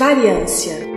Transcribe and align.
Variância 0.00 0.89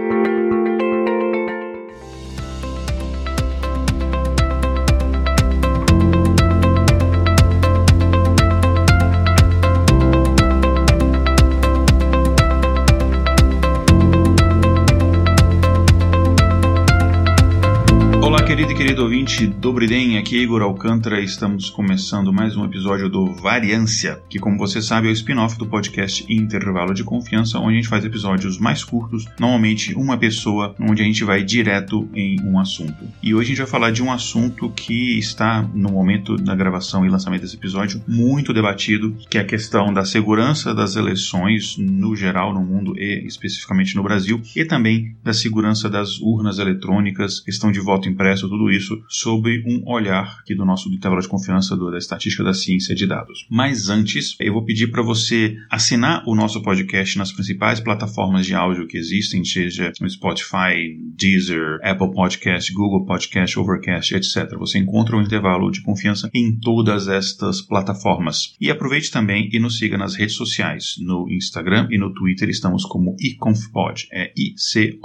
ouvinte 19.24 19.48
do 19.48 19.71
Briden, 19.71 20.18
aqui 20.18 20.38
é 20.38 20.42
Igor 20.42 20.62
Alcântara 20.62 21.21
estamos 21.21 21.70
começando 21.70 22.34
mais 22.34 22.58
um 22.58 22.66
episódio 22.66 23.08
do 23.08 23.32
Variância, 23.32 24.21
que 24.30 24.38
como 24.38 24.57
você 24.57 24.82
sabe 24.82 25.07
é 25.07 25.12
o 25.12 25.14
spin-off 25.14 25.57
do 25.57 25.66
podcast 25.66 26.26
Intervalo 26.28 26.93
de 26.93 27.06
Confiança, 27.06 27.57
onde 27.57 27.71
a 27.71 27.75
gente 27.78 27.88
faz 27.88 28.04
episódios 28.04 28.57
mais 28.57 28.83
curtos, 28.83 29.25
normalmente 29.39 29.96
uma 29.96 30.18
pessoa, 30.18 30.75
onde 30.78 31.02
a 31.02 31.06
gente 31.06 31.24
vai 31.24 31.42
direto 31.42 32.05
em 32.13 32.38
um 32.41 32.59
assunto. 32.59 32.97
E 33.21 33.33
hoje 33.33 33.45
a 33.45 33.49
gente 33.49 33.57
vai 33.59 33.67
falar 33.67 33.91
de 33.91 34.03
um 34.03 34.11
assunto 34.11 34.70
que 34.71 35.17
está, 35.17 35.61
no 35.73 35.89
momento 35.89 36.35
da 36.35 36.53
gravação 36.53 37.05
e 37.05 37.09
lançamento 37.09 37.44
desse 37.44 37.55
episódio, 37.55 38.03
muito 38.05 38.52
debatido, 38.52 39.16
que 39.30 39.38
é 39.38 39.41
a 39.41 39.45
questão 39.45 39.94
da 39.94 40.03
segurança 40.03 40.75
das 40.75 40.97
eleições 40.97 41.77
no 41.77 42.13
geral, 42.13 42.53
no 42.53 42.61
mundo 42.61 42.94
e 42.97 43.25
especificamente 43.25 43.95
no 43.95 44.03
Brasil, 44.03 44.41
e 44.53 44.66
também 44.66 45.16
da 45.23 45.33
segurança 45.33 45.89
das 45.89 46.19
urnas 46.19 46.59
eletrônicas, 46.59 47.39
questão 47.39 47.71
de 47.71 47.80
voto 47.80 48.09
impresso, 48.09 48.49
tudo 48.49 48.69
isso 48.69 49.02
isso 49.13 49.34
sob 49.34 49.63
um 49.66 49.84
olhar 49.90 50.38
aqui 50.40 50.53
do 50.53 50.66
nosso 50.66 50.90
intervalo 50.90 51.22
de 51.22 51.27
confiança 51.27 51.76
do, 51.77 51.90
da 51.90 51.98
estatística 51.98 52.44
da 52.44 52.53
ciência 52.53 52.94
de 52.94 53.08
dados. 53.08 53.48
Mas 53.49 53.89
antes, 53.89 54.36
eu 54.39 54.53
vou 54.53 54.63
pedir 54.66 54.91
para 54.91 55.02
você 55.02 55.58
assinar 55.70 56.23
o 56.27 56.36
nosso 56.36 56.62
podcast 56.62 57.17
nas 57.17 57.31
principais 57.31 57.80
plataformas 57.80 58.45
de 58.45 58.53
áudio 58.53 58.86
que 58.86 58.97
existem, 58.97 59.45
seja 59.45 59.94
no 60.02 60.09
Spotify, 60.09 60.97
Deezer, 61.16 61.80
Apple 61.83 62.11
Podcast, 62.11 62.73
Google 62.73 63.05
Podcast, 63.05 63.58
Overcast, 63.58 64.16
etc. 64.16 64.58
Você 64.58 64.80
encontra 64.80 65.16
o 65.16 65.22
intervalo 65.22 65.72
de 65.72 65.81
confiança 65.81 66.30
em 66.33 66.59
todas 66.59 67.08
estas 67.08 67.61
plataformas. 67.61 68.55
E 68.59 68.70
aproveite 68.70 69.09
também 69.09 69.50
e 69.53 69.59
nos 69.59 69.77
siga 69.77 69.98
nas 69.98 70.16
redes 70.16 70.36
sociais. 70.36 70.95
No 71.00 71.27
Instagram 71.30 71.88
e 71.89 71.98
no 71.98 72.14
Twitter 72.14 72.50
estamos 72.50 72.83
como 72.83 73.16
iconfpod, 73.20 74.08
é 74.11 74.33
I-C-O-N-F-P-O-D. 74.36 74.98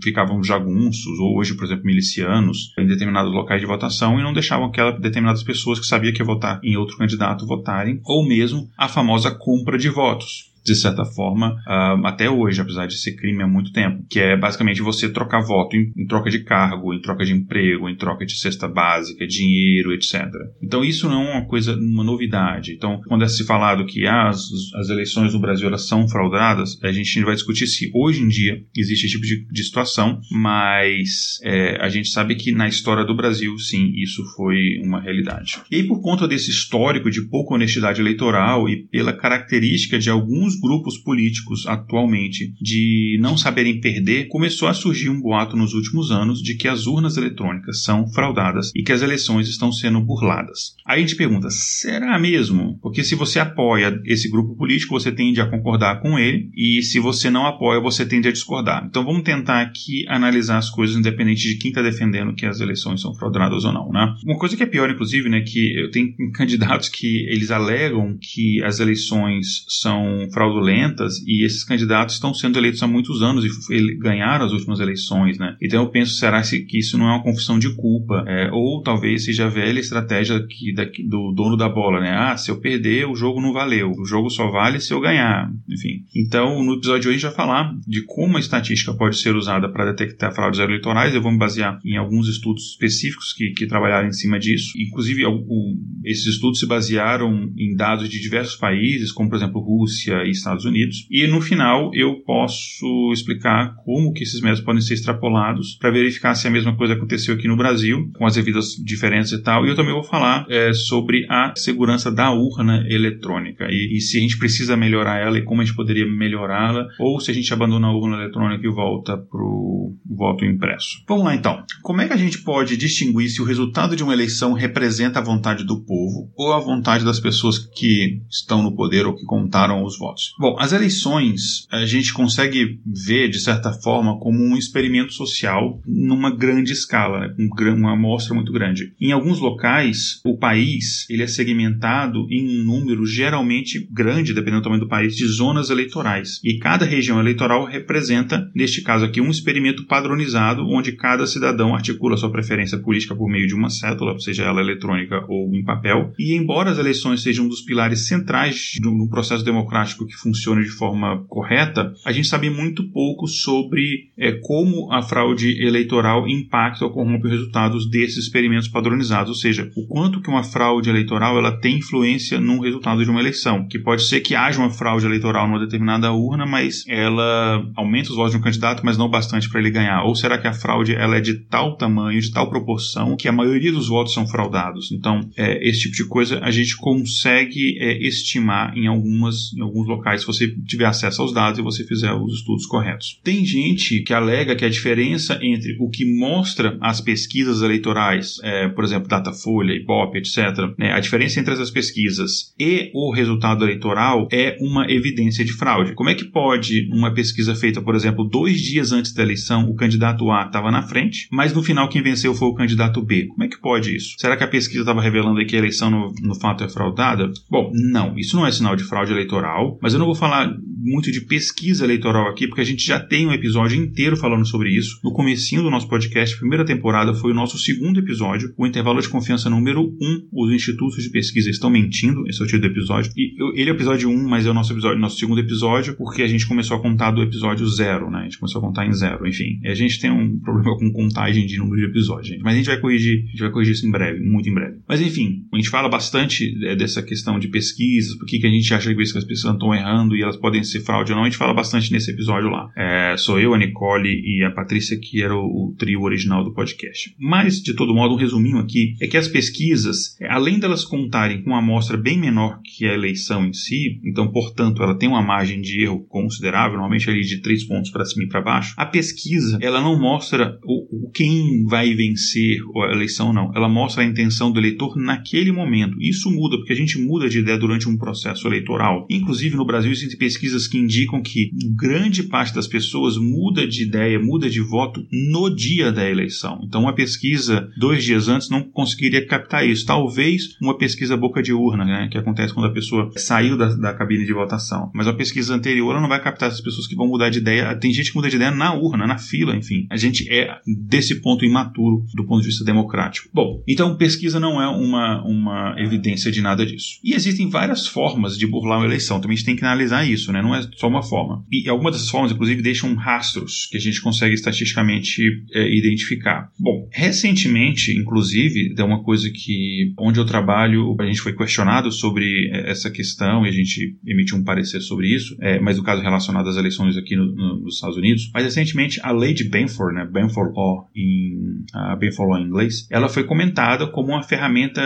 ficavam 0.04 0.44
jagunços, 0.44 1.20
ou 1.20 1.38
hoje, 1.38 1.56
por 1.56 1.66
exemplo, 1.66 1.86
milicianos, 1.86 2.74
em 2.78 2.86
determinados 2.86 3.32
locais 3.32 3.62
de 3.62 3.68
votação 3.68 4.20
e 4.20 4.24
não 4.24 4.34
deixavam 4.34 4.68
aquelas 4.68 5.00
determinadas 5.00 5.44
pessoas 5.44 5.80
que 5.80 5.86
sabiam 5.86 6.14
que 6.14 6.22
ia 6.22 6.26
votar 6.26 6.60
em 6.64 6.76
outro 6.76 6.98
candidato 6.98 7.46
votarem, 7.46 8.00
ou 8.04 8.28
mesmo 8.28 8.70
a 8.78 8.88
famosa 8.88 9.32
compra 9.32 9.78
de 9.78 9.90
votos 9.90 10.49
de 10.74 10.80
certa 10.80 11.04
forma, 11.04 11.54
uh, 11.68 12.06
até 12.06 12.30
hoje, 12.30 12.62
apesar 12.62 12.86
de 12.86 12.98
ser 12.98 13.14
crime 13.14 13.44
há 13.44 13.48
muito 13.48 13.72
tempo, 13.72 14.04
que 14.10 14.20
é 14.20 14.38
basicamente 14.38 14.82
você 14.82 15.10
trocar 15.10 15.42
voto 15.42 15.76
em, 15.76 15.92
em, 15.98 16.06
troca 16.06 16.30
de 16.30 16.44
cargo, 16.44 16.94
em 16.94 17.02
troca 17.02 17.26
de 17.26 17.34
emprego, 17.34 17.90
em 17.90 17.96
troca 17.96 18.26
de 18.26 18.38
cesta 18.38 18.68
básica, 18.68 19.26
dinheiro, 19.26 19.94
etc. 19.94 20.28
Então 20.62 20.84
isso 20.84 21.10
não 21.10 21.24
é 21.24 21.32
uma 21.32 21.46
coisa, 21.46 21.76
uma 21.76 22.04
novidade. 22.04 22.74
Então, 22.74 23.02
quando 23.08 23.24
é 23.24 23.28
se 23.28 23.46
falado 23.46 23.86
que 23.86 24.06
ah, 24.06 24.30
as, 24.30 24.50
as 24.76 24.90
eleições 24.90 25.34
no 25.34 25.40
Brasil 25.40 25.68
elas 25.68 25.88
são 25.88 26.08
fraudadas, 26.08 26.78
a 26.84 26.92
gente 26.92 27.22
vai 27.22 27.34
discutir 27.34 27.68
se 27.68 27.90
hoje 27.94 28.22
em 28.22 28.28
dia 28.28 28.62
existe 28.76 29.06
esse 29.06 29.16
tipo 29.16 29.26
de, 29.26 29.46
de 29.52 29.64
situação, 29.64 30.20
mas 30.32 31.40
é, 31.44 31.78
a 31.82 31.90
gente 31.90 32.10
sabe 32.10 32.36
que 32.36 32.52
na 32.52 32.68
história 32.68 33.04
do 33.04 33.16
Brasil, 33.16 33.58
sim, 33.58 33.92
isso 33.96 34.24
foi 34.36 34.80
uma 34.84 35.02
realidade. 35.02 35.60
E 35.72 35.78
aí, 35.78 35.84
por 35.84 36.02
conta 36.02 36.28
desse 36.28 36.50
histórico 36.50 37.10
de 37.10 37.28
pouca 37.28 37.56
honestidade 37.56 38.02
eleitoral 38.02 38.70
e 38.70 38.88
pela 38.88 39.14
característica 39.14 39.98
de 39.98 40.10
alguns 40.10 40.30
alguns 40.30 40.59
grupos 40.60 40.98
políticos 40.98 41.66
atualmente 41.68 42.54
de 42.62 43.18
não 43.22 43.38
saberem 43.38 43.80
perder, 43.80 44.28
começou 44.28 44.68
a 44.68 44.74
surgir 44.74 45.10
um 45.10 45.22
boato 45.22 45.56
nos 45.56 45.74
últimos 45.74 46.12
anos 46.12 46.42
de 46.42 46.56
que 46.56 46.68
as 46.68 46.88
urnas 46.88 47.18
eletrônicas 47.18 47.84
são 47.84 48.08
fraudadas 48.08 48.72
e 48.76 48.84
que 48.84 48.92
as 48.92 49.02
eleições 49.02 49.48
estão 49.48 49.72
sendo 49.72 50.02
burladas. 50.02 50.76
Aí 50.86 51.00
a 51.00 51.02
gente 51.02 51.16
pergunta: 51.16 51.50
será 51.50 52.18
mesmo? 52.20 52.78
Porque 52.82 53.04
se 53.04 53.16
você 53.16 53.40
apoia 53.40 54.00
esse 54.06 54.30
grupo 54.30 54.56
político, 54.56 55.00
você 55.00 55.12
tende 55.12 55.42
a 55.42 55.50
concordar 55.50 56.02
com 56.02 56.18
ele, 56.18 56.50
e 56.56 56.82
se 56.82 57.00
você 57.00 57.30
não 57.30 57.46
apoia, 57.46 57.80
você 57.80 58.06
tende 58.06 58.28
a 58.28 58.32
discordar. 58.32 58.86
Então 58.86 59.04
vamos 59.04 59.24
tentar 59.24 59.62
aqui 59.62 60.06
analisar 60.08 60.58
as 60.58 60.70
coisas 60.70 60.96
independente 60.96 61.48
de 61.48 61.58
quem 61.58 61.70
está 61.70 61.82
defendendo 61.82 62.34
que 62.34 62.46
as 62.46 62.60
eleições 62.60 63.02
são 63.02 63.14
fraudadas 63.14 63.64
ou 63.64 63.72
não, 63.72 63.90
né? 63.92 64.16
Uma 64.24 64.38
coisa 64.38 64.56
que 64.56 64.64
é 64.64 64.66
pior, 64.66 64.90
inclusive, 64.90 65.30
né, 65.30 65.42
que 65.42 65.80
eu 65.80 65.92
tenho 65.92 66.14
candidatos 66.34 66.90
que 66.90 67.26
eles 67.30 67.52
alegam 67.52 68.18
que 68.20 68.64
as 68.64 68.80
eleições 68.80 69.66
são 69.68 70.28
fraudulentas 70.40 71.22
e 71.28 71.44
esses 71.44 71.66
candidatos 71.66 72.16
estão 72.16 72.34
sendo 72.34 72.58
eleitos 72.58 72.82
há 72.82 72.88
muitos 72.88 73.22
anos 73.22 73.44
e 73.70 73.98
ganharam 73.98 74.46
as 74.46 74.54
últimas 74.54 74.80
eleições, 74.80 75.38
né? 75.38 75.58
Então 75.62 75.84
eu 75.84 75.90
penso, 75.90 76.14
será 76.14 76.42
que 76.42 76.78
isso 76.78 76.98
não 76.98 77.10
é 77.10 77.12
uma 77.12 77.24
confissão 77.24 77.60
de 77.60 77.76
culpa? 77.76 78.24
É, 78.26 78.50
ou 78.54 78.82
talvez 78.82 79.26
seja 79.26 79.48
a 79.48 79.50
velha 79.50 79.80
estratégia 79.80 80.42
que, 80.48 80.74
da, 80.74 80.86
do 80.86 81.34
dono 81.34 81.58
da 81.58 81.68
bola, 81.68 82.00
né? 82.00 82.16
Ah, 82.18 82.38
se 82.38 82.50
eu 82.50 82.62
perder, 82.62 83.06
o 83.06 83.16
jogo 83.16 83.42
não 83.42 83.52
valeu. 83.52 83.92
O 83.92 84.06
jogo 84.06 84.30
só 84.30 84.50
vale 84.50 84.80
se 84.80 84.94
eu 84.94 85.02
ganhar. 85.02 85.52
Enfim. 85.68 86.06
Então, 86.16 86.64
no 86.64 86.76
episódio 86.76 87.02
de 87.02 87.08
hoje, 87.10 87.18
a 87.18 87.20
gente 87.20 87.36
vai 87.36 87.46
falar 87.46 87.76
de 87.86 88.06
como 88.06 88.38
a 88.38 88.40
estatística 88.40 88.94
pode 88.94 89.18
ser 89.18 89.36
usada 89.36 89.68
para 89.68 89.92
detectar 89.92 90.34
fraudes 90.34 90.62
eleitorais. 90.62 91.14
Eu 91.14 91.22
vou 91.22 91.34
me 91.34 91.38
basear 91.38 91.80
em 91.84 91.98
alguns 91.98 92.30
estudos 92.30 92.72
específicos 92.72 93.34
que, 93.34 93.52
que 93.52 93.68
trabalharam 93.68 94.08
em 94.08 94.14
cima 94.14 94.40
disso. 94.40 94.72
Inclusive, 94.78 95.26
o, 95.26 95.76
esses 96.06 96.28
estudos 96.28 96.60
se 96.60 96.66
basearam 96.66 97.52
em 97.58 97.76
dados 97.76 98.08
de 98.08 98.22
diversos 98.22 98.56
países, 98.56 99.12
como, 99.12 99.30
por 99.30 99.36
exemplo, 99.36 99.60
Rússia, 99.60 100.24
Estados 100.38 100.66
Unidos. 100.66 101.08
E 101.10 101.28
no 101.28 101.42
final 101.42 101.92
eu 101.94 102.22
posso 102.24 103.12
explicar 103.14 103.76
como 103.84 104.14
que 104.14 104.24
esses 104.24 104.42
métodos 104.42 104.64
podem 104.64 104.82
ser 104.82 104.94
extrapolados 104.94 105.76
para 105.80 105.92
verificar 105.92 106.36
se 106.36 106.48
a 106.48 106.52
mesma 106.52 106.76
coisa 106.76 106.94
aconteceu 106.94 107.36
aqui 107.36 107.48
no 107.48 107.58
Brasil, 107.58 108.10
com 108.16 108.26
as 108.26 108.36
devidas 108.36 108.70
diferenças 108.84 109.40
e 109.40 109.44
tal. 109.44 109.66
E 109.66 109.70
eu 109.70 109.76
também 109.76 109.94
vou 109.94 110.04
falar 110.04 110.46
é, 110.50 110.74
sobre 110.74 111.26
a 111.30 111.54
segurança 111.56 112.12
da 112.12 112.32
urna 112.32 112.86
eletrônica 112.90 113.68
e, 113.70 113.98
e, 113.98 114.02
se 114.02 114.18
a 114.18 114.22
gente 114.22 114.38
precisa 114.38 114.78
melhorar 114.78 115.20
ela 115.20 115.38
e 115.38 115.44
como 115.44 115.62
a 115.62 115.66
gente 115.66 115.76
poderia 115.76 116.06
melhorá-la, 116.06 116.88
ou 117.00 117.20
se 117.20 117.32
a 117.32 117.34
gente 117.34 117.54
abandona 117.54 117.88
a 117.88 117.96
urna 117.96 118.18
eletrônica 118.18 118.66
e 118.66 118.72
volta 118.72 119.18
para 119.18 119.42
o 119.42 119.96
voto 120.06 120.46
impresso. 120.46 121.04
Vamos 121.08 121.26
lá 121.26 121.36
então. 121.36 121.64
Como 121.82 122.02
é 122.02 122.08
que 122.08 122.14
a 122.14 122.18
gente 122.18 122.40
pode 122.44 122.78
distinguir 122.78 123.30
se 123.30 123.42
o 123.42 123.46
resultado 123.46 123.96
de 123.96 124.04
uma 124.04 124.14
eleição 124.14 124.54
representa 124.54 125.20
a 125.20 125.24
vontade 125.24 125.64
do 125.64 125.84
povo 125.84 126.32
ou 126.36 126.54
a 126.54 126.60
vontade 126.60 127.06
das 127.06 127.20
pessoas 127.20 127.58
que 127.58 128.22
estão 128.30 128.62
no 128.62 128.76
poder 128.76 129.06
ou 129.06 129.16
que 129.16 129.26
contaram 129.26 129.84
os 129.84 129.98
votos? 129.98 130.19
Votos. 130.20 130.34
Bom, 130.38 130.56
as 130.60 130.74
eleições 130.74 131.68
a 131.72 131.86
gente 131.86 132.14
consegue 132.14 132.80
ver, 132.86 133.30
de 133.30 133.40
certa 133.40 133.72
forma, 133.72 134.20
como 134.20 134.44
um 134.44 134.58
experimento 134.58 135.14
social 135.14 135.82
numa 135.86 136.36
grande 136.36 136.74
escala, 136.74 137.20
né, 137.20 137.36
uma 137.76 137.94
amostra 137.94 138.36
muito 138.36 138.52
grande. 138.52 138.94
Em 139.00 139.12
alguns 139.12 139.40
locais, 139.40 140.20
o 140.26 140.38
país 140.38 141.10
ele 141.10 141.24
é 141.24 141.28
segmentado 141.28 142.28
em 142.30 142.60
um 142.60 142.64
número 142.64 143.06
geralmente 143.06 143.88
grande, 143.92 144.34
dependendo 144.34 144.62
do 144.62 144.64
tamanho 144.64 144.82
do 144.82 144.90
país, 144.90 145.16
de 145.16 145.26
zonas 145.28 145.70
eleitorais. 145.70 146.40
E 146.44 146.58
cada 146.58 146.86
região 146.86 147.20
eleitoral 147.20 147.66
representa, 147.66 148.50
neste 148.56 148.82
caso 148.82 149.06
aqui, 149.06 149.22
um 149.22 149.30
experimento 149.30 149.86
padronizado, 149.86 150.68
onde 150.68 150.94
cada 150.94 151.26
cidadão 151.26 151.76
articula 151.76 152.18
sua 152.18 152.32
preferência 152.32 152.78
política 152.78 153.16
por 153.16 153.30
meio 153.30 153.48
de 153.48 153.56
uma 153.56 153.70
cédula, 153.70 154.18
seja 154.20 154.44
ela 154.44 154.62
eletrônica 154.62 155.24
ou 155.28 155.54
em 155.54 155.64
papel. 155.64 156.12
E 156.18 156.36
embora 156.36 156.72
as 156.72 156.78
eleições 156.78 157.22
sejam 157.22 157.46
um 157.46 157.50
dos 157.50 157.62
pilares 157.62 158.08
centrais 158.08 158.74
do 158.82 159.08
processo 159.10 159.44
democrático 159.44 160.06
que 160.10 160.18
funcione 160.18 160.64
de 160.64 160.70
forma 160.70 161.24
correta, 161.28 161.94
a 162.06 162.12
gente 162.12 162.28
sabe 162.28 162.50
muito 162.50 162.84
pouco 162.92 163.28
sobre 163.28 164.10
é, 164.18 164.34
como 164.34 164.92
a 164.92 165.02
fraude 165.02 165.62
eleitoral 165.62 166.28
impacta 166.28 166.86
ou 166.86 166.92
corrompe 166.92 167.28
os 167.28 167.32
resultados 167.32 167.90
desses 167.90 168.26
experimentos 168.26 168.68
padronizados, 168.68 169.30
ou 169.30 169.36
seja, 169.36 169.72
o 169.76 169.88
quanto 169.88 170.22
que 170.22 170.30
uma 170.30 170.44
fraude 170.44 170.90
eleitoral 170.90 171.38
ela 171.38 171.60
tem 171.60 171.78
influência 171.78 172.40
no 172.40 172.62
resultado 172.62 173.04
de 173.04 173.10
uma 173.10 173.20
eleição, 173.20 173.68
que 173.68 173.80
pode 173.80 174.04
ser 174.04 174.22
que 174.22 174.36
haja 174.36 174.60
uma 174.60 174.70
fraude 174.70 175.06
eleitoral 175.06 175.48
numa 175.48 175.60
determinada 175.60 176.12
urna, 176.12 176.46
mas 176.46 176.84
ela 176.88 177.66
aumenta 177.76 178.10
os 178.10 178.16
votos 178.16 178.32
de 178.32 178.38
um 178.38 178.42
candidato, 178.42 178.86
mas 178.86 178.98
não 178.98 179.10
bastante 179.10 179.50
para 179.50 179.60
ele 179.60 179.72
ganhar, 179.72 180.04
ou 180.04 180.16
será 180.16 180.38
que 180.38 180.48
a 180.48 180.54
fraude 180.54 180.94
ela 180.94 181.18
é 181.18 181.22
de 181.22 181.36
tal 181.36 181.78
tamanho, 181.78 182.20
de 182.20 182.32
tal 182.32 182.50
proporção, 182.50 183.16
que 183.16 183.28
a 183.28 183.32
maioria 183.32 183.72
dos 183.72 183.88
votos 183.88 184.14
são 184.14 184.28
fraudados? 184.28 184.92
Então, 184.92 185.22
é, 185.38 185.68
esse 185.68 185.82
tipo 185.82 185.96
de 185.96 186.06
coisa 186.06 186.40
a 186.40 186.52
gente 186.52 186.76
consegue 186.78 187.78
é, 187.80 188.02
estimar 188.06 188.78
em 188.78 188.88
algumas 188.88 189.54
em 189.54 189.62
alguns 189.62 189.88
locais 190.00 190.22
se 190.22 190.28
você 190.28 190.48
tiver 190.66 190.86
acesso 190.86 191.22
aos 191.22 191.34
dados 191.34 191.60
e 191.60 191.64
você 191.64 191.84
fizer 191.84 192.14
os 192.14 192.34
estudos 192.34 192.66
corretos. 192.66 193.20
Tem 193.24 193.46
gente 193.46 194.02
que 194.02 194.14
alega 194.14 194.56
que 194.56 194.66
a 194.66 194.70
diferença 194.70 195.40
entre 195.42 195.78
o 195.80 195.90
que 195.90 196.06
mostra 196.06 196.78
as 196.82 197.02
pesquisas 197.02 197.62
eleitorais, 197.62 198.40
é, 198.44 198.68
por 198.70 198.84
exemplo, 198.84 199.08
Datafolha, 199.08 199.74
Ibope, 199.74 200.20
etc., 200.20 200.38
né, 200.78 200.94
a 200.94 201.00
diferença 201.00 201.40
entre 201.40 201.54
essas 201.54 201.70
pesquisas 201.70 202.54
e 202.60 202.90
o 202.94 203.14
resultado 203.14 203.64
eleitoral 203.66 204.28
é 204.32 204.58
uma 204.60 204.90
evidência 204.90 205.44
de 205.44 205.54
fraude. 205.54 205.94
Como 205.94 206.10
é 206.10 206.16
que 206.16 206.26
pode 206.26 206.90
uma 206.92 207.14
pesquisa 207.14 207.56
feita, 207.56 207.82
por 207.82 207.96
exemplo, 207.96 208.24
dois 208.24 208.62
dias 208.62 208.92
antes 208.92 209.14
da 209.14 209.24
eleição, 209.24 209.70
o 209.70 209.76
candidato 209.76 210.32
A 210.32 210.46
estava 210.46 210.72
na 210.72 210.84
frente, 210.84 211.28
mas 211.32 211.54
no 211.54 211.64
final 211.64 211.90
quem 211.90 212.02
venceu 212.02 212.34
foi 212.34 212.48
o 212.48 212.54
candidato 212.54 213.02
B? 213.02 213.28
Como 213.28 213.44
é 213.44 213.48
que 213.48 213.60
pode 213.60 213.96
isso? 213.96 214.16
Será 214.18 214.38
que 214.38 214.44
a 214.44 214.48
pesquisa 214.48 214.82
estava 214.82 215.02
revelando 215.02 215.44
que 215.46 215.56
a 215.56 215.60
eleição 215.60 215.90
no, 215.90 216.14
no 216.22 216.36
fato 216.36 216.64
é 216.64 216.70
fraudada? 216.70 217.32
Bom, 217.50 217.72
não, 217.74 218.18
isso 218.18 218.36
não 218.36 218.46
é 218.46 218.52
sinal 218.52 218.76
de 218.76 218.84
fraude 218.84 219.12
eleitoral, 219.12 219.78
mas 219.82 219.89
eu 219.94 220.00
eu 220.00 220.06
não 220.06 220.06
vou 220.06 220.16
falar 220.16 220.58
muito 220.82 221.12
de 221.12 221.22
pesquisa 221.22 221.84
eleitoral 221.84 222.30
aqui, 222.30 222.48
porque 222.48 222.62
a 222.62 222.66
gente 222.66 222.86
já 222.86 223.00
tem 223.00 223.28
um 223.28 223.34
episódio 223.34 223.78
inteiro 223.78 224.16
falando 224.16 224.46
sobre 224.48 224.70
isso. 224.70 225.00
No 225.04 225.12
comecinho 225.12 225.62
do 225.62 225.70
nosso 225.70 225.90
podcast, 225.90 226.38
primeira 226.38 226.66
temporada, 226.66 227.14
foi 227.14 227.32
o 227.32 227.36
nosso 227.36 227.58
segundo 227.58 228.00
episódio, 228.00 228.54
o 228.58 228.66
intervalo 228.66 229.02
de 229.02 229.10
confiança 229.10 229.50
número 229.50 229.82
1. 229.82 229.84
Um, 229.84 230.28
os 230.32 230.54
institutos 230.54 231.04
de 231.04 231.10
pesquisa 231.10 231.50
estão 231.50 231.70
mentindo, 231.70 232.26
esse 232.28 232.42
é 232.42 232.44
o 232.44 232.48
título 232.48 232.62
do 232.62 232.74
episódio. 232.74 233.12
E 233.18 233.34
ele 233.60 233.70
é 233.70 233.74
o 233.74 233.76
episódio 233.76 234.10
1, 234.10 234.14
um, 234.14 234.30
mas 234.30 234.46
é 234.46 234.50
o 234.50 234.54
nosso 234.54 234.72
episódio, 234.72 235.00
nosso 235.00 235.18
segundo 235.18 235.40
episódio, 235.40 235.96
porque 235.98 236.22
a 236.22 236.28
gente 236.28 236.48
começou 236.48 236.78
a 236.78 236.82
contar 236.82 237.12
do 237.12 237.22
episódio 237.22 237.68
0, 237.68 238.10
né? 238.10 238.20
A 238.20 238.24
gente 238.24 238.40
começou 238.40 238.60
a 238.60 238.66
contar 238.66 238.88
em 238.88 238.94
zero, 238.94 239.28
enfim. 239.28 239.60
A 239.66 239.74
gente 239.74 240.00
tem 240.00 240.10
um 240.10 240.40
problema 240.40 240.78
com 240.78 240.92
contagem 240.92 241.46
de 241.46 241.58
número 241.58 241.82
de 241.82 241.88
episódios, 241.88 242.30
gente. 242.30 242.42
Mas 242.42 242.54
a 242.54 242.58
gente 242.58 242.68
vai 242.68 242.80
corrigir, 242.80 243.26
a 243.26 243.32
gente 243.32 243.40
vai 243.42 243.52
corrigir 243.52 243.74
isso 243.74 243.86
em 243.86 243.92
breve, 243.92 244.20
muito 244.22 244.50
em 244.50 244.54
breve. 244.54 244.78
Mas 244.88 245.02
enfim, 245.02 245.46
a 245.54 245.58
gente 245.58 245.70
fala 245.70 245.90
bastante 245.90 246.56
é, 246.66 246.76
dessa 246.76 247.04
questão 247.04 247.38
de 247.38 247.50
pesquisas, 247.50 248.18
por 248.18 248.26
que 248.26 248.46
a 248.46 248.50
gente 248.50 248.74
acha 248.74 248.86
que 248.86 249.02
as 249.02 249.12
pesquisas 249.12 249.38
estão 249.44 249.74
errando 249.80 250.16
e 250.16 250.22
elas 250.22 250.38
podem 250.38 250.64
ser 250.64 250.82
fraude 250.82 251.12
ou 251.12 251.18
não, 251.18 251.24
a 251.24 251.30
gente 251.30 251.38
fala 251.38 251.54
bastante 251.54 251.92
nesse 251.92 252.12
episódio 252.12 252.50
lá. 252.50 252.70
É, 252.76 253.16
sou 253.18 253.40
eu, 253.40 253.54
a 253.54 253.58
Nicole 253.58 254.10
e 254.10 254.44
a 254.44 254.52
Patrícia, 254.52 255.00
que 255.00 255.22
era 255.22 255.36
o, 255.36 255.40
o, 255.40 255.76
trio 255.78 256.02
original 256.02 256.44
do 256.44 256.54
podcast. 256.54 257.16
Mas, 257.20 257.62
de 257.62 257.74
todo 257.74 257.94
modo, 257.94 258.14
um 258.14 258.18
resuminho 258.18 258.58
aqui 258.58 258.96
é 259.02 259.08
que 259.08 259.18
as 259.18 259.28
pesquisas, 259.28 260.18
além 260.30 260.60
delas 260.60 260.84
contarem 260.84 261.42
com 261.42 261.52
uma 261.52 261.60
amostra 261.60 261.98
bem 261.98 262.20
menor 262.20 262.60
que 262.64 262.86
a 262.86 262.94
eleição 262.94 263.46
em 263.46 263.54
si, 263.54 264.00
então, 264.04 264.32
portanto, 264.32 264.84
ela 264.84 264.98
tem 264.98 265.10
uma 265.10 265.22
margem 265.22 265.62
de 265.62 265.84
erro 265.84 266.06
considerável, 266.08 266.74
normalmente 266.74 267.10
ali 267.10 267.22
de 267.22 267.42
3 267.42 267.66
pontos 267.66 267.92
para 267.92 268.06
cima 268.06 268.24
e 268.24 268.28
para 268.28 268.42
baixo, 268.42 268.74
a 268.78 268.86
pesquisa, 268.86 269.58
ela 269.62 269.82
não 269.82 270.00
mostra 270.00 270.58
o, 270.64 271.08
o 271.08 271.12
quem 271.12 271.66
vai 271.66 271.94
vencer 271.94 272.60
a 272.88 272.92
eleição, 272.92 273.34
não. 273.34 273.52
Ela 273.56 273.70
mostra 273.70 274.04
a 274.04 274.06
intenção 274.06 274.52
do 274.52 274.60
eleitor 274.60 274.96
naquele 274.98 275.52
momento. 275.52 276.02
Isso 276.02 276.30
muda, 276.30 276.58
porque 276.58 276.74
a 276.74 276.76
gente 276.76 276.98
muda 277.00 277.30
de 277.30 277.40
ideia 277.40 277.58
durante 277.58 277.88
um 277.88 277.98
processo 277.98 278.48
eleitoral. 278.48 279.06
Inclusive, 279.10 279.56
no 279.56 279.66
Brasil 279.70 279.92
existem 279.92 280.18
pesquisas 280.18 280.68
que 280.68 280.80
indicam 280.80 281.22
que 281.22 281.52
grande 281.76 282.24
parte 282.24 282.56
das 282.56 282.68
pessoas 282.68 283.18
muda 283.18 283.68
de 283.68 283.84
ideia, 283.84 284.20
muda 284.20 284.50
de 284.50 284.60
voto 284.60 285.06
no 285.12 285.48
dia 285.54 285.92
da 285.92 286.10
eleição. 286.10 286.60
Então, 286.64 286.82
uma 286.82 286.96
pesquisa 286.96 287.70
dois 287.78 288.04
dias 288.04 288.28
antes 288.28 288.50
não 288.50 288.64
conseguiria 288.64 289.26
captar 289.28 289.68
isso. 289.68 289.86
Talvez 289.86 290.58
uma 290.60 290.76
pesquisa 290.76 291.16
boca 291.16 291.42
de 291.44 291.54
urna, 291.54 291.86
né, 291.86 292.10
que 292.12 292.18
acontece 292.18 292.52
quando 292.52 292.66
a 292.66 292.74
pessoa 292.74 293.12
saiu 293.16 293.56
da, 293.56 293.68
da 293.76 293.94
cabine 293.94 294.26
de 294.26 294.34
votação. 294.34 294.90
Mas 294.94 295.08
a 295.08 295.14
pesquisa 295.14 295.54
anterior 295.54 296.02
não 296.02 296.10
vai 296.10 296.22
captar 296.22 296.50
essas 296.50 296.62
pessoas 296.62 296.88
que 296.88 296.96
vão 296.96 297.08
mudar 297.08 297.30
de 297.30 297.38
ideia. 297.38 297.76
Tem 297.76 297.94
gente 297.94 298.10
que 298.10 298.18
muda 298.18 298.30
de 298.30 298.38
ideia 298.38 298.52
na 298.52 298.74
urna, 298.74 299.06
na 299.06 299.20
fila, 299.20 299.56
enfim. 299.56 299.86
A 299.92 299.98
gente 299.98 300.28
é 300.32 300.58
desse 300.66 301.22
ponto 301.22 301.46
imaturo 301.46 302.06
do 302.16 302.26
ponto 302.26 302.42
de 302.42 302.48
vista 302.48 302.66
democrático. 302.66 303.30
Bom, 303.32 303.64
então 303.68 303.96
pesquisa 303.96 304.40
não 304.40 304.60
é 304.60 304.68
uma, 304.68 305.24
uma 305.24 305.76
evidência 305.78 306.32
de 306.32 306.42
nada 306.42 306.66
disso. 306.66 307.00
E 307.04 307.14
existem 307.14 307.50
várias 307.50 307.86
formas 307.86 308.38
de 308.38 308.48
burlar 308.48 308.80
uma 308.80 308.88
eleição. 308.88 309.20
Também 309.20 309.36
a 309.36 309.38
gente 309.38 309.46
tem 309.50 309.56
que 309.56 309.66
analisar 309.66 310.08
isso, 310.08 310.32
né? 310.32 310.42
Não 310.42 310.56
é 310.56 310.62
só 310.76 310.88
uma 310.88 311.02
forma. 311.02 311.44
E 311.52 311.68
algumas 311.68 311.94
dessas 311.94 312.10
formas, 312.10 312.32
inclusive, 312.32 312.62
deixam 312.62 312.94
rastros 312.94 313.68
que 313.72 313.78
a 313.78 313.80
gente 313.80 314.00
consegue 314.02 314.36
estatisticamente 314.36 315.24
é, 315.54 315.76
identificar. 315.76 316.52
Bom, 316.60 316.88
recentemente, 316.92 317.92
inclusive, 317.98 318.76
é 318.78 318.84
uma 318.84 319.04
coisa 319.04 319.30
que 319.34 319.94
onde 319.98 320.20
eu 320.20 320.26
trabalho, 320.26 320.96
a 321.00 321.06
gente 321.06 321.22
foi 321.22 321.36
questionado 321.36 321.92
sobre 321.92 322.50
é, 322.54 322.70
essa 322.70 322.92
questão 322.92 323.46
e 323.46 323.50
a 323.50 323.52
gente 323.52 323.98
emitiu 324.06 324.38
um 324.38 324.44
parecer 324.44 324.82
sobre 324.82 325.08
isso, 325.14 325.36
é, 325.42 325.60
mas 325.60 325.80
o 325.80 325.84
caso 325.84 326.02
relacionado 326.02 326.48
às 326.48 326.56
eleições 326.56 326.96
aqui 326.96 327.16
no, 327.16 327.26
no, 327.26 327.60
nos 327.62 327.76
Estados 327.76 327.98
Unidos. 327.98 328.30
Mas 328.34 328.44
recentemente 328.44 329.00
a 329.02 329.12
lei 329.12 329.34
de 329.34 329.50
Benford, 329.50 329.96
né, 329.96 330.06
Benford 330.06 330.54
Law 330.56 330.90
em 330.96 331.40
a 331.74 331.96
Benford 331.96 332.32
Law 332.32 332.40
em 332.40 332.48
inglês, 332.48 332.88
ela 332.90 333.10
foi 333.10 333.24
comentada 333.24 333.88
como 333.88 334.10
uma 334.10 334.24
ferramenta 334.24 334.82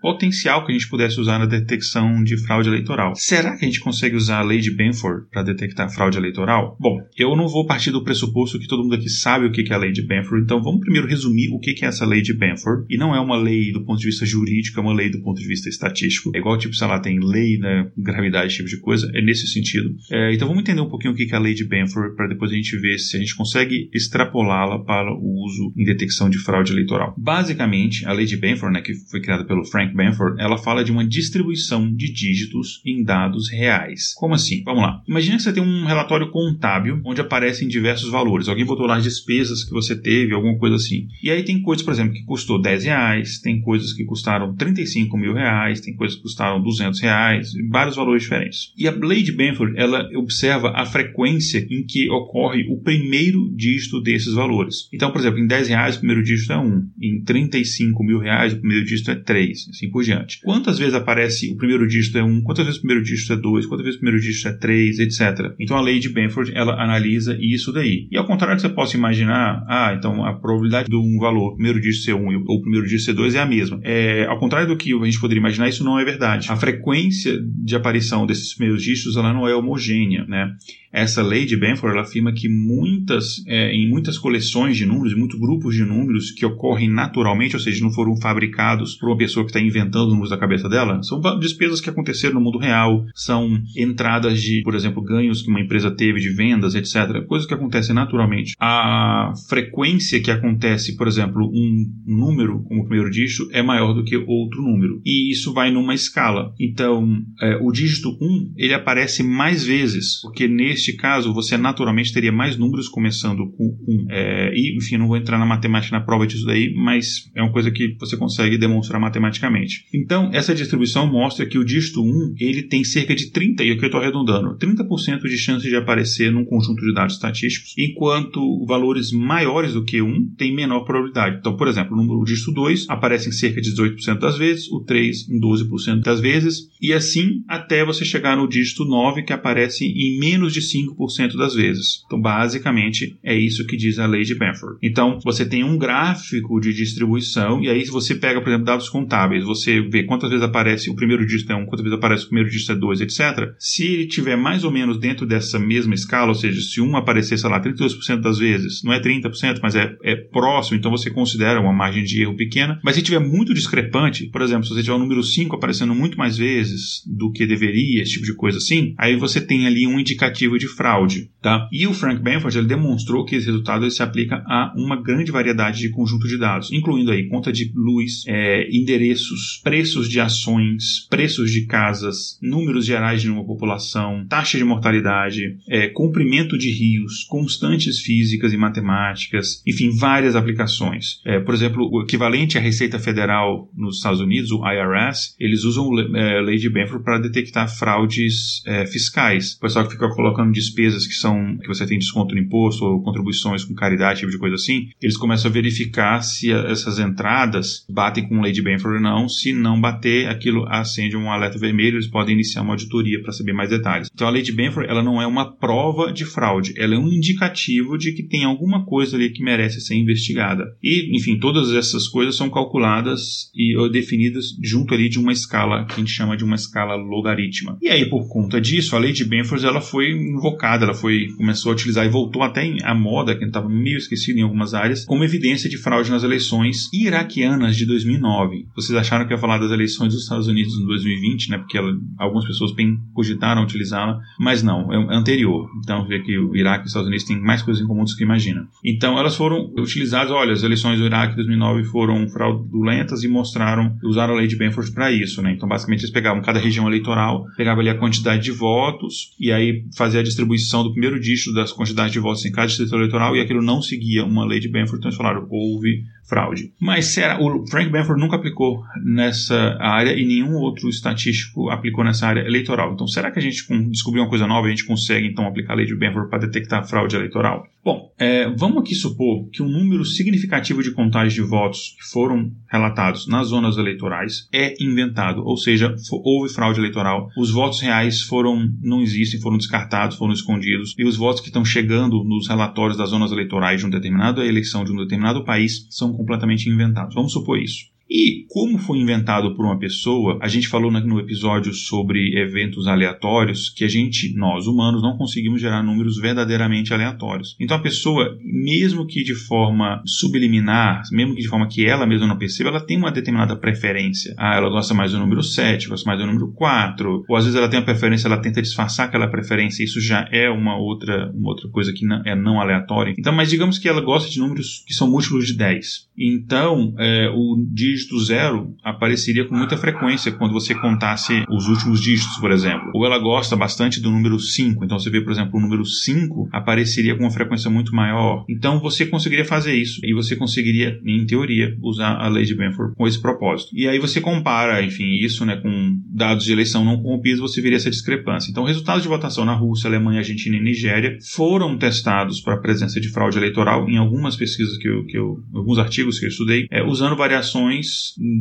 potencial 0.00 0.64
que 0.64 0.72
a 0.72 0.74
gente 0.74 0.88
pudesse 0.88 1.20
usar 1.20 1.38
na 1.38 1.46
detecção 1.46 2.22
de 2.22 2.36
fraude 2.44 2.68
eleitoral. 2.68 3.14
Será 3.14 3.56
que 3.56 3.64
a 3.64 3.68
gente 3.68 3.80
consegue 3.80 3.97
usar 4.16 4.38
a 4.38 4.42
lei 4.42 4.58
de 4.58 4.70
Benford 4.70 5.26
para 5.30 5.42
detectar 5.42 5.92
fraude 5.92 6.18
eleitoral? 6.18 6.76
Bom, 6.80 6.98
eu 7.16 7.36
não 7.36 7.48
vou 7.48 7.66
partir 7.66 7.90
do 7.90 8.04
pressuposto 8.04 8.58
que 8.58 8.66
todo 8.66 8.82
mundo 8.82 8.94
aqui 8.94 9.08
sabe 9.08 9.46
o 9.46 9.52
que 9.52 9.70
é 9.70 9.74
a 9.74 9.78
lei 9.78 9.92
de 9.92 10.02
Benford, 10.02 10.44
então 10.44 10.62
vamos 10.62 10.80
primeiro 10.80 11.06
resumir 11.06 11.48
o 11.52 11.58
que 11.58 11.84
é 11.84 11.88
essa 11.88 12.06
lei 12.06 12.22
de 12.22 12.32
Benford. 12.32 12.86
E 12.88 12.96
não 12.96 13.14
é 13.14 13.20
uma 13.20 13.36
lei 13.36 13.72
do 13.72 13.84
ponto 13.84 13.98
de 13.98 14.06
vista 14.06 14.24
jurídico, 14.24 14.78
é 14.78 14.82
uma 14.82 14.94
lei 14.94 15.10
do 15.10 15.20
ponto 15.22 15.40
de 15.40 15.46
vista 15.46 15.68
estatístico. 15.68 16.30
É 16.34 16.38
igual, 16.38 16.58
tipo, 16.58 16.74
sei 16.74 16.86
lá, 16.86 17.00
tem 17.00 17.18
lei, 17.18 17.58
né, 17.58 17.90
gravidade, 17.96 18.54
tipo 18.54 18.68
de 18.68 18.78
coisa, 18.78 19.10
é 19.14 19.22
nesse 19.22 19.46
sentido. 19.46 19.94
É, 20.10 20.34
então 20.34 20.48
vamos 20.48 20.62
entender 20.62 20.80
um 20.80 20.88
pouquinho 20.88 21.12
o 21.12 21.16
que 21.16 21.28
é 21.32 21.36
a 21.36 21.40
lei 21.40 21.54
de 21.54 21.64
Benford 21.64 22.14
para 22.16 22.28
depois 22.28 22.50
a 22.50 22.54
gente 22.54 22.76
ver 22.78 22.98
se 22.98 23.16
a 23.16 23.20
gente 23.20 23.36
consegue 23.36 23.90
extrapolá-la 23.92 24.84
para 24.84 25.12
o 25.12 25.44
uso 25.44 25.72
em 25.76 25.84
detecção 25.84 26.28
de 26.28 26.38
fraude 26.38 26.72
eleitoral. 26.72 27.14
Basicamente, 27.16 28.06
a 28.06 28.12
lei 28.12 28.26
de 28.26 28.36
Benford, 28.36 28.74
né, 28.74 28.80
que 28.80 28.94
foi 29.10 29.20
criada 29.20 29.44
pelo 29.44 29.64
Frank 29.64 29.94
Benford, 29.94 30.40
ela 30.40 30.58
fala 30.58 30.84
de 30.84 30.92
uma 30.92 31.06
distribuição 31.06 31.92
de 31.92 32.12
dígitos 32.12 32.80
em 32.84 33.02
dados 33.02 33.50
reais. 33.50 33.87
Como 34.14 34.34
assim? 34.34 34.62
Vamos 34.64 34.82
lá. 34.82 35.02
Imagina 35.06 35.36
que 35.36 35.42
você 35.42 35.52
tem 35.52 35.62
um 35.62 35.84
relatório 35.84 36.30
contábil 36.30 37.00
onde 37.04 37.20
aparecem 37.20 37.68
diversos 37.68 38.10
valores. 38.10 38.48
Alguém 38.48 38.64
botou 38.64 38.86
lá 38.86 38.96
as 38.96 39.04
despesas 39.04 39.64
que 39.64 39.70
você 39.70 39.96
teve, 39.96 40.34
alguma 40.34 40.58
coisa 40.58 40.76
assim. 40.76 41.08
E 41.22 41.30
aí 41.30 41.42
tem 41.42 41.60
coisas, 41.62 41.84
por 41.84 41.92
exemplo, 41.92 42.12
que 42.12 42.24
custou 42.24 42.60
10 42.60 42.84
reais, 42.84 43.40
tem 43.40 43.60
coisas 43.60 43.92
que 43.92 44.04
custaram 44.04 44.54
35 44.54 45.16
mil 45.16 45.34
reais, 45.34 45.80
tem 45.80 45.94
coisas 45.94 46.16
que 46.16 46.22
custaram 46.22 46.62
200 46.62 47.00
reais, 47.00 47.52
vários 47.70 47.96
valores 47.96 48.22
diferentes. 48.22 48.72
E 48.76 48.86
a 48.86 48.90
lei 48.90 49.22
de 49.22 49.32
Benford, 49.32 49.74
ela 49.76 50.08
observa 50.16 50.72
a 50.74 50.84
frequência 50.84 51.66
em 51.70 51.84
que 51.84 52.10
ocorre 52.10 52.66
o 52.68 52.80
primeiro 52.80 53.50
dígito 53.54 54.00
desses 54.00 54.34
valores. 54.34 54.88
Então, 54.92 55.10
por 55.10 55.20
exemplo, 55.20 55.38
em 55.38 55.46
10 55.46 55.68
reais 55.68 55.96
o 55.96 55.98
primeiro 55.98 56.22
dígito 56.22 56.52
é 56.52 56.58
1, 56.58 56.88
em 57.00 57.22
35 57.22 58.04
mil 58.04 58.18
reais 58.18 58.52
o 58.52 58.58
primeiro 58.58 58.84
dígito 58.84 59.10
é 59.10 59.14
3, 59.14 59.68
assim 59.70 59.90
por 59.90 60.02
diante. 60.02 60.40
Quantas 60.42 60.78
vezes 60.78 60.94
aparece 60.94 61.50
o 61.52 61.56
primeiro 61.56 61.86
dígito 61.86 62.18
é 62.18 62.22
1, 62.22 62.42
quantas 62.42 62.64
vezes 62.64 62.78
o 62.78 62.82
primeiro 62.82 63.04
dígito 63.04 63.32
é 63.32 63.36
2, 63.36 63.66
quantas 63.78 63.84
vezes 63.84 63.96
o 63.96 64.00
primeiro 64.00 64.20
dígito 64.20 64.48
é 64.48 64.52
3, 64.52 64.98
etc. 64.98 65.54
Então 65.58 65.76
a 65.76 65.80
lei 65.80 65.98
de 65.98 66.08
Benford, 66.08 66.52
ela 66.54 66.82
analisa 66.82 67.36
isso 67.40 67.72
daí. 67.72 68.08
E 68.10 68.16
ao 68.16 68.26
contrário 68.26 68.56
que 68.56 68.62
você 68.62 68.68
possa 68.68 68.96
imaginar, 68.96 69.64
ah, 69.68 69.94
então 69.96 70.24
a 70.24 70.32
probabilidade 70.34 70.88
de 70.88 70.96
um 70.96 71.18
valor, 71.18 71.54
primeiro 71.54 71.80
dígito 71.80 72.04
ser 72.04 72.14
1 72.14 72.44
ou 72.46 72.60
primeiro 72.60 72.86
dígito 72.86 73.04
ser 73.04 73.12
2 73.14 73.34
é 73.34 73.40
a 73.40 73.46
mesma. 73.46 73.80
É, 73.82 74.26
ao 74.26 74.38
contrário 74.38 74.68
do 74.68 74.76
que 74.76 74.92
a 74.92 75.04
gente 75.04 75.20
poderia 75.20 75.40
imaginar, 75.40 75.68
isso 75.68 75.84
não 75.84 75.98
é 75.98 76.04
verdade. 76.04 76.50
A 76.50 76.56
frequência 76.56 77.38
de 77.40 77.76
aparição 77.76 78.26
desses 78.26 78.54
primeiros 78.54 78.82
dígitos, 78.82 79.16
ela 79.16 79.32
não 79.32 79.46
é 79.46 79.54
homogênea, 79.54 80.24
né? 80.26 80.52
Essa 80.92 81.22
lei 81.22 81.44
de 81.44 81.56
Benford 81.56 81.98
afirma 81.98 82.32
que 82.32 82.48
muitas, 82.48 83.44
é, 83.46 83.72
em 83.72 83.88
muitas 83.88 84.18
coleções 84.18 84.76
de 84.76 84.86
números, 84.86 85.16
muitos 85.16 85.38
grupos 85.38 85.74
de 85.74 85.84
números 85.84 86.30
que 86.30 86.46
ocorrem 86.46 86.90
naturalmente, 86.90 87.56
ou 87.56 87.60
seja, 87.60 87.82
não 87.82 87.92
foram 87.92 88.16
fabricados 88.16 88.94
por 88.94 89.08
uma 89.08 89.16
pessoa 89.16 89.44
que 89.44 89.50
está 89.50 89.60
inventando 89.60 90.08
números 90.08 90.30
da 90.30 90.38
cabeça 90.38 90.68
dela, 90.68 91.02
são 91.02 91.20
despesas 91.38 91.80
que 91.80 91.90
aconteceram 91.90 92.34
no 92.34 92.40
mundo 92.40 92.58
real, 92.58 93.04
são 93.14 93.62
entradas 93.76 94.40
de, 94.42 94.62
por 94.62 94.74
exemplo, 94.74 95.02
ganhos 95.02 95.42
que 95.42 95.50
uma 95.50 95.60
empresa 95.60 95.90
teve 95.90 96.20
de 96.20 96.30
vendas, 96.30 96.74
etc. 96.74 97.24
Coisas 97.26 97.46
que 97.46 97.54
acontecem 97.54 97.94
naturalmente. 97.94 98.54
A 98.58 99.32
frequência 99.48 100.20
que 100.20 100.30
acontece, 100.30 100.96
por 100.96 101.06
exemplo, 101.06 101.50
um 101.52 101.86
número 102.06 102.62
como 102.64 102.82
o 102.82 102.86
primeiro 102.86 103.10
dígito 103.10 103.48
é 103.52 103.62
maior 103.62 103.92
do 103.92 104.04
que 104.04 104.16
outro 104.16 104.62
número. 104.62 105.00
E 105.04 105.30
isso 105.30 105.52
vai 105.52 105.70
numa 105.70 105.94
escala. 105.94 106.52
Então, 106.58 107.22
é, 107.40 107.58
o 107.60 107.70
dígito 107.70 108.16
1 108.20 108.54
ele 108.56 108.74
aparece 108.74 109.22
mais 109.22 109.64
vezes, 109.64 110.20
porque 110.22 110.48
nesse 110.48 110.77
neste 110.78 110.92
caso, 110.92 111.34
você 111.34 111.56
naturalmente 111.56 112.12
teria 112.12 112.30
mais 112.30 112.56
números 112.56 112.88
começando 112.88 113.50
com 113.50 113.76
1. 113.86 114.06
É, 114.10 114.52
e, 114.54 114.76
enfim, 114.76 114.96
não 114.96 115.08
vou 115.08 115.16
entrar 115.16 115.36
na 115.36 115.44
matemática 115.44 115.98
na 115.98 116.04
prova 116.04 116.24
disso 116.24 116.46
daí, 116.46 116.72
mas 116.72 117.28
é 117.34 117.42
uma 117.42 117.50
coisa 117.50 117.70
que 117.70 117.96
você 117.98 118.16
consegue 118.16 118.56
demonstrar 118.56 119.00
matematicamente. 119.00 119.84
Então, 119.92 120.30
essa 120.32 120.54
distribuição 120.54 121.10
mostra 121.10 121.44
que 121.46 121.58
o 121.58 121.64
dígito 121.64 122.00
1 122.00 122.34
ele 122.38 122.62
tem 122.62 122.84
cerca 122.84 123.14
de 123.14 123.32
30, 123.32 123.64
e 123.64 123.72
aqui 123.72 123.82
eu 123.82 123.86
estou 123.86 124.00
arredondando, 124.00 124.56
30% 124.56 125.22
de 125.22 125.36
chance 125.36 125.68
de 125.68 125.74
aparecer 125.74 126.30
num 126.30 126.44
conjunto 126.44 126.80
de 126.80 126.94
dados 126.94 127.14
estatísticos, 127.14 127.74
enquanto 127.76 128.64
valores 128.66 129.10
maiores 129.10 129.72
do 129.72 129.84
que 129.84 130.00
1 130.00 130.34
têm 130.36 130.54
menor 130.54 130.84
probabilidade. 130.84 131.38
Então, 131.40 131.56
por 131.56 131.66
exemplo, 131.66 131.94
o 131.94 131.96
número 131.96 132.24
dígito 132.24 132.52
2 132.52 132.86
aparece 132.88 133.28
em 133.28 133.32
cerca 133.32 133.60
de 133.60 133.74
18% 133.74 134.18
das 134.20 134.38
vezes, 134.38 134.70
o 134.70 134.80
3 134.84 135.28
em 135.28 135.40
12% 135.40 136.02
das 136.02 136.20
vezes, 136.20 136.68
e 136.80 136.92
assim 136.92 137.42
até 137.48 137.84
você 137.84 138.04
chegar 138.04 138.36
no 138.36 138.48
dígito 138.48 138.84
9, 138.84 139.24
que 139.24 139.32
aparece 139.32 139.84
em 139.84 140.20
menos 140.20 140.52
de 140.52 140.62
5% 140.72 141.36
das 141.36 141.54
vezes. 141.54 142.02
Então, 142.06 142.20
basicamente, 142.20 143.16
é 143.22 143.36
isso 143.36 143.66
que 143.66 143.76
diz 143.76 143.98
a 143.98 144.06
lei 144.06 144.22
de 144.22 144.34
Benford. 144.34 144.78
Então, 144.82 145.18
você 145.24 145.44
tem 145.44 145.64
um 145.64 145.78
gráfico 145.78 146.60
de 146.60 146.72
distribuição, 146.72 147.62
e 147.62 147.68
aí, 147.68 147.84
você 147.84 148.14
pega, 148.14 148.40
por 148.40 148.48
exemplo, 148.48 148.66
dados 148.66 148.88
contábeis, 148.88 149.44
você 149.44 149.80
vê 149.80 150.04
quantas 150.04 150.30
vezes 150.30 150.44
aparece 150.44 150.90
o 150.90 150.94
primeiro 150.94 151.26
dígito 151.26 151.52
é 151.52 151.56
1, 151.56 151.66
quantas 151.66 151.82
vezes 151.82 151.98
aparece 151.98 152.24
o 152.24 152.28
primeiro 152.28 152.50
dígito 152.50 152.72
é 152.72 152.74
2, 152.74 153.00
etc. 153.00 153.54
Se 153.58 153.86
ele 153.86 154.06
tiver 154.06 154.36
mais 154.36 154.64
ou 154.64 154.70
menos 154.70 154.98
dentro 154.98 155.26
dessa 155.26 155.58
mesma 155.58 155.94
escala, 155.94 156.28
ou 156.28 156.34
seja, 156.34 156.60
se 156.60 156.80
um 156.80 156.96
aparecer, 156.96 157.38
sei 157.38 157.50
lá, 157.50 157.60
32% 157.60 158.20
das 158.20 158.38
vezes, 158.38 158.82
não 158.82 158.92
é 158.92 159.00
30%, 159.00 159.60
mas 159.62 159.74
é, 159.74 159.96
é 160.02 160.16
próximo, 160.16 160.76
então 160.76 160.90
você 160.90 161.10
considera 161.10 161.60
uma 161.60 161.72
margem 161.72 162.04
de 162.04 162.22
erro 162.22 162.36
pequena. 162.36 162.80
Mas 162.82 162.96
se 162.96 163.02
tiver 163.02 163.20
muito 163.20 163.54
discrepante, 163.54 164.26
por 164.26 164.42
exemplo, 164.42 164.64
se 164.64 164.74
você 164.74 164.82
tiver 164.82 164.94
o 164.94 164.98
número 164.98 165.22
5 165.22 165.54
aparecendo 165.56 165.94
muito 165.94 166.18
mais 166.18 166.36
vezes 166.36 167.02
do 167.06 167.30
que 167.30 167.46
deveria, 167.46 168.02
esse 168.02 168.12
tipo 168.12 168.26
de 168.26 168.34
coisa 168.34 168.58
assim, 168.58 168.94
aí 168.98 169.16
você 169.16 169.40
tem 169.40 169.66
ali 169.66 169.86
um 169.86 169.98
indicativo 169.98 170.57
de 170.58 170.68
fraude. 170.68 171.30
Tá? 171.40 171.68
E 171.72 171.86
o 171.86 171.94
Frank 171.94 172.20
Benford 172.20 172.58
ele 172.58 172.66
demonstrou 172.66 173.24
que 173.24 173.36
esse 173.36 173.46
resultado 173.46 173.84
ele 173.84 173.90
se 173.90 174.02
aplica 174.02 174.42
a 174.46 174.72
uma 174.76 175.00
grande 175.00 175.30
variedade 175.30 175.78
de 175.78 175.90
conjunto 175.90 176.26
de 176.26 176.36
dados, 176.36 176.72
incluindo 176.72 177.12
aí 177.12 177.28
conta 177.28 177.52
de 177.52 177.72
luz, 177.74 178.24
é, 178.26 178.68
endereços, 178.70 179.60
preços 179.62 180.08
de 180.08 180.20
ações, 180.20 181.06
preços 181.08 181.50
de 181.52 181.66
casas, 181.66 182.38
números 182.42 182.84
gerais 182.84 183.22
de 183.22 183.30
uma 183.30 183.44
população, 183.44 184.26
taxa 184.28 184.58
de 184.58 184.64
mortalidade, 184.64 185.56
é, 185.68 185.88
comprimento 185.88 186.58
de 186.58 186.70
rios, 186.70 187.24
constantes 187.24 188.00
físicas 188.00 188.52
e 188.52 188.56
matemáticas, 188.56 189.62
enfim, 189.66 189.90
várias 189.96 190.34
aplicações. 190.34 191.20
É, 191.24 191.38
por 191.38 191.54
exemplo, 191.54 191.88
o 191.90 192.02
equivalente 192.02 192.58
à 192.58 192.60
Receita 192.60 192.98
Federal 192.98 193.70
nos 193.76 193.96
Estados 193.96 194.20
Unidos, 194.20 194.50
o 194.50 194.62
IRS, 194.66 195.34
eles 195.38 195.64
usam 195.64 195.88
é, 196.16 196.40
lei 196.40 196.56
de 196.56 196.68
Benford 196.68 197.04
para 197.04 197.18
detectar 197.18 197.68
fraudes 197.68 198.62
é, 198.66 198.86
fiscais. 198.86 199.54
O 199.54 199.60
pessoal 199.60 199.86
que 199.86 199.92
fica 199.92 200.08
colocando 200.08 200.47
despesas 200.50 201.06
que 201.06 201.14
são 201.14 201.56
que 201.58 201.68
você 201.68 201.86
tem 201.86 201.98
desconto 201.98 202.34
no 202.34 202.40
imposto 202.40 202.84
ou 202.84 203.02
contribuições 203.02 203.64
com 203.64 203.74
caridade, 203.74 204.20
tipo 204.20 204.30
de 204.30 204.38
coisa 204.38 204.54
assim, 204.54 204.88
eles 205.00 205.16
começam 205.16 205.50
a 205.50 205.54
verificar 205.54 206.20
se 206.22 206.50
essas 206.50 206.98
entradas 206.98 207.84
batem 207.88 208.28
com 208.28 208.40
lei 208.40 208.52
de 208.52 208.62
Benford 208.62 208.96
ou 208.96 209.02
não. 209.02 209.28
Se 209.28 209.52
não 209.52 209.80
bater, 209.80 210.28
aquilo 210.28 210.66
acende 210.68 211.16
um 211.16 211.30
alerta 211.30 211.58
vermelho, 211.58 211.96
eles 211.96 212.06
podem 212.06 212.34
iniciar 212.34 212.62
uma 212.62 212.72
auditoria 212.72 213.20
para 213.22 213.32
saber 213.32 213.52
mais 213.52 213.70
detalhes. 213.70 214.08
Então 214.12 214.26
a 214.26 214.30
lei 214.30 214.42
de 214.42 214.52
Benford 214.52 214.88
ela 214.88 215.02
não 215.02 215.20
é 215.20 215.26
uma 215.26 215.50
prova 215.50 216.12
de 216.12 216.24
fraude, 216.24 216.74
ela 216.76 216.94
é 216.94 216.98
um 216.98 217.08
indicativo 217.08 217.96
de 217.98 218.12
que 218.12 218.22
tem 218.22 218.44
alguma 218.44 218.84
coisa 218.84 219.16
ali 219.16 219.30
que 219.30 219.42
merece 219.42 219.80
ser 219.80 219.94
investigada. 219.96 220.64
E, 220.82 221.16
enfim, 221.16 221.38
todas 221.38 221.72
essas 221.72 222.08
coisas 222.08 222.36
são 222.36 222.50
calculadas 222.50 223.50
e 223.54 223.74
definidas 223.90 224.46
junto 224.62 224.94
ali 224.94 225.08
de 225.08 225.18
uma 225.18 225.32
escala 225.32 225.84
que 225.84 225.94
a 225.94 225.96
gente 225.96 226.10
chama 226.10 226.36
de 226.36 226.44
uma 226.44 226.56
escala 226.56 226.94
logarítmica. 226.96 227.78
E 227.82 227.88
aí, 227.88 228.08
por 228.08 228.28
conta 228.28 228.60
disso, 228.60 228.96
a 228.96 228.98
lei 228.98 229.12
de 229.12 229.24
Benford 229.24 229.64
ela 229.64 229.80
foi 229.80 230.14
invocada, 230.38 230.84
ela 230.84 230.94
foi 230.94 231.28
começou 231.36 231.70
a 231.70 231.74
utilizar 231.74 232.06
e 232.06 232.08
voltou 232.08 232.42
até 232.42 232.76
a 232.82 232.94
moda, 232.94 233.36
que 233.36 233.44
estava 233.44 233.68
meio 233.68 233.98
esquecido 233.98 234.38
em 234.38 234.42
algumas 234.42 234.74
áreas, 234.74 235.04
como 235.04 235.24
evidência 235.24 235.68
de 235.68 235.78
fraude 235.78 236.10
nas 236.10 236.22
eleições 236.22 236.88
iraquianas 236.92 237.76
de 237.76 237.86
2009. 237.86 238.66
Vocês 238.74 238.96
acharam 238.96 239.26
que 239.26 239.32
ia 239.32 239.38
falar 239.38 239.58
das 239.58 239.70
eleições 239.70 240.12
dos 240.12 240.22
Estados 240.22 240.46
Unidos 240.46 240.74
em 240.74 240.86
2020, 240.86 241.50
né? 241.50 241.58
Porque 241.58 241.76
ela, 241.76 241.92
algumas 242.18 242.46
pessoas 242.46 242.72
bem 242.72 242.98
cogitaram 243.12 243.62
utilizá-la, 243.62 244.20
mas 244.38 244.62
não, 244.62 244.92
é 244.92 245.16
anterior. 245.16 245.68
Então 245.82 246.06
vê 246.06 246.20
que 246.20 246.38
o 246.38 246.56
Iraque 246.56 246.84
e 246.84 246.86
os 246.86 246.90
Estados 246.90 247.08
Unidos 247.08 247.24
têm 247.24 247.40
mais 247.40 247.62
coisas 247.62 247.82
em 247.82 247.86
comum 247.86 248.04
do 248.04 248.16
que 248.16 248.22
imagina. 248.22 248.68
Então 248.84 249.18
elas 249.18 249.36
foram 249.36 249.72
utilizadas, 249.76 250.30
olha, 250.30 250.52
as 250.52 250.62
eleições 250.62 250.98
do 250.98 251.06
Iraque 251.06 251.30
de 251.30 251.36
2009 251.36 251.84
foram 251.84 252.28
fraudulentas 252.28 253.22
e 253.22 253.28
mostraram, 253.28 253.96
usaram 254.02 254.34
a 254.34 254.38
lei 254.38 254.46
de 254.46 254.56
Benford 254.56 254.92
para 254.92 255.10
isso, 255.10 255.42
né? 255.42 255.52
Então 255.52 255.68
basicamente 255.68 256.00
eles 256.00 256.12
pegavam 256.12 256.42
cada 256.42 256.58
região 256.58 256.86
eleitoral, 256.86 257.44
pegavam 257.56 257.80
ali 257.80 257.90
a 257.90 257.98
quantidade 257.98 258.42
de 258.42 258.52
votos 258.52 259.32
e 259.38 259.52
aí 259.52 259.84
fazia 259.96 260.20
a 260.20 260.22
distribuição 260.28 260.82
do 260.82 260.92
primeiro 260.92 261.18
dígito 261.18 261.52
das 261.52 261.72
quantidades 261.72 262.12
de 262.12 262.20
votos 262.20 262.44
em 262.44 262.52
cada 262.52 262.66
distrito 262.66 262.94
eleitoral 262.94 263.36
e 263.36 263.40
aquilo 263.40 263.62
não 263.62 263.82
seguia 263.82 264.24
uma 264.24 264.44
lei 264.44 264.60
de 264.60 264.68
Benford, 264.68 264.98
então 264.98 265.08
eles 265.08 265.16
falaram, 265.16 265.46
houve 265.50 266.04
fraude. 266.28 266.72
Mas 266.78 267.06
será, 267.06 267.40
o 267.40 267.66
Frank 267.66 267.90
Benford 267.90 268.20
nunca 268.20 268.36
aplicou 268.36 268.82
nessa 269.02 269.76
área 269.80 270.12
e 270.12 270.26
nenhum 270.26 270.56
outro 270.56 270.88
estatístico 270.88 271.70
aplicou 271.70 272.04
nessa 272.04 272.26
área 272.26 272.40
eleitoral. 272.40 272.92
Então, 272.92 273.08
será 273.08 273.30
que 273.30 273.38
a 273.38 273.42
gente 273.42 273.64
descobriu 273.90 274.22
uma 274.22 274.28
coisa 274.28 274.46
nova 274.46 274.66
e 274.66 274.72
a 274.72 274.74
gente 274.74 274.86
consegue 274.86 275.26
então 275.26 275.46
aplicar 275.46 275.72
a 275.72 275.76
lei 275.76 275.86
de 275.86 275.96
Benford 275.96 276.28
para 276.28 276.40
detectar 276.40 276.86
fraude 276.86 277.16
eleitoral? 277.16 277.66
Bom, 277.82 278.12
é, 278.18 278.50
vamos 278.50 278.82
aqui 278.82 278.94
supor 278.94 279.48
que 279.50 279.62
um 279.62 279.68
número 279.68 280.04
significativo 280.04 280.82
de 280.82 280.90
contagens 280.90 281.32
de 281.32 281.40
votos 281.40 281.96
que 281.98 282.04
foram 282.10 282.52
relatados 282.70 283.26
nas 283.26 283.48
zonas 283.48 283.78
eleitorais 283.78 284.46
é 284.52 284.74
inventado, 284.82 285.42
ou 285.42 285.56
seja, 285.56 285.94
houve 286.12 286.52
fraude 286.52 286.78
eleitoral, 286.78 287.30
os 287.38 287.50
votos 287.50 287.80
reais 287.80 288.20
foram 288.20 288.70
não 288.82 289.00
existem, 289.00 289.40
foram 289.40 289.56
descartados, 289.56 290.17
foram 290.18 290.32
escondidos 290.32 290.94
e 290.98 291.04
os 291.04 291.16
votos 291.16 291.40
que 291.40 291.48
estão 291.48 291.64
chegando 291.64 292.22
nos 292.24 292.48
relatórios 292.48 292.98
das 292.98 293.10
zonas 293.10 293.32
eleitorais 293.32 293.80
de 293.80 293.86
uma 293.86 293.92
determinada 293.92 294.44
eleição 294.44 294.84
de 294.84 294.92
um 294.92 294.96
determinado 294.96 295.44
país 295.44 295.86
são 295.90 296.12
completamente 296.12 296.68
inventados. 296.68 297.14
Vamos 297.14 297.32
supor 297.32 297.58
isso. 297.58 297.86
E 298.08 298.46
como 298.48 298.78
foi 298.78 298.98
inventado 298.98 299.54
por 299.54 299.64
uma 299.64 299.78
pessoa, 299.78 300.38
a 300.40 300.48
gente 300.48 300.68
falou 300.68 300.90
no 300.90 301.20
episódio 301.20 301.72
sobre 301.74 302.38
eventos 302.38 302.86
aleatórios 302.86 303.68
que 303.68 303.84
a 303.84 303.88
gente, 303.88 304.34
nós 304.34 304.66
humanos, 304.66 305.02
não 305.02 305.16
conseguimos 305.16 305.60
gerar 305.60 305.82
números 305.82 306.18
verdadeiramente 306.18 306.94
aleatórios. 306.94 307.54
Então 307.60 307.76
a 307.76 307.80
pessoa, 307.80 308.38
mesmo 308.42 309.06
que 309.06 309.22
de 309.22 309.34
forma 309.34 310.02
subliminar, 310.06 311.02
mesmo 311.12 311.34
que 311.34 311.42
de 311.42 311.48
forma 311.48 311.68
que 311.68 311.84
ela 311.84 312.06
mesma 312.06 312.26
não 312.26 312.38
perceba, 312.38 312.70
ela 312.70 312.80
tem 312.80 312.96
uma 312.96 313.12
determinada 313.12 313.54
preferência. 313.56 314.34
Ah, 314.38 314.56
ela 314.56 314.70
gosta 314.70 314.94
mais 314.94 315.12
do 315.12 315.18
número 315.18 315.42
7, 315.42 315.88
gosta 315.88 316.08
mais 316.08 316.18
do 316.18 316.26
número 316.26 316.52
4, 316.52 317.24
ou 317.28 317.36
às 317.36 317.44
vezes 317.44 317.58
ela 317.58 317.68
tem 317.68 317.78
uma 317.78 317.84
preferência, 317.84 318.26
ela 318.26 318.40
tenta 318.40 318.62
disfarçar 318.62 319.06
aquela 319.06 319.28
preferência, 319.28 319.84
isso 319.84 320.00
já 320.00 320.28
é 320.32 320.48
uma 320.48 320.76
outra, 320.76 321.30
uma 321.34 321.50
outra 321.50 321.68
coisa 321.68 321.92
que 321.92 322.06
não, 322.06 322.22
é 322.24 322.34
não 322.34 322.60
aleatória. 322.60 323.14
Então, 323.18 323.32
mas 323.32 323.50
digamos 323.50 323.78
que 323.78 323.88
ela 323.88 324.00
gosta 324.00 324.30
de 324.30 324.38
números 324.38 324.82
que 324.86 324.94
são 324.94 325.10
múltiplos 325.10 325.46
de 325.46 325.54
10. 325.54 326.08
Então, 326.16 326.94
é, 326.98 327.28
o 327.28 327.56
dígito 327.70 327.97
zero 328.24 328.74
apareceria 328.82 329.44
com 329.44 329.54
muita 329.54 329.76
frequência 329.76 330.32
quando 330.32 330.52
você 330.52 330.74
contasse 330.74 331.44
os 331.48 331.68
últimos 331.68 332.00
dígitos, 332.00 332.36
por 332.38 332.50
exemplo. 332.50 332.90
Ou 332.94 333.04
ela 333.04 333.18
gosta 333.18 333.56
bastante 333.56 334.00
do 334.00 334.10
número 334.10 334.38
5, 334.38 334.84
então 334.84 334.98
você 334.98 335.10
vê, 335.10 335.20
por 335.20 335.32
exemplo, 335.32 335.58
o 335.58 335.60
número 335.60 335.84
5 335.84 336.48
apareceria 336.52 337.16
com 337.16 337.24
uma 337.24 337.30
frequência 337.30 337.70
muito 337.70 337.94
maior. 337.94 338.44
Então 338.48 338.80
você 338.80 339.06
conseguiria 339.06 339.44
fazer 339.44 339.74
isso 339.74 340.00
e 340.04 340.14
você 340.14 340.36
conseguiria, 340.36 340.98
em 341.04 341.26
teoria, 341.26 341.76
usar 341.82 342.16
a 342.16 342.28
lei 342.28 342.44
de 342.44 342.54
Benford 342.54 342.94
com 342.94 343.06
esse 343.06 343.20
propósito. 343.20 343.70
E 343.74 343.88
aí 343.88 343.98
você 343.98 344.20
compara, 344.20 344.82
enfim, 344.82 345.14
isso 345.20 345.44
né, 345.44 345.56
com 345.56 345.96
dados 346.10 346.44
de 346.44 346.52
eleição 346.52 346.84
não 346.84 347.02
corrompidos, 347.02 347.40
você 347.40 347.60
veria 347.60 347.76
essa 347.76 347.90
discrepância. 347.90 348.50
Então, 348.50 348.64
resultados 348.64 349.02
de 349.02 349.08
votação 349.08 349.44
na 349.44 349.54
Rússia, 349.54 349.88
Alemanha, 349.88 350.18
Argentina 350.18 350.56
e 350.56 350.62
Nigéria 350.62 351.18
foram 351.34 351.76
testados 351.76 352.40
para 352.40 352.54
a 352.54 352.60
presença 352.60 353.00
de 353.00 353.08
fraude 353.08 353.38
eleitoral 353.38 353.88
em 353.88 353.96
algumas 353.96 354.36
pesquisas 354.36 354.76
que 354.78 354.88
eu, 354.88 355.04
que 355.04 355.16
eu 355.16 355.42
alguns 355.54 355.78
artigos 355.78 356.18
que 356.18 356.26
eu 356.26 356.28
estudei, 356.28 356.66
é, 356.70 356.82
usando 356.82 357.16
variações 357.16 357.87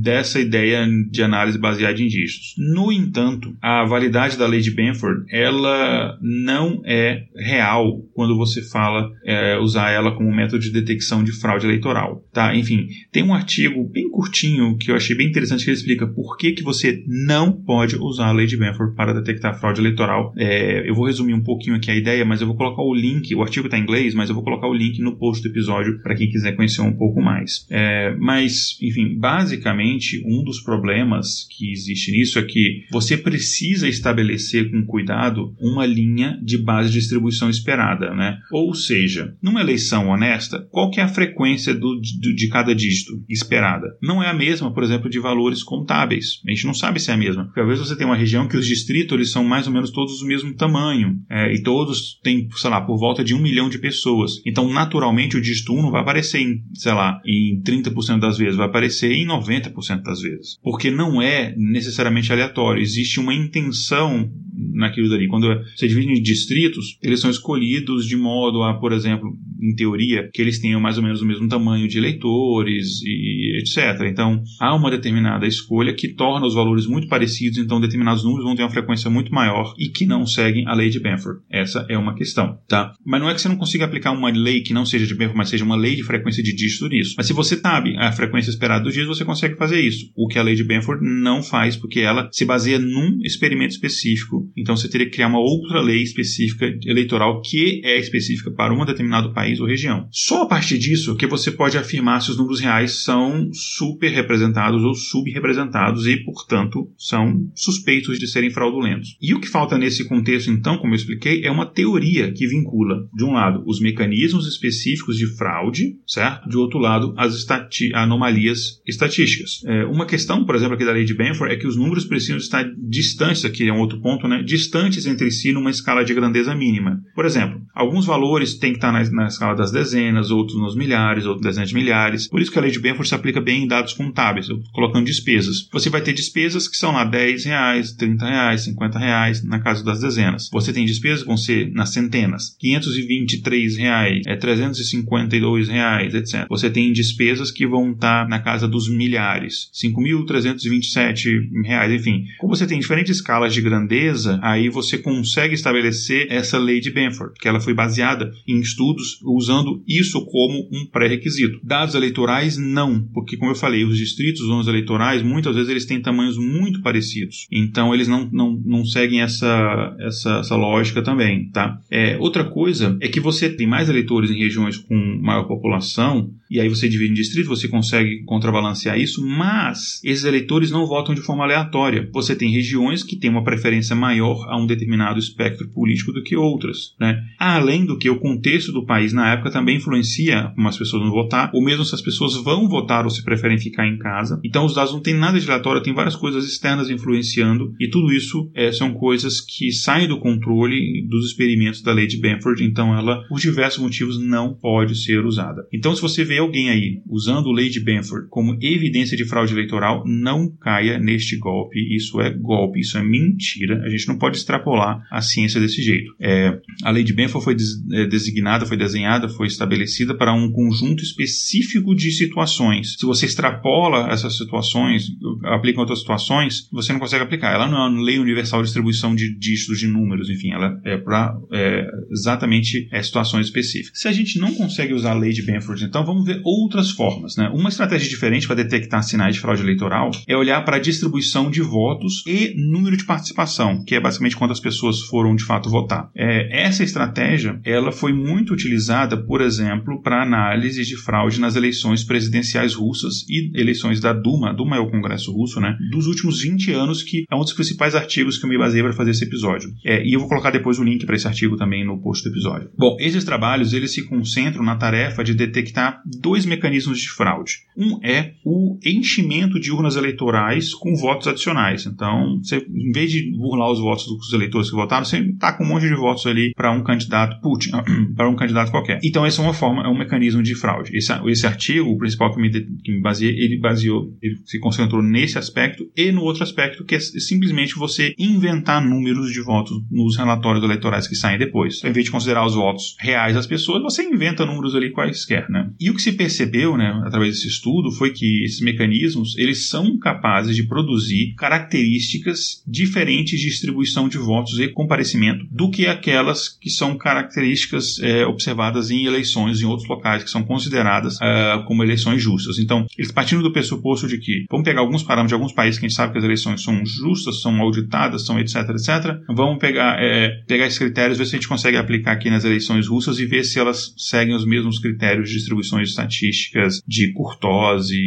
dessa 0.02 0.40
ideia 0.40 0.88
de 1.10 1.24
análise 1.24 1.58
baseada 1.58 2.02
em 2.02 2.08
dígitos. 2.08 2.56
No 2.58 2.92
entanto, 2.92 3.56
a 3.62 3.86
validade 3.86 4.38
da 4.38 4.48
lei 4.48 4.62
de 4.62 4.72
Benford 4.72 5.26
ela 5.30 6.18
não 6.22 6.82
é 6.86 7.24
real 7.36 8.02
quando 8.14 8.38
você 8.38 8.62
fala 8.62 9.12
é, 9.26 9.58
usar 9.60 9.92
ela 9.92 10.16
como 10.16 10.34
método 10.34 10.60
de 10.60 10.72
detecção 10.72 11.24
de 11.24 11.32
fraude 11.32 11.66
eleitoral. 11.66 12.24
Tá? 12.34 12.56
Enfim, 12.56 12.88
tem 13.12 13.24
um 13.24 13.34
artigo 13.34 13.84
bem 13.90 14.10
curtinho 14.10 14.78
que 14.78 14.92
eu 14.92 14.96
achei 14.96 15.16
bem 15.16 15.28
interessante 15.28 15.64
que 15.64 15.70
ele 15.70 15.78
explica 15.78 16.08
por 16.08 16.38
que, 16.38 16.52
que 16.52 16.64
você 16.64 17.04
não 17.08 17.52
pode 17.52 17.96
usar 17.96 18.28
a 18.28 18.32
lei 18.32 18.46
de 18.46 18.58
Benford 18.58 18.96
para 18.96 19.14
detectar 19.14 19.60
fraude 19.60 19.82
eleitoral. 19.82 20.34
É, 20.38 20.90
eu 20.90 20.96
vou 20.96 21.06
resumir 21.06 21.34
um 21.34 21.44
pouquinho 21.44 21.76
aqui 21.76 21.92
a 21.92 21.96
ideia, 21.96 22.26
mas 22.26 22.42
eu 22.42 22.48
vou 22.48 22.56
colocar 22.56 22.82
o 22.82 22.94
link, 22.94 23.34
o 23.34 23.42
artigo 23.42 23.68
está 23.68 23.78
em 23.78 23.82
inglês, 23.82 24.14
mas 24.14 24.30
eu 24.30 24.36
vou 24.36 24.44
colocar 24.44 24.68
o 24.68 24.74
link 24.74 25.00
no 25.00 25.18
post 25.18 25.42
do 25.44 25.50
episódio 25.50 26.02
para 26.02 26.16
quem 26.16 26.30
quiser 26.30 26.56
conhecer 26.56 26.82
um 26.82 26.94
pouco 26.94 27.22
mais. 27.22 27.66
É, 27.70 28.16
mas, 28.20 28.78
enfim, 28.82 29.18
basicamente 29.38 30.24
um 30.26 30.44
dos 30.44 30.62
problemas 30.62 31.48
que 31.52 31.72
existe 31.72 32.12
nisso 32.12 32.40
é 32.40 32.44
que 32.44 32.86
você 32.92 33.16
precisa 33.16 33.88
estabelecer 33.88 34.72
com 34.72 34.84
cuidado 34.84 35.54
uma 35.60 35.86
linha 35.86 36.40
de 36.44 36.58
base 36.58 36.90
de 36.90 36.98
distribuição 36.98 37.48
esperada, 37.48 38.16
né? 38.16 38.40
Ou 38.52 38.74
seja, 38.74 39.36
numa 39.42 39.62
eleição 39.62 40.10
honesta, 40.10 40.68
qual 40.72 40.90
que 40.90 41.00
é 41.00 41.04
a 41.04 41.08
frequência 41.08 41.74
do, 41.76 42.00
do, 42.00 42.36
de 42.36 42.50
cada 42.50 42.74
dígito 42.74 43.12
esperada? 43.30 43.88
Não 44.02 44.24
é 44.24 44.28
a 44.28 44.34
mesma, 44.34 44.74
por 44.74 44.84
exemplo, 44.84 45.08
de 45.08 45.20
valores 45.20 45.62
contábeis. 45.62 46.42
A 46.48 46.50
gente 46.50 46.66
não 46.66 46.74
sabe 46.74 47.00
se 47.00 47.12
é 47.12 47.14
a 47.14 47.18
mesma. 47.18 47.46
Porque 47.46 47.60
às 47.60 47.68
vezes 47.68 47.88
você 47.88 47.96
tem 47.96 48.08
uma 48.08 48.16
região 48.16 48.48
que 48.48 48.58
os 48.58 48.66
distritos 48.66 49.14
eles 49.16 49.32
são 49.32 49.44
mais 49.44 49.68
ou 49.68 49.74
menos 49.74 49.92
todos 49.92 50.20
do 50.20 50.26
mesmo 50.26 50.56
tamanho 50.56 51.20
é, 51.30 51.54
e 51.54 51.62
todos 51.62 52.20
têm, 52.24 52.48
sei 52.56 52.70
lá, 52.72 52.82
por 52.82 52.98
volta 52.98 53.24
de 53.24 53.36
um 53.36 53.40
milhão 53.40 53.70
de 53.70 53.78
pessoas. 53.78 54.42
Então, 54.48 54.68
naturalmente, 54.74 55.38
o 55.38 55.42
dígito 55.42 55.74
1 55.74 55.82
não 55.84 55.92
vai 55.92 56.02
aparecer 56.02 56.42
em, 56.42 56.64
sei 56.74 56.94
lá, 56.94 57.22
em 57.24 57.62
30% 57.62 58.20
das 58.20 58.38
vezes, 58.38 58.56
vai 58.56 58.66
aparecer 58.66 59.12
em 59.12 59.27
90% 59.28 60.02
das 60.02 60.22
vezes. 60.22 60.58
Porque 60.64 60.90
não 60.90 61.22
é 61.22 61.54
necessariamente 61.58 62.32
aleatório, 62.32 62.82
existe 62.82 63.20
uma 63.20 63.34
intenção 63.34 64.32
naquilo 64.74 65.10
dali. 65.10 65.28
Quando 65.28 65.48
você 65.76 65.88
divide 65.88 66.12
em 66.12 66.22
distritos, 66.22 66.98
eles 67.02 67.20
são 67.20 67.30
escolhidos 67.30 68.06
de 68.06 68.18
modo 68.18 68.64
a, 68.64 68.74
por 68.74 68.92
exemplo, 68.92 69.38
em 69.62 69.76
teoria, 69.76 70.30
que 70.34 70.42
eles 70.42 70.60
tenham 70.60 70.80
mais 70.80 70.98
ou 70.98 71.04
menos 71.04 71.22
o 71.22 71.26
mesmo 71.26 71.48
tamanho 71.48 71.88
de 71.88 71.98
eleitores 71.98 73.02
e 73.04 73.60
etc. 73.60 74.08
Então, 74.10 74.42
há 74.60 74.76
uma 74.76 74.92
determinada 74.92 75.46
escolha 75.46 75.94
que 75.94 76.10
torna 76.10 76.46
os 76.46 76.56
valores 76.56 76.86
muito 76.88 77.08
parecidos, 77.08 77.58
então 77.58 77.80
determinados 77.80 78.24
números 78.24 78.46
vão 78.46 78.56
ter 78.56 78.64
uma 78.64 78.70
frequência 78.70 79.10
muito 79.10 79.34
maior 79.34 79.74
e 79.78 79.90
que 79.90 80.06
não 80.06 80.26
seguem 80.26 80.68
a 80.68 80.74
lei 80.74 80.90
de 80.90 81.00
Benford. 81.00 81.42
Essa 81.50 81.86
é 81.90 81.98
uma 81.98 82.16
questão, 82.16 82.58
tá? 82.68 82.94
Mas 83.06 83.22
não 83.22 83.30
é 83.30 83.34
que 83.34 83.42
você 83.42 83.50
não 83.50 83.58
consiga 83.58 83.86
aplicar 83.86 84.12
uma 84.12 84.30
lei 84.30 84.62
que 84.62 84.74
não 84.74 84.86
seja 84.86 85.06
de 85.06 85.14
Benford, 85.14 85.38
mas 85.38 85.50
seja 85.50 85.66
uma 85.66 85.76
lei 85.76 85.96
de 85.96 86.04
frequência 86.04 86.44
de 86.44 86.54
dígito 86.54 86.88
nisso. 86.88 87.16
Mas 87.18 87.28
se 87.28 87.34
você 87.34 87.56
sabe 87.58 87.96
a 87.98 88.12
frequência 88.12 88.50
esperada 88.50 88.84
dos 88.84 88.94
dias, 88.94 89.08
você 89.08 89.26
consegue 89.26 89.56
fazer 89.56 89.82
isso. 89.82 90.12
O 90.16 90.28
que 90.28 90.40
a 90.40 90.44
lei 90.44 90.56
de 90.56 90.64
Benford 90.64 91.04
não 91.04 91.42
faz, 91.42 91.76
porque 91.76 92.00
ela 92.00 92.30
se 92.32 92.46
baseia 92.46 92.80
num 92.80 93.20
experimento 93.24 93.74
específico. 93.74 94.47
Então 94.56 94.76
você 94.76 94.90
teria 94.90 95.08
que 95.08 95.14
criar 95.14 95.28
uma 95.28 95.40
outra 95.40 95.82
lei 95.82 96.02
específica 96.02 96.66
eleitoral 96.86 97.42
que 97.42 97.82
é 97.84 98.00
específica 98.00 98.52
para 98.52 98.74
um 98.74 98.86
determinado 98.86 99.34
país 99.34 99.60
ou 99.60 99.68
região. 99.68 100.08
Só 100.12 100.44
a 100.44 100.48
partir 100.48 100.78
disso 100.78 101.16
que 101.16 101.28
você 101.28 101.52
pode 101.52 101.78
afirmar 101.78 102.22
se 102.22 102.32
os 102.32 102.38
números 102.38 102.60
reais 102.60 103.04
são 103.04 103.50
super 103.54 104.12
representados 104.12 104.84
ou 104.84 104.94
subrepresentados 104.94 106.06
e, 106.06 106.18
portanto, 106.24 106.90
são 106.98 107.50
suspeitos 107.56 108.20
de 108.20 108.28
serem 108.28 108.50
fraudulentos. 108.50 109.18
E 109.22 109.34
o 109.34 109.40
que 109.40 109.48
falta 109.48 109.78
nesse 109.78 110.08
contexto, 110.08 110.50
então, 110.52 110.78
como 110.78 110.94
eu 110.94 110.98
expliquei, 110.98 111.44
é 111.44 111.52
uma 111.52 111.66
teoria 111.66 112.32
que 112.32 112.48
vincula, 112.48 113.08
de 113.14 113.24
um 113.24 113.34
lado, 113.34 113.64
os 113.66 113.80
mecanismos 113.80 114.48
específicos 114.48 115.18
de 115.18 115.28
fraude, 115.36 115.98
certo? 116.06 116.50
De 116.50 116.58
outro 116.58 116.80
lado, 116.80 117.14
as 117.18 117.36
estati 117.36 117.94
anomalias 117.94 118.82
estatísticas. 118.86 119.64
É, 119.66 119.86
uma 119.86 120.06
questão, 120.06 120.46
por 120.46 120.56
exemplo, 120.56 120.76
aqui 120.76 120.86
da 120.86 120.92
lei 120.92 121.04
de 121.04 121.14
Benford 121.14 121.54
é 121.54 121.58
que 121.58 121.68
os 121.68 121.76
números 121.76 122.06
precisam 122.06 122.38
estar 122.38 122.66
distantes, 122.78 123.46
aqui 123.46 123.68
é 123.68 123.74
um 123.74 123.80
outro 123.80 124.00
ponto, 124.00 124.28
né? 124.28 124.37
Distantes 124.44 125.06
entre 125.06 125.32
si 125.32 125.52
numa 125.52 125.70
escala 125.70 126.04
de 126.04 126.14
grandeza 126.14 126.56
mínima. 126.56 127.02
Por 127.16 127.26
exemplo, 127.26 127.62
alguns 127.74 128.06
valores 128.06 128.56
têm 128.56 128.72
que 128.72 128.78
estar 128.78 128.92
na, 128.92 129.04
na 129.12 129.28
escala 129.28 129.56
das 129.56 129.72
dezenas, 129.72 130.32
outros 130.32 130.58
nos 130.60 130.76
milhares, 130.76 131.26
outros 131.26 131.46
dezenas 131.46 131.70
de 131.70 131.76
milhares. 131.76 132.28
Por 132.28 132.42
isso 132.42 132.52
que 132.52 132.60
a 132.60 132.62
lei 132.62 132.72
de 132.72 132.80
Benford 132.80 133.08
se 133.08 133.16
aplica 133.16 133.42
bem 133.42 133.64
em 133.64 133.68
dados 133.68 133.94
contábeis, 133.94 134.48
colocando 134.74 135.06
despesas. 135.06 135.68
Você 135.72 135.90
vai 135.90 136.02
ter 136.02 136.14
despesas 136.14 136.68
que 136.68 136.78
são 136.78 136.92
lá 136.92 137.04
10 137.04 137.46
reais, 137.46 137.92
30 137.94 138.26
reais, 138.28 138.62
50 138.64 139.00
reais, 139.00 139.44
na 139.44 139.60
casa 139.60 139.84
das 139.84 140.02
dezenas. 140.02 140.50
Você 140.52 140.74
tem 140.74 140.86
despesas 140.86 141.22
que 141.22 141.28
vão 141.28 141.38
ser 141.38 141.72
nas 141.72 141.94
centenas, 141.94 142.56
523 142.60 143.78
reais, 143.78 144.22
é 144.26 144.36
352 144.36 145.68
reais, 145.68 146.14
etc. 146.14 146.46
Você 146.50 146.70
tem 146.70 146.92
despesas 146.92 147.52
que 147.52 147.68
vão 147.68 147.92
estar 147.92 148.28
na 148.28 148.40
casa 148.40 148.68
dos 148.68 148.90
milhares, 148.90 149.70
5.327 149.74 151.64
reais, 151.64 151.92
enfim. 151.92 152.26
Como 152.38 152.56
você 152.56 152.68
tem 152.68 152.80
diferentes 152.80 153.18
escalas 153.18 153.54
de 153.54 153.62
grandeza 153.62 154.27
aí 154.42 154.70
você 154.70 154.98
consegue 154.98 155.54
estabelecer 155.54 156.28
essa 156.30 156.58
lei 156.58 156.80
de 156.80 156.92
Benford, 156.92 157.34
que 157.40 157.48
ela 157.48 157.60
foi 157.60 157.74
baseada 157.74 158.32
em 158.48 158.60
estudos 158.60 159.20
usando 159.24 159.84
isso 159.88 160.26
como 160.26 160.68
um 160.72 160.86
pré-requisito. 160.86 161.60
Dados 161.64 161.96
eleitorais, 161.96 162.58
não, 162.58 163.02
porque 163.14 163.38
como 163.38 163.52
eu 163.52 163.56
falei, 163.56 163.84
os 163.84 163.98
distritos, 163.98 164.42
os 164.42 164.48
zonas 164.48 164.68
eleitorais, 164.68 165.22
muitas 165.22 165.56
vezes 165.56 165.70
eles 165.70 165.86
têm 165.86 166.02
tamanhos 166.02 166.38
muito 166.38 166.82
parecidos. 166.82 167.48
Então 167.52 167.94
eles 167.94 168.08
não, 168.08 168.30
não, 168.32 168.62
não 168.66 168.86
seguem 168.86 169.22
essa, 169.22 169.96
essa, 170.00 170.40
essa 170.40 170.56
lógica 170.56 171.02
também, 171.02 171.50
tá? 171.52 171.80
É, 171.90 172.18
outra 172.20 172.44
coisa 172.44 172.98
é 173.02 173.08
que 173.08 173.20
você 173.20 173.50
tem 173.50 173.68
mais 173.68 173.90
eleitores 173.90 174.32
em 174.32 174.38
regiões 174.38 174.78
com 174.78 174.96
maior 175.22 175.44
população, 175.44 176.32
e 176.50 176.60
aí 176.60 176.70
você 176.70 176.88
divide 176.88 177.12
em 177.12 177.16
distrito, 177.16 177.48
você 177.48 177.68
consegue 177.68 178.24
contrabalancear 178.24 179.00
isso, 179.00 179.26
mas 179.26 180.02
esses 180.04 180.24
eleitores 180.24 180.72
não 180.72 180.86
votam 180.86 181.14
de 181.14 181.22
forma 181.22 181.44
aleatória. 181.44 182.10
Você 182.14 182.36
tem 182.36 182.52
regiões 182.52 183.04
que 183.04 183.16
têm 183.16 183.30
uma 183.30 183.44
preferência 183.44 183.96
maior 183.96 184.46
a 184.50 184.58
um 184.58 184.66
determinado 184.66 185.20
espectro 185.20 185.70
político 185.70 186.12
do 186.12 186.24
que 186.24 186.36
outras, 186.36 186.96
né? 187.00 187.22
Além 187.40 187.86
do 187.86 187.98
que 187.98 188.10
o 188.10 188.20
contexto 188.20 188.72
do 188.72 188.86
país 188.86 189.14
na 189.14 189.34
época 189.34 189.52
também 189.52 189.78
influencia 189.78 190.52
como 190.56 190.68
as 190.68 190.78
pessoas 190.78 191.04
vão 191.04 191.12
votar, 191.12 191.52
ou 191.54 191.64
mesmo 191.64 191.86
se 191.86 191.96
as 191.96 192.02
pessoas 192.02 192.36
vão 192.36 192.68
votar 192.68 193.04
ou 193.04 193.10
se 193.10 193.24
preferem 193.24 193.58
ficar 193.58 193.88
em 193.88 193.98
casa. 193.98 194.40
Então 194.44 194.66
os 194.66 194.74
dados 194.74 194.94
não 194.94 195.02
têm 195.02 195.14
nada 195.14 195.40
de 195.40 195.50
aleatório, 195.50 195.82
tem 195.82 195.94
várias 195.94 196.16
coisas 196.16 196.46
externas 196.46 196.90
influenciando, 196.90 197.74
e 197.80 197.90
tudo 197.90 198.12
isso 198.14 198.50
é, 198.54 198.72
são 198.72 198.94
coisas 198.94 199.42
que 199.42 199.72
saem 199.72 200.08
do 200.08 200.20
controle 200.20 201.06
dos 201.08 201.28
experimentos 201.28 201.82
da 201.82 201.92
lei 201.92 202.08
de 202.08 202.18
Benford, 202.18 202.64
então 202.64 202.98
ela, 202.98 203.24
por 203.28 203.40
diversos 203.40 203.82
motivos, 203.82 204.20
não 204.20 204.54
pode 204.54 204.96
ser 204.96 205.26
usada. 205.26 205.66
Então, 205.74 205.96
se 205.96 206.02
você 206.02 206.24
vê 206.24 206.37
alguém 206.38 206.70
aí 206.70 207.02
usando 207.08 207.52
lei 207.52 207.70
de 207.70 207.80
Benford 207.80 208.28
como 208.30 208.58
evidência 208.62 209.18
de 209.18 209.26
fraude 209.26 209.54
eleitoral, 209.54 210.04
não 210.06 210.50
caia 210.50 211.00
neste 211.00 211.38
golpe. 211.38 211.78
Isso 211.96 212.20
é 212.22 212.30
golpe, 212.32 212.80
isso 212.80 212.98
é 212.98 213.04
mentira. 213.04 213.82
A 213.84 213.90
gente 213.90 214.08
não 214.08 214.18
pode 214.18 214.38
extrapolar 214.38 215.02
a 215.12 215.22
ciência 215.22 215.60
desse 215.60 215.82
jeito. 215.82 216.14
É, 216.20 216.60
a 216.84 216.92
lei 216.92 217.04
de 217.04 217.14
Benford 217.14 217.44
foi 217.44 217.56
é, 217.94 218.06
designada, 218.08 218.66
foi 218.66 218.78
desenhada, 218.78 219.30
foi 219.30 219.48
estabelecida 219.48 220.16
para 220.16 220.34
um 220.34 220.52
conjunto 220.52 221.04
específico 221.04 221.96
de 221.96 222.12
situações. 222.12 222.96
Se 222.98 223.06
você 223.06 223.26
extrapola 223.26 224.12
essas 224.12 224.38
situações, 224.38 225.08
aplica 225.46 225.78
em 225.78 225.82
outras 225.82 226.00
situações, 226.00 226.68
você 226.72 226.94
não 226.94 227.00
consegue 227.00 227.24
aplicar. 227.24 227.54
Ela 227.54 227.68
não 227.68 227.78
é 227.78 227.90
uma 227.90 228.02
lei 228.02 228.20
universal 228.20 228.62
de 228.62 228.68
distribuição 228.68 229.16
de 229.16 229.38
dígitos 229.38 229.80
de 229.80 229.88
números, 229.88 230.30
enfim, 230.30 230.52
ela 230.52 230.80
é 230.86 230.98
para 230.98 231.38
é, 231.52 231.88
exatamente 232.12 232.88
é, 232.92 233.02
situações 233.02 233.48
específicas. 233.48 234.00
Se 234.00 234.08
a 234.08 234.12
gente 234.12 234.40
não 234.40 234.54
consegue 234.54 234.94
usar 234.94 235.12
a 235.12 235.18
lei 235.18 235.32
de 235.32 235.42
Benford, 235.42 235.84
então 235.84 236.06
vamos 236.06 236.26
ver 236.28 236.42
outras 236.44 236.92
formas. 236.92 237.36
Né? 237.36 237.50
Uma 237.54 237.70
estratégia 237.70 238.10
diferente 238.10 238.46
para 238.46 238.56
detectar 238.56 239.04
sinais 239.04 239.36
de 239.36 239.42
fraude 239.42 239.62
eleitoral 239.62 240.12
é 240.28 240.36
olhar 240.36 240.64
para 240.64 240.78
a 240.78 240.80
distribuição 240.80 241.50
de 241.50 241.62
votos 241.62 242.24
e 242.28 242.54
número 242.56 242.96
de 242.96 243.06
participação, 243.06 243.84
que 243.84 243.96
é 243.96 244.00
basicamente 244.00 244.36
quantas 244.36 244.60
pessoas 244.60 245.02
foram 245.02 245.36
de 245.36 245.44
fato 245.44 245.70
votar. 245.70 246.10
É, 246.16 246.66
essa 246.66 246.84
estratégia 246.84 247.60
ela 247.64 247.92
foi 247.92 248.14
muito 248.14 248.54
utilizada, 248.54 249.18
por 249.18 249.42
exemplo, 249.42 250.02
para 250.02 250.22
análise 250.22 250.84
de 250.84 250.96
fraude 250.98 251.40
nas 251.40 251.56
eleições 251.56 252.04
presidenciais 252.04 252.74
russas 252.74 253.26
e 253.30 253.52
eleições 253.60 254.00
da 254.00 254.14
Duma, 254.14 254.50
a 254.50 254.54
Duma 254.54 254.78
é 254.78 254.80
o 254.80 254.90
Congresso 254.90 255.32
Russo, 255.32 255.60
né, 255.60 255.76
dos 255.92 256.08
últimos 256.08 256.42
20 256.42 256.72
anos, 256.72 257.04
que 257.04 257.26
é 257.30 257.36
um 257.36 257.40
dos 257.40 257.54
principais 257.54 257.96
artigos 257.96 258.38
que 258.38 258.46
eu 258.46 258.50
me 258.50 258.58
baseei 258.58 258.84
para 258.84 258.94
fazer 258.94 259.12
esse 259.12 259.24
episódio. 259.24 259.70
É, 259.86 260.06
e 260.06 260.14
eu 260.14 260.20
vou 260.20 260.30
colocar 260.30 260.52
depois 260.52 260.80
o 260.80 260.84
link 260.84 261.06
para 261.06 261.16
esse 261.16 261.28
artigo 261.28 261.56
também 261.56 261.86
no 261.86 262.02
post 262.02 262.24
do 262.24 262.34
episódio. 262.34 262.70
Bom, 262.78 262.98
esses 263.00 263.24
trabalhos 263.24 263.74
eles 263.74 263.94
se 263.94 264.06
concentram 264.06 264.64
na 264.64 264.76
tarefa 264.76 265.24
de 265.24 265.34
detectar 265.34 266.02
dois 266.20 266.46
mecanismos 266.46 267.00
de 267.00 267.10
fraude. 267.10 267.60
Um 267.76 268.00
é 268.04 268.34
o 268.44 268.78
enchimento 268.84 269.60
de 269.60 269.72
urnas 269.72 269.96
eleitorais 269.96 270.74
com 270.74 270.96
votos 270.96 271.28
adicionais. 271.28 271.86
Então, 271.86 272.40
você, 272.42 272.58
em 272.58 272.92
vez 272.92 273.12
de 273.12 273.32
burlar 273.38 273.72
os 273.72 273.80
votos 273.80 274.06
dos 274.06 274.34
eleitores 274.34 274.70
que 274.70 274.76
votaram, 274.76 275.06
você 275.06 275.20
está 275.20 275.54
com 275.54 275.64
um 275.64 275.68
monte 275.68 275.88
de 275.88 275.96
votos 275.96 276.26
ali 276.26 276.54
para 276.56 276.72
um 276.72 276.84
candidato 276.84 277.40
Putin, 277.42 277.72
para 278.16 278.30
um 278.30 278.36
candidato 278.36 278.72
qualquer. 278.72 279.00
Então, 279.04 279.26
essa 279.26 279.42
é 279.42 279.46
uma 279.46 279.54
forma, 279.54 279.84
é 279.84 279.88
um 279.88 279.98
mecanismo 279.98 280.42
de 280.42 280.56
fraude. 280.56 280.96
Esse, 280.96 281.14
esse 281.28 281.46
artigo, 281.46 281.90
o 281.90 281.98
principal 281.98 282.34
que 282.34 282.42
me, 282.42 282.50
que 282.50 282.92
me 282.92 283.02
baseei, 283.02 283.38
ele 283.38 283.60
baseou, 283.60 284.14
ele 284.22 284.38
se 284.46 284.60
concentrou 284.60 285.02
nesse 285.02 285.38
aspecto 285.38 285.90
e 285.96 286.12
no 286.12 286.22
outro 286.22 286.44
aspecto, 286.44 286.84
que 286.84 286.96
é 286.96 287.00
simplesmente 287.00 287.76
você 287.76 288.14
inventar 288.18 288.84
números 288.84 289.32
de 289.32 289.42
votos 289.42 289.78
nos 289.90 290.18
relatórios 290.18 290.64
eleitorais 290.64 291.08
que 291.08 291.16
saem 291.16 291.38
depois. 291.38 291.78
Então, 291.78 291.90
em 291.90 291.94
vez 291.94 292.06
de 292.06 292.12
considerar 292.12 292.46
os 292.46 292.56
votos 292.56 292.96
reais 293.00 293.36
das 293.36 293.48
pessoas, 293.48 293.82
você 293.82 294.04
inventa 294.04 294.46
números 294.46 294.76
ali 294.76 294.92
quaisquer, 294.92 295.50
né? 295.50 295.70
E 295.80 295.90
o 295.90 295.96
que 295.96 296.02
se 296.08 296.14
percebeu, 296.14 296.78
né, 296.78 297.02
através 297.06 297.36
desse 297.36 297.48
estudo, 297.48 297.92
foi 297.92 298.12
que 298.12 298.44
esses 298.44 298.62
mecanismos, 298.62 299.38
eles 299.38 299.68
são 299.68 299.98
capazes 300.00 300.56
de 300.56 300.64
produzir 300.64 301.34
características 301.36 302.64
diferentes 302.66 303.40
de 303.40 303.48
distribuição 303.48 304.08
de 304.08 304.18
votos 304.18 304.58
e 304.60 304.70
comparecimento 304.70 305.46
do 305.52 305.70
que 305.70 305.86
aquelas 305.86 306.48
que 306.48 306.70
são 306.70 306.98
características 306.98 308.00
é, 308.00 308.26
observadas 308.26 308.90
em 308.90 309.06
eleições 309.06 309.62
em 309.62 309.66
outros 309.66 309.88
locais 309.88 310.24
que 310.24 310.30
são 310.30 310.44
consideradas 310.44 311.16
uh, 311.18 311.66
como 311.66 311.84
eleições 311.84 312.22
justas. 312.22 312.58
Então, 312.58 312.86
eles 312.98 313.12
partindo 313.12 313.44
do 313.44 313.52
pressuposto 313.52 314.08
de 314.08 314.18
que, 314.18 314.46
vamos 314.50 314.64
pegar 314.64 314.82
alguns 314.82 315.04
parâmetros 315.04 315.30
de 315.30 315.34
alguns 315.34 315.54
países 315.54 315.80
que 315.80 315.86
a 315.86 315.90
gente 315.90 315.98
sabe 315.98 316.14
que 316.14 316.20
as 316.20 316.24
eleições 316.24 316.62
são 316.62 316.86
justas, 316.86 317.42
são 317.42 317.60
auditadas, 317.62 318.26
são 318.26 318.40
etc, 318.40 318.56
etc, 318.70 319.20
vamos 319.28 319.60
pegar, 319.60 319.98
é, 320.00 320.42
pegar 320.48 320.68
esses 320.68 320.80
critérios, 320.80 321.18
ver 321.18 321.26
se 321.26 321.36
a 321.36 321.40
gente 321.40 321.48
consegue 321.48 321.78
aplicar 321.78 322.14
aqui 322.14 322.30
nas 322.30 322.46
eleições 322.46 322.88
russas 322.88 323.20
e 323.20 323.26
ver 323.26 323.44
se 323.44 323.60
elas 323.60 323.94
seguem 323.98 324.36
os 324.36 324.46
mesmos 324.46 324.80
critérios 324.80 325.30
de 325.30 325.36
distribuições 325.36 325.97
estatísticas, 325.98 326.82
de 326.88 327.12
curtose, 327.14 327.98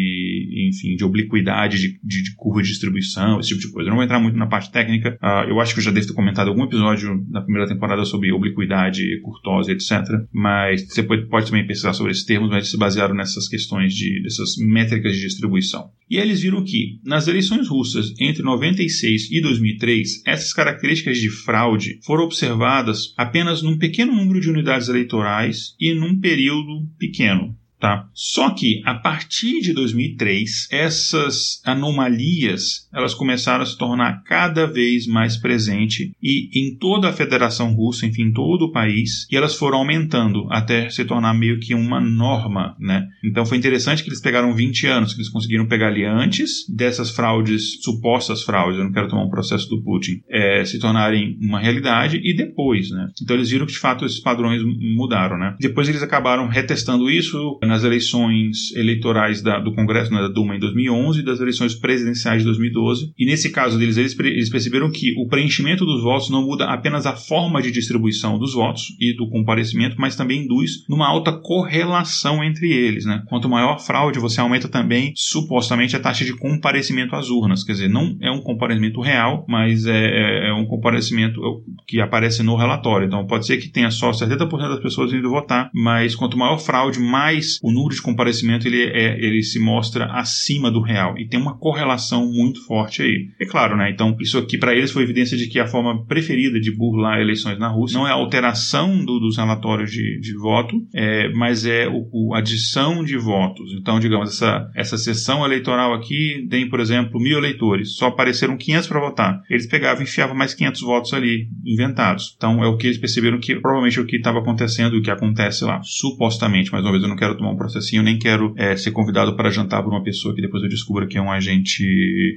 enfim, 0.69 0.97
de 0.97 1.05
obliquidade 1.05 1.79
de, 1.79 2.01
de, 2.03 2.23
de, 2.23 2.35
curva 2.37 2.63
de 2.63 2.69
distribuição, 2.69 3.41
esse 3.41 3.51
tipo 3.51 3.61
de 3.61 3.71
coisa. 3.71 3.89
Eu 3.89 3.91
não 3.91 3.97
vou 3.97 4.05
entrar 4.05 4.21
muito 4.21 4.37
na 4.37 4.47
parte 4.47 4.71
técnica, 4.71 5.19
uh, 5.23 5.49
eu 5.49 5.61
acho 5.61 5.75
que 5.75 5.81
eu 5.81 5.85
já 5.85 5.91
devo 5.91 6.07
ter 6.07 6.15
comentado 6.15 6.49
algum 6.49 6.65
episódio 6.65 7.25
na 7.29 7.43
primeira 7.43 7.69
temporada 7.69 8.05
sobre 8.05 8.33
obliquidade, 8.33 9.21
curtose, 9.23 9.73
etc, 9.73 10.03
mas 10.33 10.87
você 10.87 11.03
pode, 11.03 11.27
pode 11.27 11.47
também 11.47 11.67
pesquisar 11.67 11.93
sobre 11.93 12.13
esses 12.13 12.25
termos, 12.25 12.49
mas 12.49 12.59
eles 12.59 12.71
se 12.71 12.79
basearam 12.79 13.15
nessas 13.15 13.49
questões 13.49 13.95
de, 13.95 14.23
dessas 14.23 14.57
métricas 14.59 15.15
de 15.15 15.23
distribuição. 15.23 15.91
E 16.09 16.17
eles 16.17 16.41
viram 16.41 16.65
que, 16.65 16.99
nas 17.05 17.29
eleições 17.29 17.69
russas 17.69 18.13
entre 18.21 18.43
96 18.43 19.31
e 19.31 19.41
2003, 19.41 20.23
essas 20.27 20.53
características 20.53 21.19
de 21.19 21.31
fraude 21.31 22.01
foram 22.05 22.25
observadas 22.25 23.15
apenas 23.17 23.63
num 23.63 23.79
pequeno 23.79 24.15
número 24.15 24.41
de 24.41 24.51
unidades 24.51 24.89
eleitorais 24.89 25.77
e 25.79 25.95
num 25.95 26.19
período 26.19 26.89
pequeno. 26.99 27.57
Tá? 27.81 28.07
Só 28.13 28.51
que 28.51 28.83
a 28.85 28.95
partir 28.95 29.63
de 29.63 29.73
2003 29.73 30.69
essas 30.71 31.63
anomalias 31.65 32.87
elas 32.93 33.15
começaram 33.15 33.63
a 33.63 33.67
se 33.67 33.79
tornar 33.79 34.23
cada 34.25 34.67
vez 34.67 35.07
mais 35.07 35.39
presente 35.39 36.13
e 36.23 36.51
em 36.55 36.77
toda 36.77 37.09
a 37.09 37.13
Federação 37.13 37.73
Russa, 37.73 38.05
enfim, 38.05 38.25
em 38.25 38.33
todo 38.33 38.67
o 38.67 38.73
país, 38.73 39.27
e 39.31 39.37
elas 39.37 39.55
foram 39.55 39.79
aumentando 39.79 40.47
até 40.51 40.91
se 40.91 41.05
tornar 41.07 41.33
meio 41.33 41.59
que 41.59 41.75
uma 41.75 42.01
norma, 42.01 42.77
né? 42.79 43.07
Então 43.25 43.47
foi 43.47 43.57
interessante 43.57 44.03
que 44.03 44.11
eles 44.11 44.21
pegaram 44.21 44.55
20 44.55 44.87
anos, 44.87 45.15
que 45.15 45.21
eles 45.21 45.31
conseguiram 45.31 45.67
pegar 45.67 45.89
ali 45.89 46.05
antes 46.05 46.69
dessas 46.69 47.11
fraudes, 47.11 47.83
supostas 47.83 48.43
fraudes, 48.43 48.79
eu 48.79 48.85
não 48.85 48.93
quero 48.93 49.09
tomar 49.09 49.25
um 49.25 49.31
processo 49.31 49.69
do 49.69 49.83
Putin, 49.83 50.21
é, 50.29 50.65
se 50.65 50.79
tornarem 50.79 51.39
uma 51.41 51.61
realidade 51.61 52.21
e 52.23 52.37
depois, 52.37 52.91
né? 52.91 53.09
Então 53.23 53.37
eles 53.37 53.51
viram 53.51 53.65
que 53.65 53.73
de 53.73 53.79
fato 53.79 54.05
esses 54.05 54.21
padrões 54.21 54.61
mudaram, 54.97 55.39
né? 55.39 55.57
Depois 55.59 55.89
eles 55.89 56.03
acabaram 56.03 56.47
retestando 56.49 57.11
isso 57.11 57.59
nas 57.71 57.85
eleições 57.85 58.75
eleitorais 58.75 59.41
da, 59.43 59.59
do 59.61 59.73
Congresso, 59.73 60.13
né, 60.13 60.21
da 60.21 60.29
Duma, 60.29 60.57
em 60.57 60.59
2011 60.59 61.21
e 61.21 61.25
das 61.25 61.41
eleições 61.41 61.75
presidenciais 61.75 62.41
de 62.41 62.45
2012. 62.45 63.13
E 63.17 63.25
nesse 63.25 63.51
caso 63.51 63.79
deles, 63.79 63.97
eles, 63.97 64.19
eles 64.19 64.51
perceberam 64.51 64.91
que 64.91 65.15
o 65.17 65.29
preenchimento 65.29 65.87
dos 65.87 66.03
votos 66.03 66.29
não 66.31 66.45
muda 66.45 66.65
apenas 66.65 67.07
a 67.07 67.15
forma 67.15 67.63
de 67.63 67.71
distribuição 67.71 68.39
dos 68.39 68.55
votos 68.55 68.89
e 69.01 69.17
do 69.17 69.29
comparecimento, 69.29 69.97
mas 69.99 70.17
também 70.17 70.45
induz 70.45 70.85
numa 70.89 71.07
alta 71.07 71.33
correlação 71.33 72.43
entre 72.43 72.71
eles. 72.71 73.05
Né? 73.05 73.23
Quanto 73.29 73.49
maior 73.49 73.75
a 73.75 73.79
fraude, 73.79 74.19
você 74.19 74.41
aumenta 74.41 74.69
também, 74.69 75.13
supostamente, 75.15 75.97
a 75.97 76.01
taxa 76.01 76.25
de 76.25 76.37
comparecimento 76.37 77.15
às 77.15 77.31
urnas. 77.31 77.63
Quer 77.63 77.73
dizer, 77.73 77.89
não 77.89 78.17
é 78.21 78.31
um 78.31 78.43
comparecimento 78.43 79.01
real, 79.01 79.45
mas 79.49 79.87
é, 79.87 79.93
é, 79.93 80.49
é 80.51 80.53
um 80.53 80.67
comparecimento 80.67 81.41
que 81.87 82.01
aparece 82.01 82.43
no 82.43 82.57
relatório. 82.57 83.07
Então, 83.07 83.27
pode 83.27 83.47
ser 83.47 83.59
que 83.59 83.69
tenha 83.69 83.91
só 83.91 84.11
70% 84.11 84.51
das 84.51 84.81
pessoas 84.81 85.13
indo 85.13 85.31
votar, 85.31 85.71
mas 85.73 86.17
quanto 86.17 86.37
maior 86.37 86.59
fraude, 86.59 86.99
mais 86.99 87.60
o 87.63 87.71
número 87.71 87.95
de 87.95 88.03
comparecimento 88.03 88.67
ele, 88.67 88.83
é, 88.83 89.19
ele 89.19 89.43
se 89.43 89.59
mostra 89.59 90.07
acima 90.13 90.71
do 90.71 90.81
real 90.81 91.19
e 91.19 91.27
tem 91.27 91.41
uma 91.41 91.57
correlação 91.57 92.27
muito 92.31 92.65
forte 92.65 93.03
aí. 93.03 93.29
É 93.41 93.45
claro, 93.45 93.77
né? 93.77 93.91
Então, 93.91 94.17
isso 94.21 94.39
aqui 94.39 94.59
para 94.59 94.75
eles 94.75 94.91
foi 94.91 95.03
evidência 95.03 95.37
de 95.37 95.49
que 95.49 95.59
a 95.59 95.67
forma 95.67 96.05
preferida 96.07 96.59
de 96.61 96.75
burlar 96.75 97.21
eleições 97.21 97.59
na 97.59 97.69
Rússia 97.69 97.99
não 97.99 98.07
é 98.07 98.11
a 98.11 98.15
alteração 98.15 99.05
do, 99.05 99.19
dos 99.19 99.37
relatórios 99.37 99.91
de, 99.91 100.21
de 100.21 100.35
voto, 100.37 100.77
é, 100.95 101.29
mas 101.31 101.67
é 101.67 101.89
o, 101.89 102.09
o, 102.13 102.35
adição 102.35 103.05
de 103.05 103.17
votos. 103.17 103.73
Então, 103.81 104.01
digamos, 104.01 104.31
essa, 104.31 104.71
essa 104.75 104.97
sessão 104.97 105.45
eleitoral 105.45 105.95
aqui 105.95 106.47
tem, 106.49 106.69
por 106.69 106.81
exemplo, 106.81 107.21
mil 107.21 107.39
eleitores, 107.39 107.97
só 107.97 108.07
apareceram 108.07 108.57
500 108.57 108.89
para 108.89 109.01
votar. 109.01 109.43
Eles 109.51 109.67
pegavam 109.67 110.03
e 110.03 110.05
enfiavam 110.05 110.35
mais 110.35 110.55
500 110.55 110.81
votos 110.81 111.13
ali, 111.13 111.49
inventados. 111.65 112.35
Então, 112.37 112.63
é 112.63 112.67
o 112.67 112.77
que 112.77 112.87
eles 112.87 112.99
perceberam 112.99 113.39
que 113.39 113.55
provavelmente 113.57 113.99
é 113.99 114.03
o 114.03 114.07
que 114.07 114.17
estava 114.17 114.39
acontecendo, 114.39 114.97
o 114.97 115.03
que 115.03 115.11
acontece 115.11 115.65
lá, 115.65 115.81
supostamente, 115.83 116.73
mais 116.73 116.85
uma 116.85 116.93
vez 116.93 117.03
eu 117.03 117.09
não 117.09 117.17
quero 117.17 117.37
tomar 117.37 117.50
um 117.51 117.57
processinho, 117.57 118.03
nem 118.03 118.19
quero 118.19 118.55
é, 118.57 118.77
ser 118.77 118.91
convidado 118.91 119.37
para 119.37 119.51
jantar 119.51 119.83
por 119.83 119.91
uma 119.91 120.03
pessoa 120.03 120.35
que 120.35 120.43
depois 120.43 120.63
eu 120.63 120.69
descubra 120.69 121.07
que 121.07 121.19
é 121.19 121.23
um 121.23 121.31
agente 121.31 121.85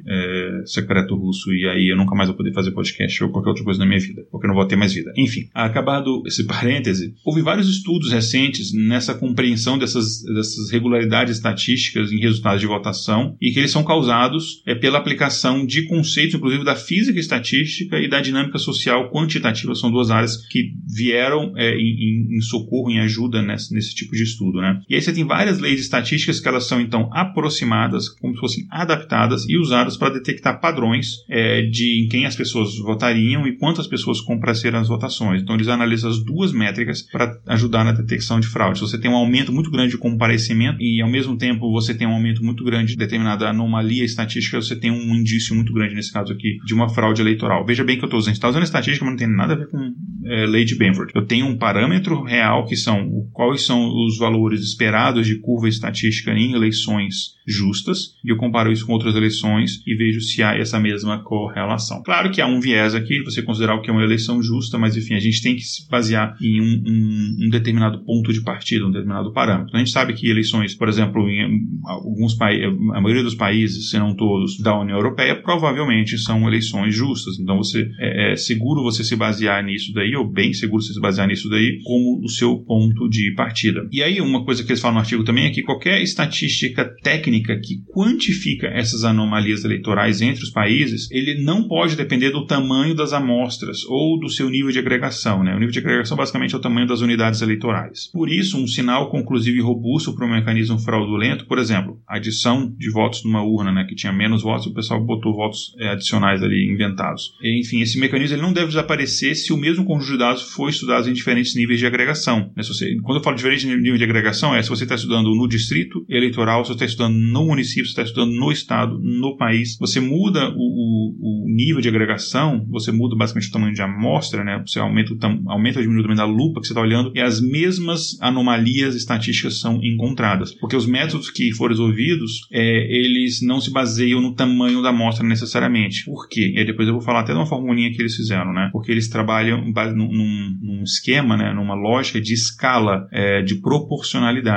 é, 0.06 0.62
secreto 0.66 1.16
russo 1.16 1.54
e 1.54 1.68
aí 1.68 1.92
eu 1.92 1.98
nunca 1.98 2.16
mais 2.16 2.28
vou 2.28 2.38
poder 2.38 2.54
fazer 2.54 2.72
podcast 2.72 3.24
ou 3.24 3.30
qualquer 3.30 3.50
outra 3.50 3.64
coisa 3.64 3.80
na 3.80 3.86
minha 3.86 4.00
vida, 4.00 4.24
porque 4.32 4.46
eu 4.46 4.50
não 4.50 4.56
vou 4.56 4.68
ter 4.68 4.76
mais 4.76 4.94
vida. 4.94 5.12
Enfim, 5.18 5.50
acabado 5.54 6.24
esse 6.26 6.46
parêntese, 6.48 7.14
houve 7.26 7.42
vários 7.42 7.70
estudos 7.70 8.12
recentes 8.12 8.74
nessa 8.74 9.14
compreensão 9.14 9.78
dessas, 9.78 10.24
dessas 10.24 10.72
regularidades 10.72 11.38
estatísticas 11.38 12.12
em 12.12 12.20
resultados 12.20 12.62
de 12.62 12.68
votação 12.68 13.36
e 13.42 13.52
que 13.52 13.60
eles 13.60 13.72
são 13.72 13.84
causados 13.84 14.62
é, 14.66 14.76
pela 14.76 14.98
aplicação 14.98 15.66
de 15.66 15.86
conceitos, 15.88 16.36
inclusive 16.36 16.64
da 16.64 16.76
física 16.76 17.20
estatística 17.20 17.98
e 18.00 18.10
da 18.10 18.22
dinâmica 18.22 18.58
social 18.58 19.12
quantitativa. 19.12 19.76
São 19.76 19.92
duas 19.92 20.10
áreas 20.10 20.38
que 20.48 20.72
vieram 20.88 21.54
é, 21.58 21.76
em, 21.76 22.38
em, 22.38 22.42
socorro, 22.42 22.90
em 22.90 23.00
ajuda 23.00 23.42
nesse, 23.42 23.74
nesse 23.74 23.94
tipo 23.96 24.14
de 24.14 24.24
estudo. 24.24 24.60
Né? 24.60 24.82
E 24.90 24.96
aí 24.96 25.02
você 25.04 25.14
tem 25.14 25.26
várias 25.26 25.60
leis 25.60 25.80
estatísticas 25.80 26.40
que 26.40 26.48
elas 26.48 26.66
são 26.66 26.80
então 26.80 27.10
aproximadas, 27.14 28.10
como 28.10 28.34
se 28.34 28.40
fossem 28.40 28.68
adaptadas 28.70 29.46
e 29.48 29.58
usadas 29.58 29.98
para 29.98 30.14
detectar 30.14 30.60
padrões 30.60 31.24
é, 31.30 31.62
de 31.64 32.04
em 32.04 32.08
quem 32.08 32.26
as 32.26 32.36
pessoas 32.36 32.78
votariam 32.78 33.48
e 33.48 33.58
quantas 33.58 33.88
pessoas 33.88 34.22
compareceram 34.22 34.80
às 34.80 34.88
votações. 34.88 35.42
Então 35.42 35.56
eles 35.56 35.68
analisam 35.68 36.10
as 36.10 36.24
duas 36.24 36.52
métricas 36.52 37.02
para 37.02 37.38
ajudar 37.48 37.84
na 37.84 37.92
detecção 37.92 38.40
de 38.40 38.48
fraude. 38.48 38.80
Você 38.80 39.00
tem 39.00 39.10
um 39.10 39.16
aumento 39.16 39.52
muito 39.52 39.72
grande 39.72 39.92
de 39.92 39.98
comparecimento 39.98 40.78
e 40.82 41.02
ao 41.02 41.10
mesmo 41.10 41.38
tempo 41.38 41.72
você 41.72 41.94
tem 41.94 42.08
um 42.08 42.14
aumento 42.14 42.44
muito 42.44 42.64
grande 42.64 42.94
de 42.94 42.98
determinada 42.98 43.50
anomalia 43.50 44.04
estatística, 44.04 44.62
você 44.62 44.76
tem 44.76 44.92
um 44.92 45.16
indício 45.16 45.56
muito 45.56 45.74
grande 45.74 45.96
nesse 45.96 46.12
caso 46.12 46.34
aqui 46.34 46.58
de 46.66 46.74
uma 46.74 46.90
fraude 46.90 47.22
eleitoral. 47.22 47.66
Veja 47.66 47.84
bem 47.84 47.98
que 47.98 48.04
eu 48.04 48.08
estou 48.08 48.20
usando, 48.20 48.34
está 48.34 48.50
usando 48.50 48.64
estatística, 48.64 49.06
mas 49.06 49.14
não 49.14 49.18
tem 49.18 49.28
nada 49.28 49.54
a 49.54 49.58
ver 49.58 49.68
com 49.70 49.94
é, 50.26 50.46
lei 50.46 50.64
de 50.66 50.76
Benford. 50.76 51.12
Eu 51.16 51.26
tenho 51.26 51.46
um 51.46 51.58
parâmetro 51.58 52.24
real 52.24 52.66
que 52.66 52.76
são 52.76 53.10
quais 53.32 53.66
são 53.66 53.88
os 54.06 54.18
valores 54.18 54.62
esperados 54.84 55.26
de 55.26 55.40
curva 55.40 55.70
estatística 55.70 56.32
em 56.32 56.54
eleições 56.54 57.34
justas 57.48 58.14
e 58.24 58.32
eu 58.32 58.38
comparo 58.38 58.72
isso 58.72 58.86
com 58.86 58.94
outras 58.94 59.16
eleições 59.16 59.82
e 59.86 59.96
vejo 59.96 60.22
se 60.22 60.42
há 60.42 60.56
essa 60.56 60.80
mesma 60.80 61.22
correlação. 61.24 62.02
Claro 62.04 62.32
que 62.32 62.42
há 62.42 62.48
um 62.48 62.60
viés 62.60 62.96
aqui, 62.96 63.22
você 63.22 63.42
considerar 63.42 63.76
o 63.76 63.82
que 63.82 63.90
é 63.90 63.94
uma 63.94 64.04
eleição 64.04 64.42
justa, 64.42 64.78
mas 64.78 64.96
enfim, 64.96 65.16
a 65.16 65.20
gente 65.20 65.42
tem 65.42 65.56
que 65.56 65.62
se 65.62 65.90
basear 65.90 66.36
em 66.42 66.62
um, 66.62 66.84
um, 66.86 67.46
um 67.46 67.50
determinado 67.50 68.04
ponto 68.04 68.32
de 68.32 68.42
partida, 68.42 68.86
um 68.86 68.92
determinado 68.92 69.32
parâmetro. 69.34 69.76
A 69.76 69.80
gente 69.80 69.92
sabe 69.92 70.14
que 70.14 70.30
eleições, 70.30 70.74
por 70.76 70.88
exemplo, 70.88 71.30
em 71.30 71.62
alguns 71.86 72.34
países, 72.34 72.66
a 72.94 73.02
maioria 73.02 73.24
dos 73.24 73.36
países, 73.36 73.90
se 73.90 74.00
não 74.00 74.16
todos, 74.16 74.60
da 74.60 74.80
União 74.80 74.98
Europeia, 74.98 75.36
provavelmente 75.36 76.18
são 76.18 76.48
eleições 76.48 76.96
justas. 76.96 77.40
Então 77.40 77.58
você 77.58 77.90
é, 78.00 78.34
é 78.34 78.36
seguro 78.36 78.84
você 78.84 79.04
se 79.04 79.16
basear 79.16 79.64
nisso 79.64 79.94
daí, 79.94 80.16
ou 80.16 80.30
bem 80.30 80.54
seguro 80.54 80.82
você 80.82 80.94
se 80.94 81.02
basear 81.02 81.28
nisso 81.28 81.50
daí, 81.50 81.80
como 81.84 82.22
o 82.24 82.30
seu 82.30 82.58
ponto 82.60 83.10
de 83.10 83.34
partida. 83.36 83.88
E 83.92 84.02
aí, 84.02 84.22
uma 84.22 84.46
coisa 84.46 84.64
que 84.64 84.73
eles 84.74 84.82
falam 84.82 84.96
no 84.96 85.00
artigo 85.00 85.24
também 85.24 85.46
é 85.46 85.50
que 85.50 85.62
qualquer 85.62 86.02
estatística 86.02 86.86
técnica 87.02 87.60
que 87.60 87.82
quantifica 87.94 88.68
essas 88.68 89.04
anomalias 89.04 89.64
eleitorais 89.64 90.22
entre 90.22 90.44
os 90.44 90.50
países, 90.50 91.10
ele 91.12 91.44
não 91.44 91.68
pode 91.68 91.96
depender 91.96 92.32
do 92.32 92.46
tamanho 92.46 92.96
das 92.96 93.14
amostras 93.14 93.84
ou 93.86 94.20
do 94.20 94.30
seu 94.30 94.50
nível 94.50 94.72
de 94.72 94.80
agregação. 94.80 95.44
Né? 95.44 95.52
O 95.52 95.60
nível 95.60 95.72
de 95.72 95.80
agregação 95.80 96.18
basicamente 96.18 96.54
é 96.54 96.58
o 96.58 96.62
tamanho 96.62 96.88
das 96.88 97.02
unidades 97.02 97.42
eleitorais. 97.42 98.10
Por 98.12 98.30
isso, 98.30 98.58
um 98.58 98.68
sinal 98.68 99.10
conclusivo 99.10 99.58
e 99.58 99.62
robusto 99.62 100.14
para 100.14 100.26
um 100.26 100.32
mecanismo 100.32 100.80
fraudulento, 100.80 101.46
por 101.46 101.60
exemplo, 101.60 102.00
adição 102.08 102.74
de 102.78 102.90
votos 102.90 103.24
numa 103.24 103.44
urna 103.44 103.72
né, 103.72 103.86
que 103.88 103.96
tinha 103.96 104.12
menos 104.12 104.42
votos, 104.42 104.66
o 104.66 104.74
pessoal 104.74 105.04
botou 105.04 105.36
votos 105.36 105.76
é, 105.80 105.90
adicionais 105.90 106.42
ali 106.42 106.72
inventados. 106.72 107.34
Enfim, 107.44 107.82
esse 107.82 108.00
mecanismo 108.00 108.36
ele 108.36 108.42
não 108.42 108.54
deve 108.54 108.68
desaparecer 108.68 109.36
se 109.36 109.54
o 109.54 109.58
mesmo 109.58 109.86
conjunto 109.86 110.14
de 110.14 110.18
dados 110.18 110.42
for 110.54 110.70
estudado 110.70 111.10
em 111.10 111.14
diferentes 111.14 111.56
níveis 111.56 111.80
de 111.80 111.86
agregação. 111.86 112.52
Né? 112.56 112.64
Você, 112.64 112.96
quando 113.04 113.18
eu 113.18 113.24
falo 113.24 113.36
diferente 113.36 113.68
nível 113.68 113.98
de 113.98 114.04
agregação, 114.04 114.56
é 114.56 114.63
se 114.64 114.70
você 114.70 114.84
está 114.84 114.96
estudando 114.96 115.34
no 115.36 115.48
distrito 115.48 116.06
eleitoral, 116.10 116.64
se 116.64 116.70
você 116.70 116.74
está 116.74 116.86
estudando 116.86 117.16
no 117.16 117.46
município, 117.46 117.86
se 117.86 117.92
está 117.92 118.04
estudando 118.04 118.32
no 118.32 118.52
estado, 118.52 119.00
no 119.00 119.38
país, 119.38 119.78
você 119.80 120.00
muda 120.00 120.50
o, 120.50 120.54
o, 120.56 121.46
o, 121.46 121.54
nível 121.54 121.82
de 121.82 121.90
agregação, 121.90 122.66
você 122.70 122.92
muda 122.92 123.16
basicamente 123.16 123.50
o 123.50 123.52
tamanho 123.52 123.74
de 123.74 123.82
amostra, 123.82 124.44
né? 124.44 124.64
você 124.66 124.80
aumenta, 124.80 125.14
o, 125.14 125.52
aumenta 125.52 125.80
ou 125.80 125.84
diminui 125.84 126.02
o 126.02 126.04
tamanho 126.04 126.18
da 126.18 126.26
lupa 126.26 126.62
que 126.62 126.68
você 126.68 126.74
está 126.74 126.82
olhando, 126.82 127.12
e 127.16 127.22
as 127.22 127.42
mesmas 127.42 128.18
anomalias 128.22 128.96
estatísticas 128.96 129.60
são 129.60 129.80
encontradas. 129.84 130.54
Porque 130.56 130.76
os 130.76 130.86
métodos 130.86 131.30
que 131.30 131.52
foram 131.54 131.74
resolvidos, 131.74 132.48
é, 132.52 132.62
eles 132.96 133.42
não 133.42 133.60
se 133.60 133.72
baseiam 133.72 134.22
no 134.22 134.36
tamanho 134.36 134.82
da 134.82 134.90
amostra 134.90 135.26
necessariamente. 135.26 136.06
Por 136.06 136.28
quê? 136.28 136.54
E 136.56 136.66
depois 136.66 136.88
eu 136.88 136.94
vou 136.94 137.04
falar 137.04 137.22
até 137.22 137.34
de 137.34 137.40
uma 137.40 137.46
formulinha 137.46 137.92
que 137.92 138.02
eles 138.02 138.16
fizeram, 138.16 138.54
né? 138.54 138.70
Porque 138.72 138.92
eles 138.92 139.10
trabalham 139.10 139.64
num, 139.96 140.58
num 140.62 140.84
esquema, 140.84 141.36
né? 141.38 141.54
numa 141.54 141.76
lógica 141.76 142.22
de 142.22 142.34
escala, 142.34 143.08
é, 143.12 143.42
de 143.42 143.56
proporcionalidade. 143.56 144.53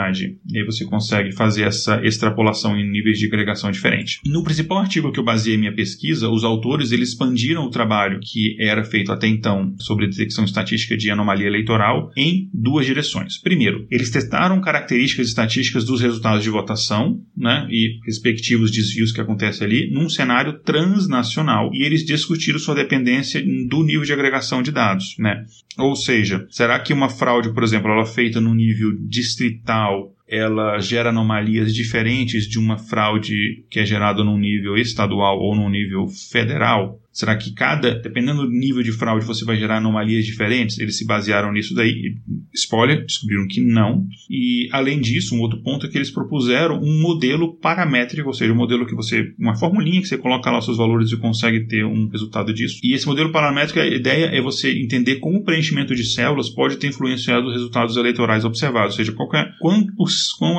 E 0.50 0.58
aí 0.58 0.64
você 0.64 0.84
consegue 0.84 1.32
fazer 1.32 1.64
essa 1.64 2.00
extrapolação 2.04 2.76
em 2.76 2.88
níveis 2.88 3.18
de 3.18 3.26
agregação 3.26 3.70
diferentes. 3.70 4.20
No 4.24 4.44
principal 4.44 4.78
artigo 4.78 5.12
que 5.12 5.18
eu 5.18 5.24
baseei 5.24 5.56
minha 5.56 5.74
pesquisa, 5.74 6.28
os 6.28 6.44
autores 6.44 6.92
eles 6.92 7.10
expandiram 7.10 7.64
o 7.64 7.70
trabalho 7.70 8.20
que 8.22 8.56
era 8.60 8.84
feito 8.84 9.12
até 9.12 9.26
então 9.26 9.74
sobre 9.78 10.08
detecção 10.08 10.44
estatística 10.44 10.96
de 10.96 11.10
anomalia 11.10 11.46
eleitoral 11.46 12.10
em 12.16 12.48
duas 12.52 12.86
direções. 12.86 13.38
Primeiro, 13.40 13.86
eles 13.90 14.10
testaram 14.10 14.60
características 14.60 15.28
estatísticas 15.28 15.84
dos 15.84 16.00
resultados 16.00 16.42
de 16.42 16.50
votação 16.50 17.20
né, 17.36 17.66
e 17.70 17.98
respectivos 18.04 18.70
desvios 18.70 19.12
que 19.12 19.20
acontecem 19.20 19.66
ali 19.66 19.90
num 19.90 20.08
cenário 20.08 20.60
transnacional 20.60 21.70
e 21.72 21.84
eles 21.84 22.04
discutiram 22.04 22.58
sua 22.58 22.74
dependência 22.74 23.42
do 23.68 23.82
nível 23.82 24.02
de 24.02 24.12
agregação 24.12 24.62
de 24.62 24.70
dados. 24.70 25.16
Né? 25.18 25.44
Ou 25.78 25.94
seja, 25.94 26.46
será 26.50 26.78
que 26.80 26.92
uma 26.92 27.08
fraude, 27.08 27.52
por 27.52 27.62
exemplo, 27.62 27.90
ela 27.90 28.02
é 28.02 28.06
feita 28.06 28.40
no 28.40 28.54
nível 28.54 28.92
distrital 29.08 29.85
ela 30.28 30.78
gera 30.80 31.10
anomalias 31.10 31.72
diferentes 31.72 32.48
de 32.48 32.58
uma 32.58 32.76
fraude 32.76 33.64
que 33.70 33.80
é 33.80 33.84
gerada 33.84 34.24
num 34.24 34.38
nível 34.38 34.76
estadual 34.76 35.38
ou 35.38 35.54
num 35.54 35.68
nível 35.68 36.06
federal? 36.08 36.98
Será 37.16 37.34
que 37.34 37.50
cada, 37.54 37.94
dependendo 37.94 38.42
do 38.42 38.50
nível 38.50 38.82
de 38.82 38.92
fraude, 38.92 39.24
você 39.24 39.42
vai 39.42 39.56
gerar 39.56 39.78
anomalias 39.78 40.26
diferentes? 40.26 40.78
Eles 40.78 40.98
se 40.98 41.06
basearam 41.06 41.50
nisso 41.50 41.74
daí. 41.74 42.14
Spoiler, 42.52 43.06
descobriram 43.06 43.48
que 43.48 43.62
não. 43.62 44.06
E 44.28 44.68
além 44.70 45.00
disso, 45.00 45.34
um 45.34 45.40
outro 45.40 45.62
ponto 45.62 45.86
é 45.86 45.88
que 45.88 45.96
eles 45.96 46.10
propuseram 46.10 46.78
um 46.78 47.00
modelo 47.00 47.56
paramétrico, 47.56 48.28
ou 48.28 48.34
seja, 48.34 48.52
um 48.52 48.56
modelo 48.56 48.84
que 48.84 48.94
você, 48.94 49.32
uma 49.38 49.56
formulinha 49.56 50.02
que 50.02 50.08
você 50.08 50.18
coloca 50.18 50.50
lá 50.50 50.58
os 50.58 50.66
seus 50.66 50.76
valores 50.76 51.10
e 51.10 51.16
consegue 51.16 51.66
ter 51.66 51.86
um 51.86 52.06
resultado 52.08 52.52
disso. 52.52 52.80
E 52.84 52.92
esse 52.92 53.06
modelo 53.06 53.32
paramétrico, 53.32 53.80
a 53.80 53.86
ideia 53.86 54.26
é 54.26 54.42
você 54.42 54.70
entender 54.78 55.16
como 55.16 55.38
o 55.38 55.42
preenchimento 55.42 55.94
de 55.94 56.04
células 56.04 56.50
pode 56.50 56.76
ter 56.76 56.88
influenciado 56.88 57.46
os 57.46 57.54
resultados 57.54 57.96
eleitorais 57.96 58.44
observados, 58.44 58.92
ou 58.92 58.96
seja, 58.98 59.12
qual 59.12 59.34
é, 59.34 59.54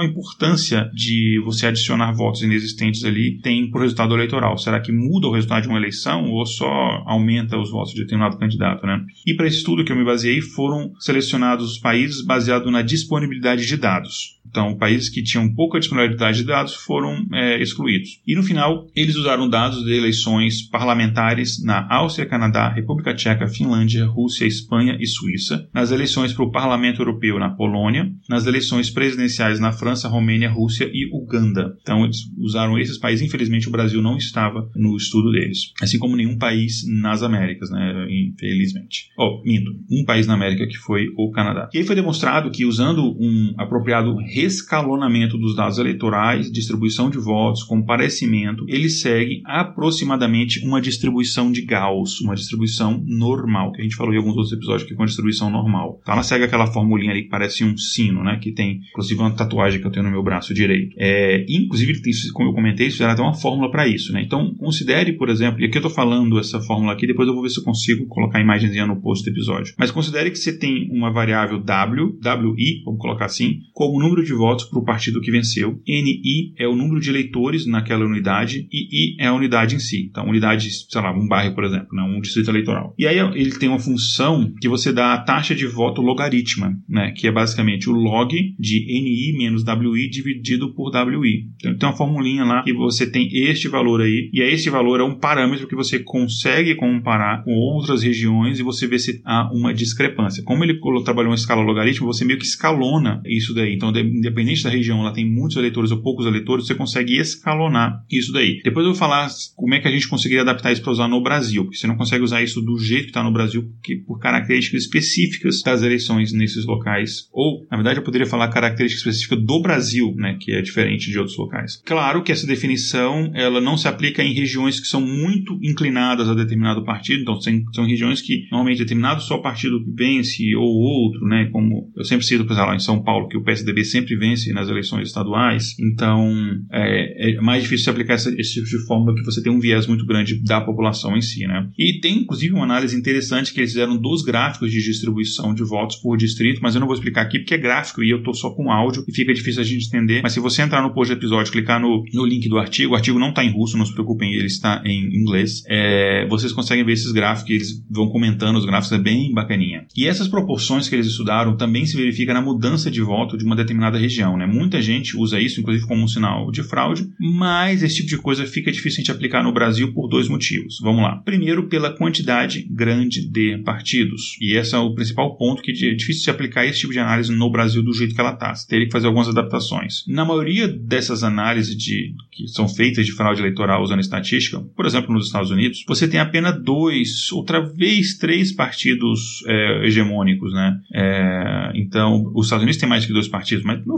a 0.01 0.05
importância 0.05 0.89
de 0.91 1.39
você 1.45 1.67
adicionar 1.67 2.13
votos 2.13 2.41
inexistentes 2.41 3.03
ali 3.03 3.39
tem 3.43 3.69
para 3.69 3.77
o 3.77 3.81
resultado 3.83 4.15
eleitoral. 4.15 4.57
Será 4.57 4.79
que 4.79 4.91
muda 4.91 5.27
o 5.27 5.31
resultado 5.31 5.61
de 5.61 5.69
uma 5.69 5.77
eleição 5.77 6.31
ou 6.31 6.46
só 6.47 7.03
aumenta 7.05 7.57
os 7.57 7.69
votos 7.69 7.93
de 7.93 8.01
determinado 8.01 8.37
candidato, 8.37 8.85
né? 8.85 8.99
E 9.25 9.33
para 9.35 9.47
esse 9.47 9.57
estudo 9.57 9.83
que 9.83 9.91
eu 9.91 9.95
me 9.95 10.05
baseei 10.05 10.41
foram 10.41 10.93
selecionados 10.99 11.71
os 11.71 11.77
países 11.77 12.25
baseados 12.25 12.71
na 12.71 12.81
disponibilidade 12.81 13.65
de 13.65 13.77
dados. 13.77 14.37
Então, 14.49 14.75
países 14.75 15.09
que 15.09 15.21
tinham 15.21 15.53
pouca 15.53 15.79
disponibilidade 15.79 16.39
de 16.39 16.45
dados 16.45 16.73
foram 16.73 17.25
é, 17.33 17.61
excluídos. 17.61 18.21
E 18.25 18.35
no 18.35 18.43
final, 18.43 18.87
eles 18.95 19.15
usaram 19.15 19.49
dados 19.49 19.83
de 19.83 19.93
eleições 19.93 20.61
parlamentares 20.61 21.63
na 21.63 21.85
Áustria, 21.89 22.27
Canadá, 22.27 22.69
República 22.69 23.13
Tcheca, 23.13 23.47
Finlândia, 23.47 24.05
Rússia, 24.05 24.45
Espanha 24.45 24.97
e 24.99 25.05
Suíça, 25.05 25.67
nas 25.73 25.91
eleições 25.91 26.33
para 26.33 26.45
o 26.45 26.51
Parlamento 26.51 27.01
Europeu 27.01 27.37
na 27.37 27.49
Polônia, 27.49 28.11
nas 28.29 28.45
eleições 28.45 28.89
presidenciais 28.89 29.59
na 29.59 29.71
França, 29.71 30.07
Romênia, 30.07 30.49
Rússia 30.49 30.89
e 30.91 31.09
Uganda. 31.13 31.75
Então, 31.81 32.05
eles 32.05 32.19
usaram 32.37 32.79
esses 32.79 32.97
países. 32.97 33.25
Infelizmente, 33.25 33.67
o 33.67 33.71
Brasil 33.71 34.01
não 34.01 34.17
estava 34.17 34.69
no 34.75 34.95
estudo 34.95 35.31
deles, 35.31 35.73
assim 35.81 35.99
como 35.99 36.15
nenhum 36.15 36.36
país 36.37 36.83
nas 37.01 37.23
Américas, 37.23 37.69
né? 37.69 38.07
Infelizmente. 38.09 39.09
Oh, 39.17 39.41
minto, 39.43 39.71
um 39.89 40.05
país 40.05 40.27
na 40.27 40.33
América 40.33 40.67
que 40.67 40.77
foi 40.77 41.07
o 41.17 41.31
Canadá. 41.31 41.69
E 41.73 41.79
aí 41.79 41.83
foi 41.83 41.95
demonstrado 41.95 42.51
que 42.51 42.65
usando 42.65 43.15
um 43.19 43.53
apropriado 43.57 44.21
escalonamento 44.21 45.37
dos 45.37 45.55
dados 45.55 45.77
eleitorais, 45.77 46.51
distribuição 46.51 47.09
de 47.09 47.17
votos, 47.17 47.63
comparecimento, 47.63 48.65
ele 48.67 48.89
segue 48.89 49.41
aproximadamente 49.45 50.65
uma 50.65 50.81
distribuição 50.81 51.51
de 51.51 51.61
Gauss, 51.61 52.21
uma 52.21 52.35
distribuição 52.35 53.03
normal, 53.05 53.71
que 53.71 53.81
a 53.81 53.83
gente 53.83 53.95
falou 53.95 54.13
em 54.13 54.17
alguns 54.17 54.35
outros 54.35 54.53
episódios 54.53 54.83
aqui 54.83 54.95
com 54.95 55.03
a 55.03 55.07
distribuição 55.07 55.49
normal. 55.49 55.99
Então 56.01 56.13
ela 56.13 56.23
segue 56.23 56.45
aquela 56.45 56.67
formulinha 56.67 57.11
ali 57.11 57.23
que 57.23 57.29
parece 57.29 57.63
um 57.63 57.77
sino, 57.77 58.23
né? 58.23 58.39
Que 58.41 58.51
tem, 58.51 58.81
inclusive, 58.89 59.19
uma 59.19 59.31
tatuagem 59.31 59.79
que 59.79 59.87
eu 59.87 59.91
tenho 59.91 60.05
no 60.05 60.11
meu 60.11 60.23
braço 60.23 60.53
direito. 60.53 60.95
É, 60.97 61.45
inclusive, 61.47 62.01
como 62.33 62.49
eu 62.49 62.53
comentei, 62.53 62.89
fizeram 62.89 63.13
até 63.13 63.21
uma 63.21 63.33
fórmula 63.33 63.71
para 63.71 63.87
isso, 63.87 64.11
né? 64.11 64.21
Então, 64.21 64.53
considere, 64.55 65.13
por 65.13 65.29
exemplo, 65.29 65.61
e 65.61 65.65
aqui 65.65 65.77
eu 65.77 65.81
estou 65.81 65.91
falando 65.91 66.26
essa 66.39 66.59
fórmula 66.61 66.93
aqui, 66.93 67.05
depois 67.05 67.27
eu 67.27 67.33
vou 67.33 67.43
ver 67.43 67.49
se 67.49 67.59
eu 67.59 67.63
consigo 67.63 68.05
colocar 68.07 68.39
a 68.39 68.41
imagenzinha 68.41 68.87
no 68.87 69.01
post 69.01 69.23
do 69.23 69.33
episódio. 69.33 69.73
Mas 69.77 69.91
considere 69.91 70.31
que 70.31 70.37
você 70.37 70.57
tem 70.57 70.89
uma 70.91 71.11
variável 71.11 71.59
W, 71.59 72.19
WI, 72.23 72.81
vamos 72.85 72.99
colocar 72.99 73.25
assim, 73.25 73.59
como 73.73 73.99
número 73.99 74.23
de 74.23 74.33
votos 74.33 74.65
para 74.65 74.79
o 74.79 74.85
partido 74.85 75.21
que 75.21 75.31
venceu. 75.31 75.79
NI 75.87 76.53
é 76.57 76.67
o 76.67 76.75
número 76.75 76.99
de 76.99 77.09
eleitores 77.09 77.65
naquela 77.65 78.05
unidade 78.05 78.67
e 78.71 79.13
I 79.13 79.15
é 79.19 79.27
a 79.27 79.33
unidade 79.33 79.75
em 79.75 79.79
si. 79.79 80.07
Então, 80.09 80.27
unidade, 80.27 80.69
sei 80.71 81.01
lá, 81.01 81.11
um 81.11 81.27
bairro, 81.27 81.53
por 81.53 81.63
exemplo, 81.63 81.89
né, 81.93 82.03
um 82.03 82.19
distrito 82.21 82.49
eleitoral. 82.49 82.93
E 82.97 83.05
aí 83.07 83.17
ele 83.35 83.51
tem 83.51 83.69
uma 83.69 83.79
função 83.79 84.51
que 84.59 84.67
você 84.67 84.91
dá 84.91 85.13
a 85.13 85.19
taxa 85.19 85.53
de 85.53 85.67
voto 85.67 86.01
logaritma, 86.01 86.77
né, 86.87 87.11
que 87.11 87.27
é 87.27 87.31
basicamente 87.31 87.89
o 87.89 87.93
log 87.93 88.35
de 88.57 88.79
NI 88.79 89.37
menos 89.37 89.63
WI 89.63 90.09
dividido 90.09 90.73
por 90.73 90.91
WI. 90.93 91.49
Então, 91.57 91.77
tem 91.77 91.89
uma 91.89 91.95
formulinha 91.95 92.43
lá 92.43 92.63
que 92.63 92.73
você 92.73 93.09
tem 93.09 93.29
este 93.31 93.67
valor 93.67 94.01
aí, 94.01 94.29
e 94.33 94.41
este 94.41 94.69
valor 94.69 94.99
é 94.99 95.03
um 95.03 95.15
parâmetro 95.15 95.67
que 95.67 95.75
você 95.75 95.99
consegue 96.07 96.75
comparar 96.75 97.43
com 97.43 97.51
outras 97.51 98.01
regiões 98.01 98.59
e 98.59 98.63
você 98.63 98.87
vê 98.87 98.97
se 98.97 99.21
há 99.25 99.51
uma 99.53 99.73
discrepância. 99.73 100.43
Como 100.43 100.63
ele 100.63 100.79
trabalhou 101.03 101.31
em 101.31 101.35
escala 101.35 101.61
logarítmica, 101.61 102.05
você 102.05 102.25
meio 102.25 102.39
que 102.39 102.45
escalona 102.45 103.21
isso 103.25 103.53
daí. 103.53 103.75
Então, 103.75 103.89
independente 103.89 104.63
da 104.63 104.69
região, 104.69 105.01
ela 105.01 105.13
tem 105.13 105.29
muitos 105.29 105.57
eleitores 105.57 105.91
ou 105.91 106.01
poucos 106.01 106.25
eleitores, 106.25 106.65
você 106.65 106.73
consegue 106.73 107.17
escalonar 107.17 108.03
isso 108.09 108.31
daí. 108.31 108.61
Depois 108.63 108.85
eu 108.85 108.93
vou 108.93 108.99
falar 108.99 109.27
como 109.55 109.73
é 109.73 109.79
que 109.79 109.87
a 109.87 109.91
gente 109.91 110.07
conseguiria 110.07 110.41
adaptar 110.41 110.71
isso 110.71 110.81
para 110.81 110.91
usar 110.91 111.07
no 111.07 111.21
Brasil, 111.21 111.63
porque 111.63 111.77
você 111.77 111.87
não 111.87 111.97
consegue 111.97 112.23
usar 112.23 112.41
isso 112.41 112.61
do 112.61 112.77
jeito 112.79 113.03
que 113.03 113.09
está 113.09 113.23
no 113.23 113.33
Brasil, 113.33 113.63
porque 113.63 113.97
por 113.97 114.19
características 114.19 114.83
específicas 114.83 115.61
das 115.61 115.81
eleições 115.83 116.31
nesses 116.31 116.65
locais. 116.65 117.27
Ou, 117.33 117.67
na 117.69 117.77
verdade, 117.77 117.99
eu 117.99 118.03
poderia 118.03 118.25
falar 118.25 118.47
característica 118.47 119.09
específica 119.09 119.35
do 119.35 119.61
Brasil, 119.61 120.13
né, 120.15 120.37
que 120.39 120.53
é 120.53 120.61
diferente 120.61 121.11
de 121.11 121.19
outros 121.19 121.37
locais. 121.37 121.81
Claro 121.85 122.23
que 122.23 122.31
essa 122.31 122.47
definição 122.47 123.31
ela 123.35 123.59
não 123.59 123.75
se 123.75 123.87
aplica 123.87 124.23
em 124.23 124.33
regiões 124.33 124.79
que 124.79 124.87
são 124.87 125.01
muito 125.01 125.59
inclinadas 125.61 125.96
a 125.97 126.33
determinado 126.33 126.83
partido, 126.83 127.21
então 127.21 127.39
são 127.73 127.85
regiões 127.85 128.21
que 128.21 128.47
normalmente 128.51 128.79
determinado 128.79 129.21
só 129.21 129.37
partido 129.37 129.83
vence 129.95 130.55
ou 130.55 130.65
outro, 130.65 131.25
né, 131.27 131.49
como 131.51 131.91
eu 131.95 132.03
sempre 132.03 132.25
cito, 132.25 132.45
por 132.45 132.53
exemplo, 132.53 132.75
em 132.75 132.79
São 132.79 133.03
Paulo, 133.03 133.27
que 133.27 133.37
o 133.37 133.43
PSDB 133.43 133.83
sempre 133.83 134.15
vence 134.15 134.51
nas 134.53 134.69
eleições 134.69 135.07
estaduais, 135.07 135.75
então 135.79 136.29
é, 136.71 137.35
é 137.35 137.41
mais 137.41 137.63
difícil 137.63 137.85
se 137.85 137.89
aplicar 137.89 138.13
essa, 138.13 138.29
esse 138.39 138.53
tipo 138.53 138.65
de 138.65 138.85
fórmula 138.85 139.15
que 139.15 139.23
você 139.23 139.41
tem 139.41 139.51
um 139.51 139.59
viés 139.59 139.87
muito 139.87 140.05
grande 140.05 140.41
da 140.43 140.61
população 140.61 141.15
em 141.15 141.21
si, 141.21 141.45
né. 141.45 141.69
E 141.77 141.99
tem, 141.99 142.19
inclusive, 142.19 142.53
uma 142.53 142.63
análise 142.63 142.95
interessante 142.95 143.53
que 143.53 143.59
eles 143.59 143.71
fizeram 143.71 143.97
dos 143.97 144.23
gráficos 144.23 144.71
de 144.71 144.81
distribuição 144.81 145.53
de 145.53 145.63
votos 145.63 145.97
por 145.97 146.17
distrito, 146.17 146.59
mas 146.61 146.75
eu 146.75 146.79
não 146.79 146.87
vou 146.87 146.95
explicar 146.95 147.21
aqui 147.21 147.39
porque 147.39 147.55
é 147.55 147.57
gráfico 147.57 148.03
e 148.03 148.09
eu 148.09 148.19
estou 148.19 148.33
só 148.33 148.49
com 148.51 148.71
áudio 148.71 149.03
e 149.07 149.13
fica 149.13 149.33
difícil 149.33 149.61
a 149.61 149.65
gente 149.65 149.87
entender, 149.87 150.21
mas 150.21 150.33
se 150.33 150.39
você 150.39 150.61
entrar 150.61 150.81
no 150.81 150.93
post 150.93 151.13
do 151.13 151.19
episódio, 151.19 151.51
clicar 151.51 151.79
no, 151.79 152.03
no 152.13 152.25
link 152.25 152.47
do 152.47 152.57
artigo, 152.57 152.93
o 152.93 152.95
artigo 152.95 153.19
não 153.19 153.29
está 153.29 153.43
em 153.43 153.51
russo, 153.51 153.77
não 153.77 153.85
se 153.85 153.93
preocupem, 153.93 154.33
ele 154.33 154.45
está 154.47 154.81
em 154.85 155.15
inglês, 155.15 155.63
é, 155.87 156.27
vocês 156.27 156.51
conseguem 156.51 156.85
ver 156.85 156.93
esses 156.93 157.11
gráficos, 157.11 157.49
eles 157.49 157.85
vão 157.89 158.09
comentando 158.09 158.57
os 158.57 158.65
gráficos, 158.65 158.91
é 158.91 159.01
bem 159.01 159.33
bacaninha. 159.33 159.85
E 159.95 160.05
essas 160.05 160.27
proporções 160.27 160.89
que 160.89 160.95
eles 160.95 161.07
estudaram 161.07 161.55
também 161.55 161.85
se 161.85 161.95
verifica 161.95 162.33
na 162.33 162.41
mudança 162.41 162.91
de 162.91 163.01
voto 163.01 163.37
de 163.37 163.45
uma 163.45 163.55
determinada 163.55 163.97
região, 163.97 164.37
né? 164.37 164.45
Muita 164.45 164.81
gente 164.81 165.17
usa 165.17 165.39
isso, 165.39 165.59
inclusive 165.59 165.87
como 165.87 166.03
um 166.03 166.07
sinal 166.07 166.51
de 166.51 166.61
fraude, 166.63 167.07
mas 167.19 167.83
esse 167.83 167.97
tipo 167.97 168.09
de 168.09 168.17
coisa 168.17 168.45
fica 168.45 168.71
difícil 168.71 168.97
gente 168.97 169.11
aplicar 169.11 169.43
no 169.43 169.53
Brasil 169.53 169.93
por 169.93 170.07
dois 170.07 170.27
motivos. 170.27 170.79
Vamos 170.81 171.01
lá. 171.01 171.17
Primeiro, 171.17 171.67
pela 171.67 171.95
quantidade 171.95 172.67
grande 172.69 173.27
de 173.27 173.57
partidos. 173.59 174.37
E 174.41 174.57
esse 174.57 174.75
é 174.75 174.77
o 174.77 174.93
principal 174.93 175.37
ponto 175.37 175.61
que 175.61 175.71
é 175.71 175.93
difícil 175.93 176.23
se 176.23 176.29
aplicar 176.29 176.65
esse 176.65 176.79
tipo 176.79 176.93
de 176.93 176.99
análise 176.99 177.33
no 177.33 177.49
Brasil 177.49 177.83
do 177.83 177.93
jeito 177.93 178.13
que 178.13 178.21
ela 178.21 178.33
está. 178.33 178.53
Você 178.53 178.67
teria 178.67 178.85
que 178.85 178.91
fazer 178.91 179.07
algumas 179.07 179.29
adaptações. 179.29 180.03
Na 180.07 180.25
maioria 180.25 180.67
dessas 180.67 181.23
análises 181.23 181.75
de, 181.75 182.13
que 182.31 182.47
são 182.47 182.67
feitas 182.67 183.05
de 183.05 183.13
fraude 183.13 183.41
eleitoral 183.41 183.81
usando 183.81 183.99
estatística, 183.99 184.59
por 184.75 184.85
exemplo, 184.85 185.13
nos 185.13 185.27
Estados 185.27 185.51
Unidos, 185.51 185.76
você 185.87 186.07
tem 186.07 186.19
apenas 186.19 186.61
dois, 186.61 187.31
outra 187.31 187.61
vez 187.61 188.17
três 188.17 188.51
partidos 188.51 189.43
é, 189.47 189.85
hegemônicos, 189.85 190.53
né? 190.53 190.79
É, 190.93 191.71
então, 191.75 192.31
os 192.35 192.45
Estados 192.45 192.63
Unidos 192.63 192.79
têm 192.79 192.89
mais 192.89 193.05
que 193.05 193.13
dois 193.13 193.27
partidos, 193.27 193.63
mas 193.63 193.85
no, 193.85 193.95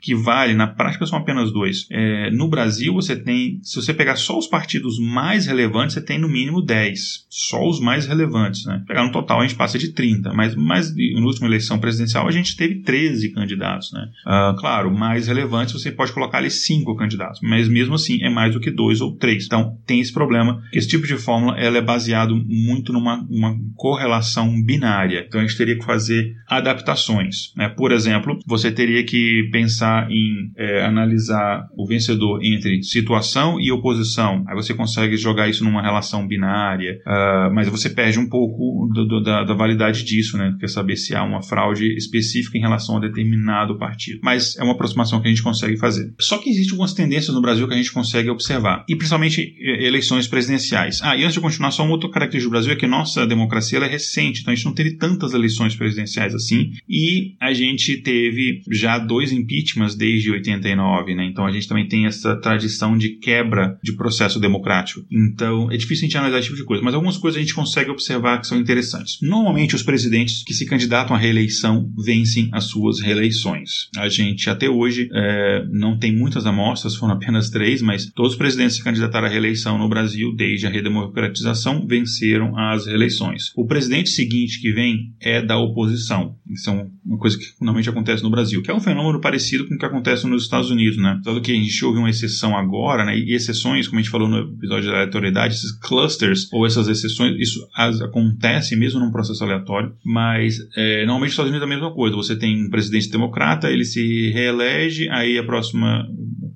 que 0.00 0.14
vale, 0.14 0.54
na 0.54 0.66
prática, 0.66 1.06
são 1.06 1.18
apenas 1.18 1.52
dois. 1.52 1.86
É, 1.90 2.30
no 2.30 2.48
Brasil, 2.48 2.92
você 2.94 3.16
tem, 3.16 3.60
se 3.62 3.76
você 3.76 3.92
pegar 3.94 4.16
só 4.16 4.38
os 4.38 4.46
partidos 4.46 4.98
mais 4.98 5.46
relevantes, 5.46 5.94
você 5.94 6.00
tem 6.00 6.18
no 6.18 6.28
mínimo 6.28 6.60
10. 6.60 7.26
Só 7.28 7.68
os 7.68 7.80
mais 7.80 8.06
relevantes, 8.06 8.64
né? 8.66 8.82
Pegar 8.86 9.04
no 9.04 9.12
total, 9.12 9.40
a 9.40 9.42
gente 9.42 9.56
passa 9.56 9.78
de 9.78 9.88
30, 9.88 10.32
mas, 10.32 10.54
mas 10.54 10.94
na 10.94 11.26
última 11.26 11.46
eleição 11.46 11.78
presidencial, 11.78 12.26
a 12.26 12.32
gente 12.32 12.56
teve 12.56 12.76
13 12.76 13.30
candidatos, 13.30 13.92
né? 13.92 14.08
Uh, 14.26 14.56
claro, 14.58 14.92
mais 14.92 15.26
relevantes, 15.26 15.72
você 15.72 15.90
pode 15.90 16.12
colocar 16.12 16.38
ali 16.38 16.50
5 16.50 16.94
candidatos, 16.96 17.40
mas 17.42 17.68
mesmo 17.68 17.94
assim 17.94 18.22
é 18.22 18.30
mais 18.30 18.54
do 18.54 18.60
que 18.60 18.70
dois 18.70 19.00
ou 19.00 19.12
três. 19.16 19.46
Então, 19.46 19.76
tem 19.86 20.00
esse 20.00 20.12
problema, 20.12 20.62
esse 20.72 20.88
tipo 20.92 21.06
de 21.06 21.16
fórmula, 21.16 21.58
ela 21.58 21.78
é 21.78 21.82
baseado 21.82 22.36
muito 22.36 22.92
numa 22.92 23.22
uma 23.28 23.56
correlação 23.76 24.62
binária. 24.62 25.24
Então, 25.26 25.40
a 25.40 25.44
gente 25.44 25.56
teria 25.56 25.78
que 25.78 25.84
fazer 25.84 26.34
adaptações, 26.48 27.52
né? 27.56 27.68
Por 27.68 27.92
exemplo, 27.92 28.38
você 28.46 28.70
teria 28.70 29.04
que 29.04 29.48
pensar 29.50 30.10
em 30.10 30.52
é, 30.56 30.84
analisar 30.84 31.66
o 31.76 31.86
vencedor 31.86 32.40
entre 32.42 32.82
situação 32.82 33.60
e 33.60 33.72
oposição. 33.72 34.44
Aí 34.48 34.54
você 34.54 34.74
consegue 34.74 35.16
jogar 35.16 35.48
isso 35.48 35.64
numa 35.64 35.82
relação 35.82 36.26
binária, 36.26 36.98
uh, 37.06 37.54
mas 37.54 37.68
você 37.68 37.88
perde 37.88 38.18
um 38.18 38.28
pouco 38.28 38.88
do, 38.92 39.06
do, 39.06 39.22
da, 39.22 39.44
da, 39.44 39.54
validade 39.54 40.04
disso, 40.04 40.36
né? 40.36 40.54
Quer 40.60 40.68
saber 40.68 40.96
se 40.96 41.14
há 41.14 41.22
uma 41.22 41.42
fraude 41.42 41.86
específica 41.96 42.58
em 42.58 42.60
relação 42.60 42.96
a 42.96 43.00
determinado 43.00 43.78
partido. 43.78 44.20
Mas 44.22 44.56
é 44.56 44.62
uma 44.62 44.72
aproximação 44.72 45.20
que 45.20 45.28
a 45.28 45.30
gente 45.30 45.42
consegue 45.42 45.76
fazer. 45.78 46.12
Só 46.20 46.38
que 46.38 46.50
existem 46.50 46.72
algumas 46.72 46.94
tendências 46.94 47.34
no 47.34 47.40
Brasil 47.40 47.66
que 47.66 47.74
a 47.74 47.76
gente 47.76 47.92
consegue 47.92 48.30
observar, 48.30 48.84
e 48.88 48.96
principalmente 48.96 49.54
eleições 49.58 50.26
presidenciais. 50.26 50.81
Ah, 51.02 51.16
e 51.16 51.22
antes 51.22 51.34
de 51.34 51.40
continuar, 51.40 51.70
só 51.70 51.82
uma 51.82 51.92
outra 51.92 52.10
característica 52.10 52.48
do 52.48 52.52
Brasil 52.52 52.72
é 52.72 52.76
que 52.76 52.86
nossa 52.86 53.26
democracia 53.26 53.78
é 53.78 53.88
recente, 53.88 54.40
então 54.40 54.52
a 54.52 54.56
gente 54.56 54.64
não 54.64 54.74
teve 54.74 54.96
tantas 54.96 55.32
eleições 55.32 55.74
presidenciais 55.74 56.34
assim, 56.34 56.72
e 56.88 57.34
a 57.40 57.52
gente 57.52 57.96
teve 57.98 58.62
já 58.70 58.98
dois 58.98 59.32
impeachments 59.32 59.94
desde 59.94 60.30
89, 60.30 61.14
né? 61.14 61.24
Então 61.24 61.46
a 61.46 61.52
gente 61.52 61.68
também 61.68 61.86
tem 61.86 62.06
essa 62.06 62.36
tradição 62.36 62.96
de 62.96 63.10
quebra 63.10 63.78
de 63.82 63.92
processo 63.94 64.38
democrático. 64.38 65.04
Então 65.10 65.70
é 65.70 65.76
difícil 65.76 66.04
a 66.04 66.06
gente 66.06 66.18
analisar 66.18 66.38
esse 66.38 66.48
tipo 66.48 66.58
de 66.58 66.64
coisa, 66.64 66.82
mas 66.82 66.94
algumas 66.94 67.16
coisas 67.16 67.38
a 67.38 67.42
gente 67.42 67.54
consegue 67.54 67.90
observar 67.90 68.40
que 68.40 68.46
são 68.46 68.58
interessantes. 68.58 69.18
Normalmente 69.22 69.74
os 69.74 69.82
presidentes 69.82 70.42
que 70.44 70.54
se 70.54 70.66
candidatam 70.66 71.16
à 71.16 71.18
reeleição 71.18 71.90
vencem 71.96 72.48
as 72.52 72.64
suas 72.64 73.00
reeleições. 73.00 73.88
A 73.96 74.08
gente 74.08 74.48
até 74.48 74.68
hoje 74.68 75.08
é, 75.12 75.64
não 75.70 75.98
tem 75.98 76.14
muitas 76.14 76.46
amostras, 76.46 76.94
foram 76.94 77.14
apenas 77.14 77.50
três, 77.50 77.82
mas 77.82 78.06
todos 78.06 78.32
os 78.32 78.38
presidentes 78.38 78.76
se 78.76 78.84
candidataram 78.84 79.26
à 79.26 79.30
reeleição 79.30 79.78
no 79.78 79.88
Brasil 79.88 80.34
desde 80.34 80.66
a 80.66 80.70
redemocratização 80.72 81.86
venceram 81.86 82.56
as 82.58 82.86
reeleições. 82.86 83.52
O 83.56 83.66
presidente 83.66 84.10
seguinte 84.10 84.60
que 84.60 84.72
vem 84.72 85.14
é 85.20 85.42
da 85.42 85.58
oposição. 85.58 86.36
Isso 86.48 86.70
é 86.70 86.86
uma 87.04 87.18
coisa 87.18 87.38
que 87.38 87.44
normalmente 87.60 87.88
acontece 87.88 88.22
no 88.22 88.30
Brasil, 88.30 88.62
que 88.62 88.70
é 88.70 88.74
um 88.74 88.80
fenômeno 88.80 89.20
parecido 89.20 89.66
com 89.66 89.74
o 89.74 89.78
que 89.78 89.86
acontece 89.86 90.26
nos 90.26 90.44
Estados 90.44 90.70
Unidos, 90.70 90.98
né? 90.98 91.20
Só 91.24 91.38
que 91.40 91.52
a 91.52 91.54
gente 91.54 91.84
ouve 91.84 91.98
uma 91.98 92.10
exceção 92.10 92.56
agora, 92.56 93.04
né? 93.04 93.16
E 93.16 93.34
exceções, 93.34 93.86
como 93.86 93.98
a 93.98 94.02
gente 94.02 94.10
falou 94.10 94.28
no 94.28 94.38
episódio 94.38 94.90
da 94.90 94.96
aleatoriedade, 94.96 95.54
esses 95.54 95.72
clusters 95.72 96.48
ou 96.52 96.66
essas 96.66 96.88
exceções, 96.88 97.38
isso 97.38 97.66
acontece 97.74 98.76
mesmo 98.76 99.00
num 99.00 99.10
processo 99.10 99.42
aleatório, 99.44 99.94
mas 100.04 100.58
é, 100.76 101.04
normalmente 101.04 101.28
nos 101.28 101.32
Estados 101.32 101.50
Unidos 101.50 101.68
é 101.68 101.72
a 101.72 101.74
mesma 101.76 101.94
coisa. 101.94 102.16
Você 102.16 102.36
tem 102.36 102.66
um 102.66 102.70
presidente 102.70 103.10
democrata, 103.10 103.70
ele 103.70 103.84
se 103.84 104.30
reelege, 104.30 105.08
aí 105.10 105.38
a 105.38 105.44
próxima 105.44 106.06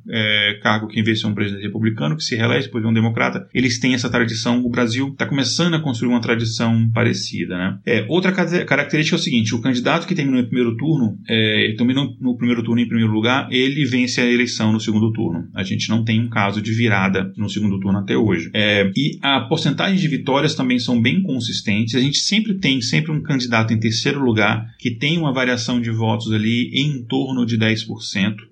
é, 0.09 0.59
cargo 0.62 0.88
quem 0.88 1.03
vê 1.03 1.12
é 1.12 1.27
um 1.27 1.35
presidente 1.35 1.62
republicano 1.62 2.16
que 2.16 2.23
se 2.23 2.37
reelege, 2.37 2.66
depois 2.66 2.83
vem 2.83 2.90
um 2.90 2.95
democrata. 2.95 3.49
Eles 3.55 3.79
têm 3.79 3.95
essa 3.95 4.11
tradição. 4.11 4.64
O 4.64 4.69
Brasil 4.69 5.09
está 5.09 5.27
começando 5.27 5.75
a 5.75 5.81
construir 5.81 6.11
uma 6.11 6.21
tradição 6.21 6.90
parecida, 6.90 7.57
né? 7.57 7.79
É, 7.87 8.05
outra 8.09 8.33
característica 8.33 9.16
é 9.16 9.19
o 9.19 9.23
seguinte: 9.23 9.55
o 9.55 9.61
candidato 9.61 10.07
que 10.07 10.14
terminou 10.14 10.40
em 10.40 10.47
primeiro 10.47 10.77
turno, 10.77 11.19
é, 11.29 11.75
terminou 11.77 12.14
no 12.21 12.37
primeiro 12.37 12.62
turno 12.62 12.81
em 12.81 12.88
primeiro 12.88 13.12
lugar, 13.12 13.49
ele 13.51 13.85
vence 13.85 14.21
a 14.21 14.27
eleição 14.27 14.73
no 14.73 14.81
segundo 14.81 15.12
turno. 15.12 15.49
A 15.55 15.62
gente 15.62 15.88
não 15.88 16.05
tem 16.05 16.21
um 16.21 16.29
caso 16.29 16.61
de 16.61 16.73
virada 16.73 17.33
no 17.37 17.49
segundo 17.49 17.79
turno 17.81 17.99
até 17.99 18.16
hoje. 18.16 18.51
É, 18.55 18.90
e 18.97 19.19
a 19.23 19.40
porcentagem 19.40 19.99
de 19.99 20.09
vitórias 20.09 20.55
também 20.55 20.79
são 20.79 21.01
bem 21.01 21.23
consistentes. 21.23 21.95
A 21.95 22.01
gente 22.01 22.19
sempre 22.19 22.55
tem 22.55 22.81
sempre 22.81 23.12
um 23.12 23.23
candidato 23.23 23.73
em 23.73 23.79
terceiro 23.79 24.21
lugar 24.21 24.66
que 24.79 24.90
tem 24.90 25.19
uma 25.19 25.33
variação 25.33 25.81
de 25.81 25.90
votos 25.90 26.33
ali 26.33 26.71
em 26.75 27.05
torno 27.05 27.45
de 27.47 27.59
10%. 27.59 27.87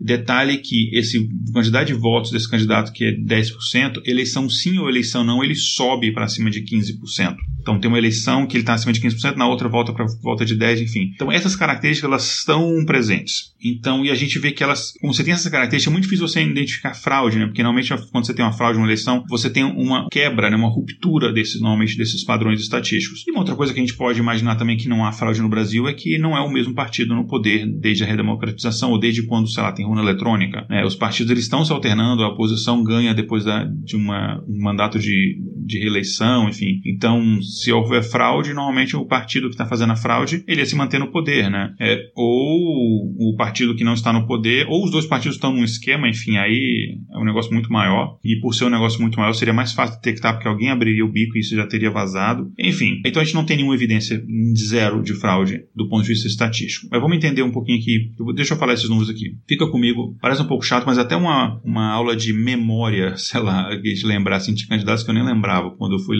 Detalhe 0.00 0.58
que 0.58 0.90
esse 0.96 1.28
quantidade 1.52 1.92
de 1.92 1.98
votos 1.98 2.30
desse 2.30 2.48
candidato 2.48 2.92
que 2.92 3.04
é 3.04 3.12
10%, 3.12 4.02
eleição 4.04 4.48
sim 4.48 4.78
ou 4.78 4.88
eleição 4.88 5.24
não, 5.24 5.42
ele 5.42 5.54
sobe 5.54 6.12
para 6.12 6.28
cima 6.28 6.50
de 6.50 6.62
15%. 6.62 7.36
Então 7.64 7.80
tem 7.80 7.88
uma 7.88 7.96
eleição 7.96 8.46
que 8.46 8.56
ele 8.56 8.62
está 8.62 8.74
acima 8.74 8.92
de 8.92 9.00
15%, 9.00 9.36
na 9.36 9.48
outra 9.48 9.70
volta 9.70 9.90
para 9.94 10.04
volta 10.22 10.44
de 10.44 10.54
10%, 10.54 10.82
enfim. 10.82 11.10
Então 11.14 11.32
essas 11.32 11.56
características 11.56 12.10
elas 12.10 12.36
estão 12.36 12.84
presentes. 12.84 13.54
Então, 13.64 14.04
e 14.04 14.10
a 14.10 14.14
gente 14.14 14.38
vê 14.38 14.52
que 14.52 14.62
elas, 14.62 14.92
como 15.00 15.14
você 15.14 15.24
tem 15.24 15.32
essas 15.32 15.50
características, 15.50 15.90
é 15.90 15.94
muito 15.94 16.04
difícil 16.04 16.28
você 16.28 16.42
identificar 16.42 16.92
fraude, 16.92 17.38
né? 17.38 17.46
Porque 17.46 17.62
normalmente 17.62 17.94
quando 18.12 18.26
você 18.26 18.34
tem 18.34 18.44
uma 18.44 18.52
fraude 18.52 18.78
uma 18.78 18.86
eleição, 18.86 19.24
você 19.28 19.48
tem 19.48 19.64
uma 19.64 20.06
quebra, 20.10 20.50
né? 20.50 20.56
uma 20.56 20.68
ruptura 20.68 21.32
desses, 21.32 21.60
normalmente 21.60 21.96
desses 21.96 22.22
padrões 22.22 22.60
estatísticos. 22.60 23.24
E 23.26 23.30
uma 23.30 23.40
outra 23.40 23.56
coisa 23.56 23.72
que 23.72 23.80
a 23.80 23.82
gente 23.82 23.96
pode 23.96 24.18
imaginar 24.18 24.56
também 24.56 24.76
que 24.76 24.88
não 24.88 25.04
há 25.04 25.12
fraude 25.12 25.40
no 25.40 25.48
Brasil 25.48 25.88
é 25.88 25.94
que 25.94 26.18
não 26.18 26.36
é 26.36 26.40
o 26.40 26.50
mesmo 26.50 26.74
partido 26.74 27.14
no 27.14 27.26
poder 27.26 27.66
desde 27.66 28.04
a 28.04 28.06
redemocratização 28.06 28.90
ou 28.90 28.98
desde 28.98 29.22
quando, 29.26 29.50
sei 29.50 29.62
lá, 29.62 29.72
tem 29.72 29.86
urna 29.86 30.02
eletrônica. 30.02 30.66
Né? 30.68 30.84
Os 30.84 30.94
partidos 30.94 31.30
eles 31.30 31.44
estão 31.44 31.64
se 31.64 31.72
alternando, 31.72 32.22
a 32.22 32.28
oposição 32.28 32.82
ganha 32.84 33.14
depois 33.14 33.44
da, 33.44 33.64
de 33.64 33.96
uma, 33.96 34.42
um 34.46 34.62
mandato 34.62 34.98
de, 34.98 35.38
de 35.64 35.78
reeleição, 35.78 36.48
enfim. 36.48 36.80
Então, 36.84 37.38
se 37.62 37.72
houver 37.72 38.02
fraude, 38.02 38.52
normalmente 38.52 38.96
o 38.96 39.06
partido 39.06 39.48
que 39.48 39.54
está 39.54 39.66
fazendo 39.66 39.92
a 39.92 39.96
fraude, 39.96 40.44
ele 40.46 40.60
ia 40.60 40.66
se 40.66 40.76
manter 40.76 40.98
no 40.98 41.10
poder, 41.10 41.50
né? 41.50 41.74
É, 41.80 42.10
ou 42.14 43.14
o 43.16 43.36
partido 43.36 43.74
que 43.74 43.84
não 43.84 43.94
está 43.94 44.12
no 44.12 44.26
poder, 44.26 44.66
ou 44.68 44.84
os 44.84 44.90
dois 44.90 45.06
partidos 45.06 45.36
estão 45.36 45.52
num 45.52 45.64
esquema, 45.64 46.08
enfim, 46.08 46.36
aí 46.36 46.98
é 47.12 47.18
um 47.18 47.24
negócio 47.24 47.52
muito 47.52 47.72
maior. 47.72 48.18
E 48.24 48.40
por 48.40 48.54
ser 48.54 48.64
um 48.64 48.70
negócio 48.70 49.00
muito 49.00 49.18
maior, 49.18 49.32
seria 49.32 49.54
mais 49.54 49.72
fácil 49.72 49.96
detectar, 49.96 50.34
porque 50.34 50.48
alguém 50.48 50.70
abriria 50.70 51.04
o 51.04 51.10
bico 51.10 51.36
e 51.36 51.40
isso 51.40 51.54
já 51.54 51.66
teria 51.66 51.90
vazado. 51.90 52.50
Enfim, 52.58 53.00
então 53.04 53.20
a 53.20 53.24
gente 53.24 53.34
não 53.34 53.44
tem 53.44 53.56
nenhuma 53.56 53.74
evidência 53.74 54.22
zero 54.56 55.02
de 55.02 55.14
fraude 55.14 55.64
do 55.74 55.88
ponto 55.88 56.02
de 56.02 56.08
vista 56.08 56.26
estatístico. 56.26 56.88
Mas 56.90 57.00
vamos 57.00 57.16
entender 57.16 57.42
um 57.42 57.52
pouquinho 57.52 57.78
aqui. 57.78 58.10
Deixa 58.34 58.54
eu 58.54 58.58
falar 58.58 58.74
esses 58.74 58.88
números 58.88 59.10
aqui. 59.10 59.36
Fica 59.48 59.66
comigo. 59.68 60.16
Parece 60.20 60.42
um 60.42 60.46
pouco 60.46 60.64
chato, 60.64 60.84
mas 60.86 60.98
até 60.98 61.16
uma, 61.16 61.60
uma 61.64 61.92
aula 61.92 62.16
de 62.16 62.32
memória, 62.32 63.16
sei 63.18 63.40
lá, 63.40 63.74
de 63.74 64.06
lembrar 64.06 64.36
assim, 64.36 64.54
de 64.54 64.66
candidatos 64.66 65.02
que 65.02 65.10
eu 65.10 65.14
nem 65.14 65.24
lembrava 65.24 65.70
quando 65.70 65.96
eu 65.96 65.98
fui 65.98 66.16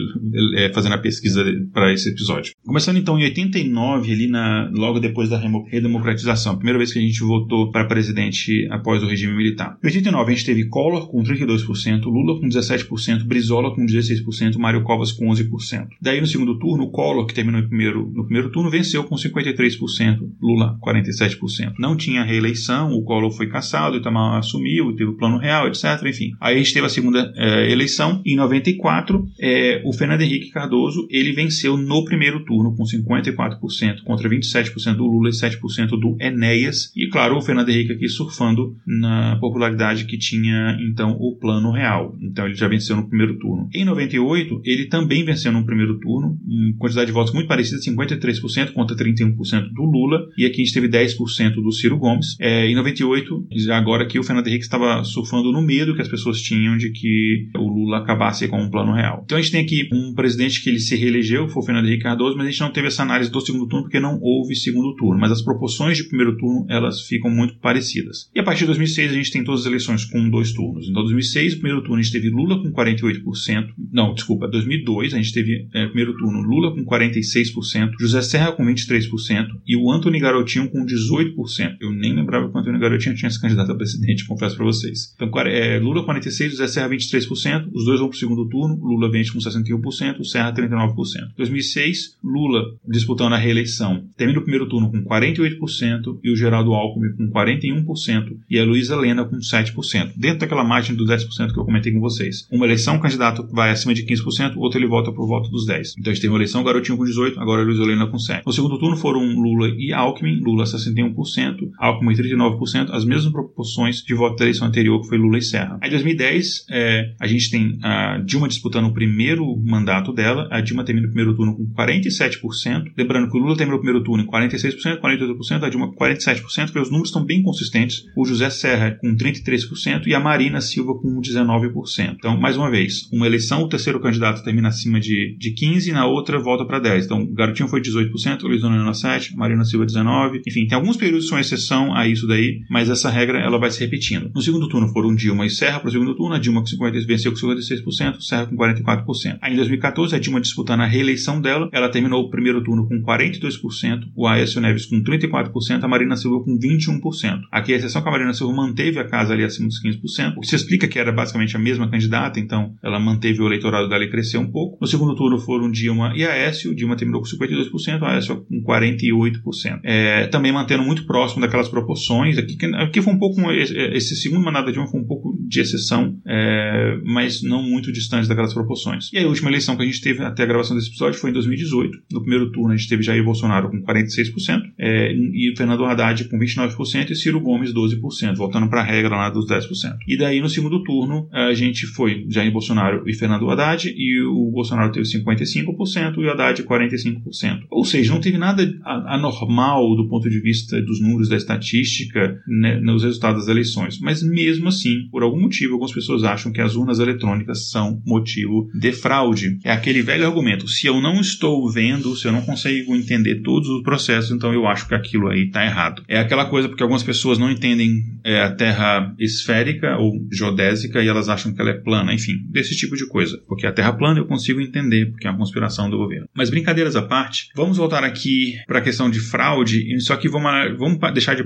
é, 0.56 0.72
fazendo 0.72 0.94
a 0.94 0.98
pesquisa 0.98 1.23
para 1.72 1.92
esse 1.92 2.08
episódio. 2.08 2.54
Começando 2.64 2.96
então 2.96 3.18
em 3.18 3.24
89, 3.24 4.12
ali 4.12 4.28
na, 4.28 4.70
logo 4.72 5.00
depois 5.00 5.28
da 5.28 5.40
redemocratização, 5.70 6.56
primeira 6.56 6.78
vez 6.78 6.92
que 6.92 6.98
a 6.98 7.02
gente 7.02 7.20
votou 7.20 7.70
para 7.70 7.86
presidente 7.86 8.66
após 8.70 9.02
o 9.02 9.06
regime 9.06 9.34
militar. 9.34 9.76
Em 9.82 9.86
89 9.86 10.32
a 10.32 10.34
gente 10.34 10.46
teve 10.46 10.68
Collor 10.68 11.08
com 11.08 11.22
32%, 11.22 12.04
Lula 12.04 12.40
com 12.40 12.48
17%, 12.48 13.24
Brizola 13.24 13.74
com 13.74 13.84
16%, 13.84 14.58
Mário 14.58 14.82
Covas 14.82 15.12
com 15.12 15.26
11%. 15.26 15.88
Daí 16.00 16.20
no 16.20 16.26
segundo 16.26 16.58
turno, 16.58 16.90
Collor, 16.90 17.26
que 17.26 17.34
terminou 17.34 17.62
primeiro, 17.62 18.10
no 18.14 18.24
primeiro 18.24 18.50
turno, 18.50 18.70
venceu 18.70 19.04
com 19.04 19.14
53%, 19.14 20.18
Lula 20.40 20.78
47%. 20.82 21.74
Não 21.78 21.96
tinha 21.96 22.24
reeleição, 22.24 22.92
o 22.92 23.02
Collor 23.04 23.30
foi 23.30 23.48
cassado, 23.48 23.96
o 23.96 23.98
Itamar 23.98 24.38
assumiu, 24.38 24.94
teve 24.94 25.10
o 25.10 25.16
plano 25.16 25.38
real, 25.38 25.66
etc. 25.68 25.84
Enfim, 26.06 26.32
aí 26.40 26.54
a 26.54 26.58
gente 26.58 26.72
teve 26.72 26.86
a 26.86 26.90
segunda 26.90 27.32
é, 27.36 27.70
eleição, 27.70 28.22
em 28.24 28.36
94, 28.36 29.24
é, 29.40 29.82
o 29.84 29.92
Fernando 29.92 30.22
Henrique 30.22 30.50
Cardoso, 30.50 31.06
ele 31.14 31.32
venceu 31.32 31.76
no 31.76 32.04
primeiro 32.04 32.44
turno 32.44 32.74
com 32.74 32.82
54% 32.82 34.02
contra 34.04 34.28
27% 34.28 34.96
do 34.96 35.06
Lula 35.06 35.28
e 35.28 35.32
7% 35.32 35.90
do 35.90 36.16
Enéas. 36.20 36.92
E 36.96 37.08
claro, 37.08 37.36
o 37.36 37.40
Fernando 37.42 37.68
Henrique 37.68 37.92
aqui 37.92 38.08
surfando 38.08 38.76
na 38.86 39.36
popularidade 39.36 40.06
que 40.06 40.18
tinha 40.18 40.76
então 40.80 41.16
o 41.20 41.36
plano 41.36 41.70
real. 41.70 42.16
Então 42.20 42.46
ele 42.46 42.54
já 42.54 42.68
venceu 42.68 42.96
no 42.96 43.08
primeiro 43.08 43.38
turno. 43.38 43.68
Em 43.72 43.84
98, 43.84 44.60
ele 44.64 44.86
também 44.86 45.24
venceu 45.24 45.52
no 45.52 45.64
primeiro 45.64 45.98
turno, 45.98 46.38
uma 46.44 46.76
quantidade 46.78 47.06
de 47.06 47.12
votos 47.12 47.32
muito 47.32 47.46
parecida, 47.46 47.80
53% 47.80 48.72
contra 48.72 48.96
31% 48.96 49.68
do 49.72 49.82
Lula. 49.82 50.26
E 50.36 50.44
aqui 50.44 50.62
a 50.62 50.64
gente 50.64 50.74
teve 50.74 50.88
10% 50.88 51.54
do 51.54 51.72
Ciro 51.72 51.98
Gomes. 51.98 52.36
É, 52.40 52.66
em 52.66 52.74
98, 52.74 53.46
agora 53.70 54.06
que 54.06 54.18
o 54.18 54.22
Fernando 54.24 54.46
Henrique 54.48 54.64
estava 54.64 55.04
surfando 55.04 55.52
no 55.52 55.62
medo 55.62 55.94
que 55.94 56.02
as 56.02 56.08
pessoas 56.08 56.40
tinham 56.40 56.76
de 56.76 56.90
que 56.90 57.48
o 57.56 57.68
Lula 57.68 57.98
acabasse 57.98 58.48
com 58.48 58.60
um 58.60 58.70
plano 58.70 58.92
real. 58.92 59.22
Então 59.24 59.38
a 59.38 59.40
gente 59.40 59.52
tem 59.52 59.60
aqui 59.60 59.88
um 59.92 60.14
presidente 60.14 60.62
que 60.62 60.68
ele 60.68 60.80
se 60.80 60.96
reelegeu, 61.04 61.48
foi 61.48 61.62
o 61.62 61.66
Fernando 61.66 61.86
Henrique 61.86 62.02
Cardoso, 62.02 62.36
mas 62.36 62.46
a 62.46 62.50
gente 62.50 62.60
não 62.60 62.72
teve 62.72 62.88
essa 62.88 63.02
análise 63.02 63.30
do 63.30 63.40
segundo 63.40 63.68
turno 63.68 63.84
porque 63.84 64.00
não 64.00 64.18
houve 64.20 64.54
segundo 64.54 64.94
turno. 64.96 65.20
Mas 65.20 65.32
as 65.32 65.42
proporções 65.42 65.96
de 65.96 66.04
primeiro 66.04 66.36
turno 66.36 66.66
elas 66.68 67.02
ficam 67.02 67.30
muito 67.30 67.56
parecidas. 67.58 68.30
E 68.34 68.40
a 68.40 68.42
partir 68.42 68.60
de 68.60 68.66
2006 68.66 69.10
a 69.10 69.14
gente 69.14 69.30
tem 69.30 69.44
todas 69.44 69.60
as 69.60 69.66
eleições 69.66 70.04
com 70.04 70.28
dois 70.28 70.52
turnos. 70.52 70.88
Então, 70.88 71.02
2006, 71.02 71.56
primeiro 71.56 71.82
turno, 71.82 71.98
a 71.98 72.02
gente 72.02 72.12
teve 72.12 72.30
Lula 72.30 72.62
com 72.62 72.72
48%. 72.72 73.68
Não, 73.92 74.14
desculpa, 74.14 74.48
2002 74.48 75.14
a 75.14 75.16
gente 75.16 75.32
teve 75.32 75.68
é, 75.74 75.86
primeiro 75.86 76.16
turno 76.16 76.40
Lula 76.40 76.74
com 76.74 76.84
46%, 76.84 77.92
José 78.00 78.22
Serra 78.22 78.52
com 78.52 78.64
23% 78.64 79.46
e 79.66 79.76
o 79.76 79.90
Antony 79.90 80.18
Garotinho 80.18 80.68
com 80.70 80.84
18%. 80.84 81.76
Eu 81.80 81.92
nem 81.92 82.14
lembrava 82.14 82.50
que 82.50 82.56
o 82.56 82.60
Antony 82.60 82.78
Garotinho 82.78 83.14
tinha 83.14 83.30
se 83.30 83.40
candidato 83.40 83.70
a 83.72 83.76
presidente, 83.76 84.26
confesso 84.28 84.56
para 84.56 84.64
vocês. 84.64 85.14
Então, 85.14 85.30
é, 85.40 85.78
Lula 85.78 86.04
46%, 86.06 86.50
José 86.50 86.66
Serra 86.66 86.88
23%, 86.88 87.70
os 87.72 87.84
dois 87.84 88.00
vão 88.00 88.08
para 88.08 88.16
o 88.16 88.18
segundo 88.18 88.48
turno, 88.48 88.76
Lula 88.76 89.10
vence 89.10 89.32
com 89.32 89.38
61%, 89.38 90.20
o 90.20 90.24
Serra 90.24 90.52
39%. 90.52 90.93
2006, 91.36 92.16
Lula 92.22 92.64
disputando 92.86 93.32
a 93.32 93.38
reeleição, 93.38 94.04
termina 94.16 94.38
o 94.38 94.42
primeiro 94.42 94.68
turno 94.68 94.90
com 94.90 95.02
48% 95.04 96.18
e 96.22 96.30
o 96.30 96.36
Geraldo 96.36 96.72
Alckmin 96.72 97.12
com 97.16 97.30
41% 97.30 98.36
e 98.50 98.58
a 98.58 98.64
Luísa 98.64 98.96
Lena 98.96 99.24
com 99.24 99.36
7%. 99.36 100.12
Dentro 100.16 100.40
daquela 100.40 100.64
margem 100.64 100.94
dos 100.94 101.08
10% 101.08 101.52
que 101.52 101.58
eu 101.58 101.64
comentei 101.64 101.92
com 101.92 102.00
vocês. 102.00 102.46
Uma 102.50 102.66
eleição, 102.66 102.96
o 102.96 103.00
candidato 103.00 103.46
vai 103.50 103.70
acima 103.70 103.94
de 103.94 104.04
15%, 104.04 104.56
o 104.56 104.60
outro 104.60 104.78
ele 104.78 104.86
volta 104.86 105.12
por 105.12 105.26
voto 105.26 105.50
dos 105.50 105.66
10%. 105.66 105.94
Então 105.98 106.10
a 106.10 106.14
gente 106.14 106.22
teve 106.22 106.32
uma 106.32 106.38
eleição, 106.38 106.60
o 106.60 106.64
Garotinho 106.64 106.98
com 106.98 107.04
18%, 107.04 107.38
agora 107.38 107.62
a 107.62 107.64
Luísa 107.64 107.84
Lena 107.84 108.06
com 108.06 108.16
7%. 108.16 108.42
No 108.46 108.52
segundo 108.52 108.78
turno 108.78 108.96
foram 108.96 109.20
Lula 109.20 109.68
e 109.76 109.92
Alckmin, 109.92 110.40
Lula 110.40 110.64
61%, 110.64 111.70
Alckmin 111.78 112.14
39%, 112.14 112.90
as 112.90 113.04
mesmas 113.04 113.32
proporções 113.32 114.02
de 114.02 114.14
voto 114.14 114.36
da 114.36 114.44
eleição 114.44 114.68
anterior 114.68 115.00
que 115.00 115.08
foi 115.08 115.18
Lula 115.18 115.38
e 115.38 115.42
Serra. 115.42 115.78
Em 115.82 115.90
2010, 115.90 116.66
é, 116.70 117.14
a 117.20 117.26
gente 117.26 117.50
tem 117.50 117.78
a 117.82 118.18
Dilma 118.18 118.48
disputando 118.48 118.86
o 118.86 118.92
primeiro 118.92 119.56
mandato 119.56 120.12
dela, 120.12 120.48
a 120.50 120.60
Dilma 120.60 120.73
termina 120.82 121.06
o 121.06 121.10
primeiro 121.10 121.36
turno 121.36 121.54
com 121.54 121.66
47%, 121.74 122.92
lembrando 122.96 123.30
que 123.30 123.36
o 123.36 123.40
Lula 123.40 123.56
termina 123.56 123.76
o 123.76 123.80
primeiro 123.80 124.02
turno 124.02 124.24
em 124.24 124.26
46%, 124.26 125.00
48%, 125.00 125.62
a 125.62 125.68
Dilma 125.68 125.92
com 125.92 125.96
47%, 125.96 126.42
porque 126.66 126.80
os 126.80 126.88
números 126.88 127.10
estão 127.10 127.24
bem 127.24 127.42
consistentes, 127.42 128.04
o 128.16 128.24
José 128.24 128.48
Serra 128.50 128.92
com 128.92 129.14
33% 129.14 130.06
e 130.06 130.14
a 130.14 130.20
Marina 130.20 130.60
Silva 130.60 130.94
com 130.94 131.20
19%. 131.20 132.14
Então, 132.16 132.40
mais 132.40 132.56
uma 132.56 132.70
vez, 132.70 133.08
uma 133.12 133.26
eleição, 133.26 133.62
o 133.62 133.68
terceiro 133.68 134.00
candidato 134.00 134.42
termina 134.42 134.68
acima 134.68 134.98
de, 134.98 135.36
de 135.38 135.54
15%, 135.54 135.92
na 135.92 136.06
outra 136.06 136.38
volta 136.38 136.64
para 136.64 136.80
10%. 136.80 137.04
Então, 137.04 137.22
o 137.22 137.34
Garotinho 137.34 137.68
foi 137.68 137.80
18%, 137.80 138.42
Luiz 138.42 138.62
Donano 138.62 138.90
7%, 138.90 139.34
Marina 139.36 139.64
Silva 139.64 139.86
19%, 139.86 140.40
enfim, 140.46 140.66
tem 140.66 140.76
alguns 140.76 140.96
períodos 140.96 141.24
que 141.24 141.30
são 141.30 141.38
exceção 141.38 141.94
a 141.94 142.08
isso 142.08 142.26
daí, 142.26 142.62
mas 142.70 142.88
essa 142.88 143.10
regra 143.10 143.38
ela 143.38 143.58
vai 143.58 143.70
se 143.70 143.80
repetindo. 143.80 144.30
No 144.34 144.40
segundo 144.40 144.68
turno 144.68 144.88
foram 144.88 145.14
Dilma 145.14 145.46
e 145.46 145.50
Serra 145.50 145.80
para 145.80 145.88
o 145.88 145.92
segundo 145.92 146.14
turno, 146.14 146.34
a 146.34 146.38
Dilma 146.38 146.60
com 146.60 146.66
50, 146.66 147.06
venceu 147.06 147.32
com 147.32 147.38
56%, 147.38 148.20
Serra 148.20 148.46
com 148.46 148.56
44%. 148.56 149.38
Aí 149.40 149.52
em 149.52 149.56
2014, 149.56 150.14
a 150.14 150.18
Dilma 150.18 150.40
disputando 150.64 150.80
a 150.80 150.86
reeleição 150.86 151.40
dela, 151.40 151.68
ela 151.72 151.90
terminou 151.90 152.22
o 152.22 152.30
primeiro 152.30 152.62
turno 152.64 152.88
com 152.88 153.02
42%, 153.02 154.10
o 154.16 154.26
Aécio 154.26 154.60
Neves 154.60 154.86
com 154.86 155.02
34%, 155.02 155.84
a 155.84 155.88
Marina 155.88 156.16
Silva 156.16 156.42
com 156.42 156.58
21%. 156.58 157.42
Aqui 157.52 157.74
a 157.74 157.76
exceção 157.76 158.02
que 158.02 158.08
a 158.08 158.10
Marina 158.10 158.32
Silva 158.32 158.54
manteve 158.54 158.98
a 158.98 159.04
casa 159.04 159.34
ali 159.34 159.44
acima 159.44 159.68
dos 159.68 159.82
15%, 159.82 160.34
o 160.36 160.40
que 160.40 160.46
se 160.46 160.56
explica 160.56 160.88
que 160.88 160.98
era 160.98 161.12
basicamente 161.12 161.54
a 161.54 161.58
mesma 161.58 161.88
candidata, 161.90 162.40
então 162.40 162.74
ela 162.82 162.98
manteve 162.98 163.42
o 163.42 163.46
eleitorado 163.46 163.88
dela 163.88 164.02
e 164.02 164.10
cresceu 164.10 164.40
um 164.40 164.50
pouco. 164.50 164.78
No 164.80 164.86
segundo 164.86 165.14
turno 165.14 165.38
foram 165.38 165.70
Dilma 165.70 166.12
e 166.16 166.24
Aécio, 166.24 166.74
Dilma 166.74 166.96
terminou 166.96 167.20
com 167.20 167.28
52%, 167.28 168.02
Aécio 168.02 168.44
com 168.44 168.62
48%. 168.62 169.80
É, 169.84 170.26
também 170.28 170.52
mantendo 170.52 170.82
muito 170.82 171.06
próximo 171.06 171.42
daquelas 171.42 171.68
proporções, 171.68 172.38
aqui, 172.38 172.56
aqui 172.76 173.02
foi 173.02 173.12
um 173.12 173.18
pouco, 173.18 173.40
esse 173.52 174.16
segundo 174.16 174.42
mandato 174.42 174.66
da 174.66 174.72
Dilma 174.72 174.88
foi 174.88 175.00
um 175.00 175.06
pouco 175.06 175.36
de 175.46 175.60
exceção, 175.60 176.16
é, 176.26 176.98
mas 177.04 177.42
não 177.42 177.62
muito 177.62 177.92
distante 177.92 178.26
daquelas 178.26 178.54
proporções. 178.54 179.10
E 179.12 179.18
a 179.18 179.26
última 179.26 179.50
eleição 179.50 179.76
que 179.76 179.82
a 179.82 179.86
gente 179.86 180.00
teve 180.00 180.22
até 180.22 180.44
a 180.44 180.46
gravação 180.54 180.76
desse 180.76 180.88
episódio 180.88 181.18
foi 181.18 181.30
em 181.30 181.32
2018. 181.32 181.98
No 182.12 182.20
primeiro 182.20 182.50
turno 182.50 182.72
a 182.72 182.76
gente 182.76 182.88
teve 182.88 183.02
Jair 183.02 183.24
Bolsonaro 183.24 183.70
com 183.70 183.82
46%, 183.82 184.62
é, 184.78 185.12
e 185.12 185.54
Fernando 185.56 185.84
Haddad 185.84 186.24
com 186.28 186.38
29% 186.38 187.10
e 187.10 187.14
Ciro 187.14 187.40
Gomes 187.40 187.72
12%, 187.72 188.36
voltando 188.36 188.68
para 188.68 188.80
a 188.80 188.84
regra 188.84 189.16
lá 189.16 189.30
dos 189.30 189.46
10%. 189.46 189.96
E 190.06 190.16
daí 190.16 190.40
no 190.40 190.48
segundo 190.48 190.82
turno 190.82 191.28
a 191.32 191.52
gente 191.54 191.86
foi 191.86 192.26
Jair 192.28 192.52
Bolsonaro 192.52 193.08
e 193.08 193.14
Fernando 193.14 193.48
Haddad, 193.50 193.92
e 193.96 194.22
o 194.22 194.50
Bolsonaro 194.50 194.92
teve 194.92 195.06
55% 195.06 196.18
e 196.18 196.24
o 196.24 196.30
Haddad 196.30 196.62
45%. 196.62 197.64
Ou 197.70 197.84
seja, 197.84 198.12
não 198.12 198.20
teve 198.20 198.38
nada 198.38 198.72
anormal 198.84 199.94
do 199.96 200.08
ponto 200.08 200.28
de 200.28 200.40
vista 200.40 200.80
dos 200.80 201.00
números 201.00 201.28
da 201.28 201.36
estatística 201.36 202.40
né, 202.46 202.80
nos 202.80 203.02
resultados 203.02 203.42
das 203.42 203.48
eleições. 203.48 203.98
Mas 204.00 204.22
mesmo 204.22 204.68
assim, 204.68 205.08
por 205.10 205.22
algum 205.22 205.40
motivo, 205.40 205.74
algumas 205.74 205.92
pessoas 205.92 206.24
acham 206.24 206.52
que 206.52 206.60
as 206.60 206.76
urnas 206.76 206.98
eletrônicas 206.98 207.70
são 207.70 208.02
motivo 208.06 208.68
de 208.74 208.92
fraude. 208.92 209.58
É 209.64 209.72
aquele 209.72 210.02
velho 210.02 210.26
argumento: 210.26 210.43
se 210.66 210.86
eu 210.86 211.00
não 211.00 211.20
estou 211.20 211.70
vendo, 211.70 212.16
se 212.16 212.26
eu 212.26 212.32
não 212.32 212.42
consigo 212.42 212.94
entender 212.94 213.42
todos 213.42 213.68
os 213.68 213.82
processos, 213.82 214.30
então 214.30 214.52
eu 214.52 214.66
acho 214.66 214.88
que 214.88 214.94
aquilo 214.94 215.28
aí 215.28 215.44
está 215.44 215.64
errado. 215.64 216.02
É 216.08 216.18
aquela 216.18 216.46
coisa 216.46 216.68
porque 216.68 216.82
algumas 216.82 217.02
pessoas 217.02 217.38
não 217.38 217.50
entendem 217.50 218.02
é, 218.22 218.42
a 218.42 218.50
Terra 218.50 219.14
esférica 219.18 219.96
ou 219.98 220.12
geodésica 220.30 221.02
e 221.02 221.08
elas 221.08 221.28
acham 221.28 221.52
que 221.52 221.60
ela 221.60 221.70
é 221.70 221.74
plana, 221.74 222.12
enfim, 222.12 222.34
desse 222.50 222.76
tipo 222.76 222.96
de 222.96 223.06
coisa. 223.06 223.40
Porque 223.46 223.66
a 223.66 223.72
Terra 223.72 223.92
plana 223.92 224.20
eu 224.20 224.26
consigo 224.26 224.60
entender, 224.60 225.10
porque 225.10 225.26
é 225.26 225.30
uma 225.30 225.38
conspiração 225.38 225.90
do 225.90 225.98
governo. 225.98 226.28
Mas 226.34 226.50
brincadeiras 226.50 226.96
à 226.96 227.02
parte, 227.02 227.48
vamos 227.54 227.76
voltar 227.76 228.04
aqui 228.04 228.56
para 228.66 228.78
a 228.78 228.82
questão 228.82 229.10
de 229.10 229.20
fraude, 229.20 230.00
só 230.00 230.16
que 230.16 230.28
vamos, 230.28 230.78
vamos 230.78 230.98
deixar 231.12 231.34
de 231.34 231.44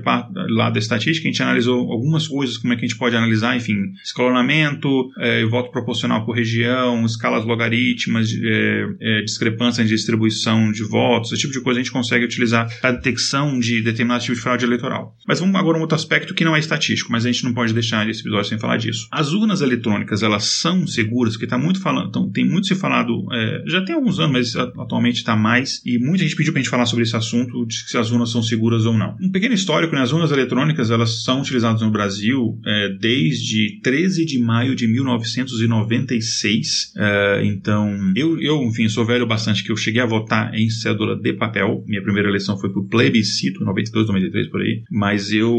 lado 0.49 0.75
da 0.75 0.79
estatística, 0.79 1.29
a 1.29 1.31
gente 1.31 1.43
analisou 1.43 1.91
algumas 1.91 2.27
coisas, 2.27 2.57
como 2.57 2.73
é 2.73 2.77
que 2.77 2.85
a 2.85 2.89
gente 2.89 2.99
pode 2.99 3.17
analisar, 3.17 3.57
enfim, 3.57 3.77
escalonamento, 4.03 4.89
é, 5.19 5.45
voto 5.45 5.71
proporcional 5.71 6.25
por 6.25 6.37
região, 6.37 7.05
escalas 7.05 7.45
logarítmicas, 7.45 8.31
é, 8.43 8.87
é, 9.01 9.22
discrepância 9.22 9.84
de 9.84 9.91
distribuição 9.91 10.72
de 10.72 10.82
votos, 10.84 11.32
esse 11.32 11.43
tipo 11.43 11.53
de 11.53 11.61
coisa 11.61 11.80
a 11.80 11.82
gente 11.82 11.93
consegue 11.93 12.24
utilizar 12.24 12.68
para 12.80 12.93
detecção 12.93 13.59
de 13.59 13.82
determinado 13.82 14.22
tipo 14.22 14.34
de 14.34 14.41
fraude 14.41 14.64
eleitoral. 14.64 15.16
Mas 15.26 15.41
vamos 15.41 15.55
agora 15.57 15.76
a 15.76 15.78
um 15.78 15.82
outro 15.82 15.97
aspecto 15.97 16.34
que 16.34 16.45
não 16.45 16.57
é 16.57 16.59
estatístico, 16.59 17.12
mas 17.12 17.24
a 17.24 17.32
gente 17.32 17.45
não 17.45 17.53
pode 17.53 17.72
deixar 17.72 18.09
esse 18.09 18.20
episódio 18.20 18.49
sem 18.49 18.59
falar 18.59 18.76
disso. 18.76 19.07
As 19.11 19.32
urnas 19.32 19.61
eletrônicas, 19.61 20.22
elas 20.22 20.45
são 20.45 20.86
seguras, 20.86 21.34
porque 21.34 21.47
está 21.47 21.59
muito 21.59 21.80
falando, 21.80 22.09
então, 22.09 22.30
tem 22.30 22.45
muito 22.45 22.66
se 22.66 22.74
falado, 22.74 23.26
é, 23.32 23.64
já 23.66 23.84
tem 23.84 23.95
alguns 23.95 24.18
anos, 24.18 24.32
mas 24.32 24.57
atualmente 24.57 25.16
está 25.16 25.36
mais, 25.36 25.82
e 25.84 25.99
muita 25.99 26.24
gente 26.24 26.36
pediu 26.36 26.53
para 26.53 26.61
a 26.61 26.62
gente 26.62 26.70
falar 26.70 26.86
sobre 26.86 27.05
esse 27.05 27.16
assunto, 27.16 27.66
de 27.66 27.89
se 27.89 27.97
as 27.97 28.11
urnas 28.11 28.30
são 28.30 28.43
seguras 28.43 28.86
ou 28.86 28.95
não. 28.95 29.16
Um 29.20 29.30
pequeno 29.30 29.55
histórico, 29.55 29.95
né, 29.95 30.03
as 30.03 30.12
urnas 30.12 30.30
eletrônicas, 30.30 30.91
elas 30.91 31.22
são 31.22 31.41
utilizadas 31.41 31.82
no 31.82 31.91
Brasil 31.91 32.59
é, 32.64 32.89
desde 33.01 33.80
13 33.82 34.24
de 34.24 34.39
maio 34.39 34.74
de 34.74 34.86
1996, 34.86 36.93
é, 36.97 37.43
então, 37.45 38.12
eu, 38.16 38.41
eu 38.41 38.70
enfim, 38.79 38.89
sou 38.89 39.05
velho 39.05 39.26
bastante 39.26 39.64
que 39.64 39.72
eu 39.72 39.76
cheguei 39.76 40.01
a 40.01 40.07
votar 40.07 40.55
em 40.55 40.70
cédula 40.70 41.16
de 41.16 41.33
papel. 41.33 41.83
Minha 41.87 42.03
primeira 42.03 42.29
eleição 42.29 42.57
foi 42.57 42.72
por 42.72 42.87
plebiscito, 42.87 43.64
92, 43.64 44.07
93, 44.07 44.49
por 44.49 44.61
aí. 44.61 44.85
Mas 44.89 45.33
eu, 45.33 45.53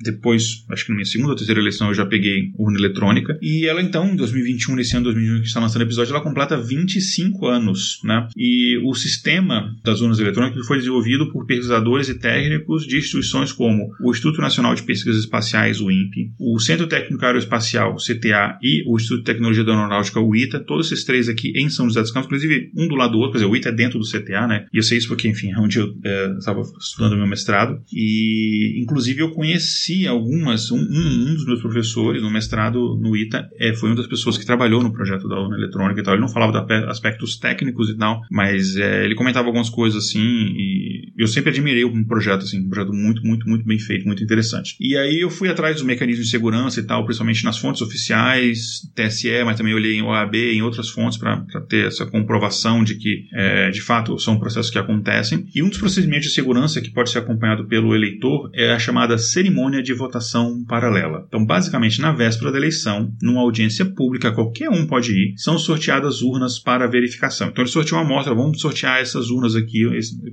depois, 0.00 0.64
acho 0.70 0.84
que 0.84 0.90
na 0.90 0.96
minha 0.96 1.04
segunda 1.04 1.30
ou 1.30 1.36
terceira 1.36 1.60
eleição, 1.60 1.88
eu 1.88 1.94
já 1.94 2.06
peguei 2.06 2.50
urna 2.58 2.78
eletrônica. 2.78 3.38
E 3.42 3.66
ela, 3.66 3.82
então, 3.82 4.08
em 4.08 4.16
2021, 4.16 4.74
nesse 4.74 4.96
ano 4.96 5.04
2021 5.04 5.42
que 5.42 5.48
está 5.48 5.60
lançando 5.60 5.82
o 5.82 5.84
episódio, 5.84 6.12
ela 6.12 6.22
completa 6.22 6.56
25 6.56 7.46
anos, 7.46 8.00
né? 8.04 8.26
E 8.36 8.78
o 8.84 8.94
sistema 8.94 9.74
das 9.84 10.00
urnas 10.00 10.18
eletrônicas 10.18 10.66
foi 10.66 10.78
desenvolvido 10.78 11.30
por 11.30 11.44
pesquisadores 11.44 12.08
e 12.08 12.18
técnicos 12.18 12.86
de 12.86 12.96
instituições 12.96 13.52
como 13.52 13.90
o 14.02 14.10
Instituto 14.10 14.40
Nacional 14.40 14.74
de 14.74 14.82
Pesquisas 14.82 15.20
Espaciais, 15.20 15.80
o 15.80 15.90
INPE, 15.90 16.32
o 16.38 16.58
Centro 16.58 16.86
Técnico 16.86 17.24
Aeroespacial, 17.24 17.96
CTA, 17.96 18.58
e 18.62 18.82
o 18.86 18.96
Instituto 18.96 19.18
de 19.18 19.24
Tecnologia 19.24 19.64
da 19.64 19.72
Aeronáutica, 19.72 20.20
o 20.20 20.34
ITA, 20.34 20.60
todos 20.60 20.90
esses 20.90 21.04
três 21.04 21.28
aqui 21.28 21.52
em 21.56 21.68
São 21.68 21.86
José 21.86 22.00
dos 22.00 22.10
Campos, 22.10 22.26
inclusive 22.26 22.61
um 22.76 22.88
do 22.88 22.94
lado 22.94 23.12
do 23.12 23.18
outro, 23.18 23.32
quer 23.32 23.38
dizer, 23.38 23.50
o 23.50 23.56
ITA 23.56 23.68
é 23.68 23.72
dentro 23.72 23.98
do 23.98 24.04
CTA, 24.04 24.46
né? 24.46 24.66
E 24.72 24.78
eu 24.78 24.82
sei 24.82 24.98
isso 24.98 25.08
porque, 25.08 25.28
enfim, 25.28 25.50
é 25.52 25.58
onde 25.58 25.78
eu 25.78 25.94
é, 26.04 26.34
estava 26.38 26.62
estudando 26.80 27.16
meu 27.16 27.26
mestrado. 27.26 27.80
E, 27.92 28.80
inclusive, 28.82 29.20
eu 29.20 29.30
conheci 29.30 30.06
algumas, 30.06 30.70
um, 30.70 30.78
um, 30.78 31.34
dos 31.34 31.46
meus 31.46 31.60
professores 31.60 32.22
no 32.22 32.30
mestrado 32.30 32.98
no 33.00 33.16
ITA 33.16 33.48
é, 33.58 33.74
foi 33.74 33.90
uma 33.90 33.96
das 33.96 34.06
pessoas 34.06 34.38
que 34.38 34.46
trabalhou 34.46 34.82
no 34.82 34.92
projeto 34.92 35.28
da 35.28 35.38
urna 35.38 35.56
eletrônica 35.56 36.00
e 36.00 36.02
tal. 36.02 36.14
Ele 36.14 36.20
não 36.20 36.28
falava 36.28 36.52
de 36.52 36.74
aspectos 36.86 37.36
técnicos 37.36 37.88
e 37.90 37.96
tal, 37.96 38.20
mas 38.30 38.76
é, 38.76 39.04
ele 39.04 39.14
comentava 39.14 39.46
algumas 39.46 39.70
coisas 39.70 40.04
assim 40.04 40.20
e 40.20 41.12
eu 41.16 41.26
sempre 41.26 41.50
admirei 41.50 41.84
um 41.84 42.04
projeto 42.04 42.42
assim, 42.42 42.60
um 42.60 42.68
projeto 42.68 42.92
muito, 42.92 43.22
muito, 43.22 43.48
muito 43.48 43.64
bem 43.64 43.78
feito, 43.78 44.06
muito 44.06 44.22
interessante. 44.22 44.76
E 44.80 44.96
aí 44.96 45.20
eu 45.20 45.30
fui 45.30 45.48
atrás 45.48 45.76
dos 45.76 45.84
mecanismos 45.84 46.26
de 46.26 46.30
segurança 46.30 46.80
e 46.80 46.82
tal, 46.82 47.04
principalmente 47.04 47.44
nas 47.44 47.58
fontes 47.58 47.82
oficiais, 47.82 48.80
TSE, 48.94 49.44
mas 49.44 49.56
também 49.56 49.74
olhei 49.74 49.96
em 49.96 50.02
OAB, 50.02 50.34
em 50.34 50.62
outras 50.62 50.88
fontes 50.88 51.18
para 51.18 51.44
ter 51.68 51.86
essa 51.86 52.06
comprovação 52.06 52.51
de 52.84 52.96
que, 52.96 53.26
é, 53.32 53.70
de 53.70 53.80
fato, 53.80 54.18
são 54.18 54.38
processos 54.38 54.70
que 54.70 54.78
acontecem. 54.78 55.46
E 55.54 55.62
um 55.62 55.68
dos 55.68 55.78
procedimentos 55.78 56.28
de 56.28 56.34
segurança 56.34 56.80
que 56.80 56.90
pode 56.90 57.10
ser 57.10 57.18
acompanhado 57.18 57.66
pelo 57.66 57.94
eleitor 57.94 58.50
é 58.54 58.72
a 58.72 58.78
chamada 58.78 59.18
cerimônia 59.18 59.82
de 59.82 59.92
votação 59.94 60.64
paralela. 60.64 61.24
Então, 61.26 61.44
basicamente, 61.44 62.00
na 62.00 62.12
véspera 62.12 62.52
da 62.52 62.58
eleição, 62.58 63.12
numa 63.22 63.40
audiência 63.40 63.84
pública, 63.84 64.32
qualquer 64.32 64.70
um 64.70 64.86
pode 64.86 65.12
ir, 65.12 65.34
são 65.36 65.58
sorteadas 65.58 66.22
urnas 66.22 66.58
para 66.58 66.86
verificação. 66.86 67.48
Então, 67.48 67.62
ele 67.62 67.70
sorteou 67.70 68.00
uma 68.00 68.06
amostra, 68.06 68.34
vamos 68.34 68.60
sortear 68.60 69.00
essas 69.00 69.30
urnas 69.30 69.56
aqui 69.56 69.82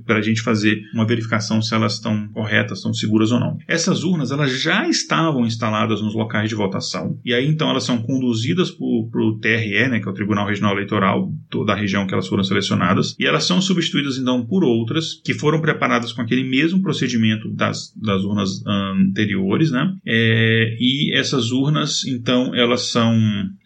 para 0.04 0.18
a 0.18 0.22
gente 0.22 0.42
fazer 0.42 0.80
uma 0.94 1.06
verificação 1.06 1.62
se 1.62 1.74
elas 1.74 1.94
estão 1.94 2.28
corretas, 2.28 2.78
estão 2.78 2.92
seguras 2.92 3.32
ou 3.32 3.40
não. 3.40 3.56
Essas 3.66 4.04
urnas, 4.04 4.30
elas 4.30 4.60
já 4.60 4.88
estavam 4.88 5.46
instaladas 5.46 6.00
nos 6.02 6.14
locais 6.14 6.48
de 6.48 6.54
votação, 6.54 7.18
e 7.24 7.32
aí 7.32 7.46
então 7.46 7.70
elas 7.70 7.84
são 7.84 8.02
conduzidas 8.02 8.70
para 8.70 9.22
o 9.22 9.38
TRE, 9.40 9.88
né, 9.88 10.00
que 10.00 10.08
é 10.08 10.10
o 10.10 10.14
Tribunal 10.14 10.46
Regional 10.46 10.72
Eleitoral 10.72 11.30
da 11.66 11.74
região 11.74 12.06
que 12.10 12.14
elas 12.14 12.28
foram 12.28 12.44
selecionadas, 12.44 13.16
e 13.18 13.24
elas 13.24 13.44
são 13.44 13.62
substituídas 13.62 14.18
então 14.18 14.44
por 14.44 14.64
outras 14.64 15.20
que 15.24 15.32
foram 15.32 15.60
preparadas 15.60 16.12
com 16.12 16.20
aquele 16.20 16.44
mesmo 16.44 16.82
procedimento 16.82 17.48
das, 17.48 17.94
das 17.96 18.22
urnas 18.22 18.62
anteriores, 18.66 19.70
né, 19.70 19.94
é, 20.06 20.76
e 20.78 21.12
essas 21.14 21.50
urnas 21.50 22.04
então 22.04 22.54
elas 22.54 22.90
são 22.90 23.18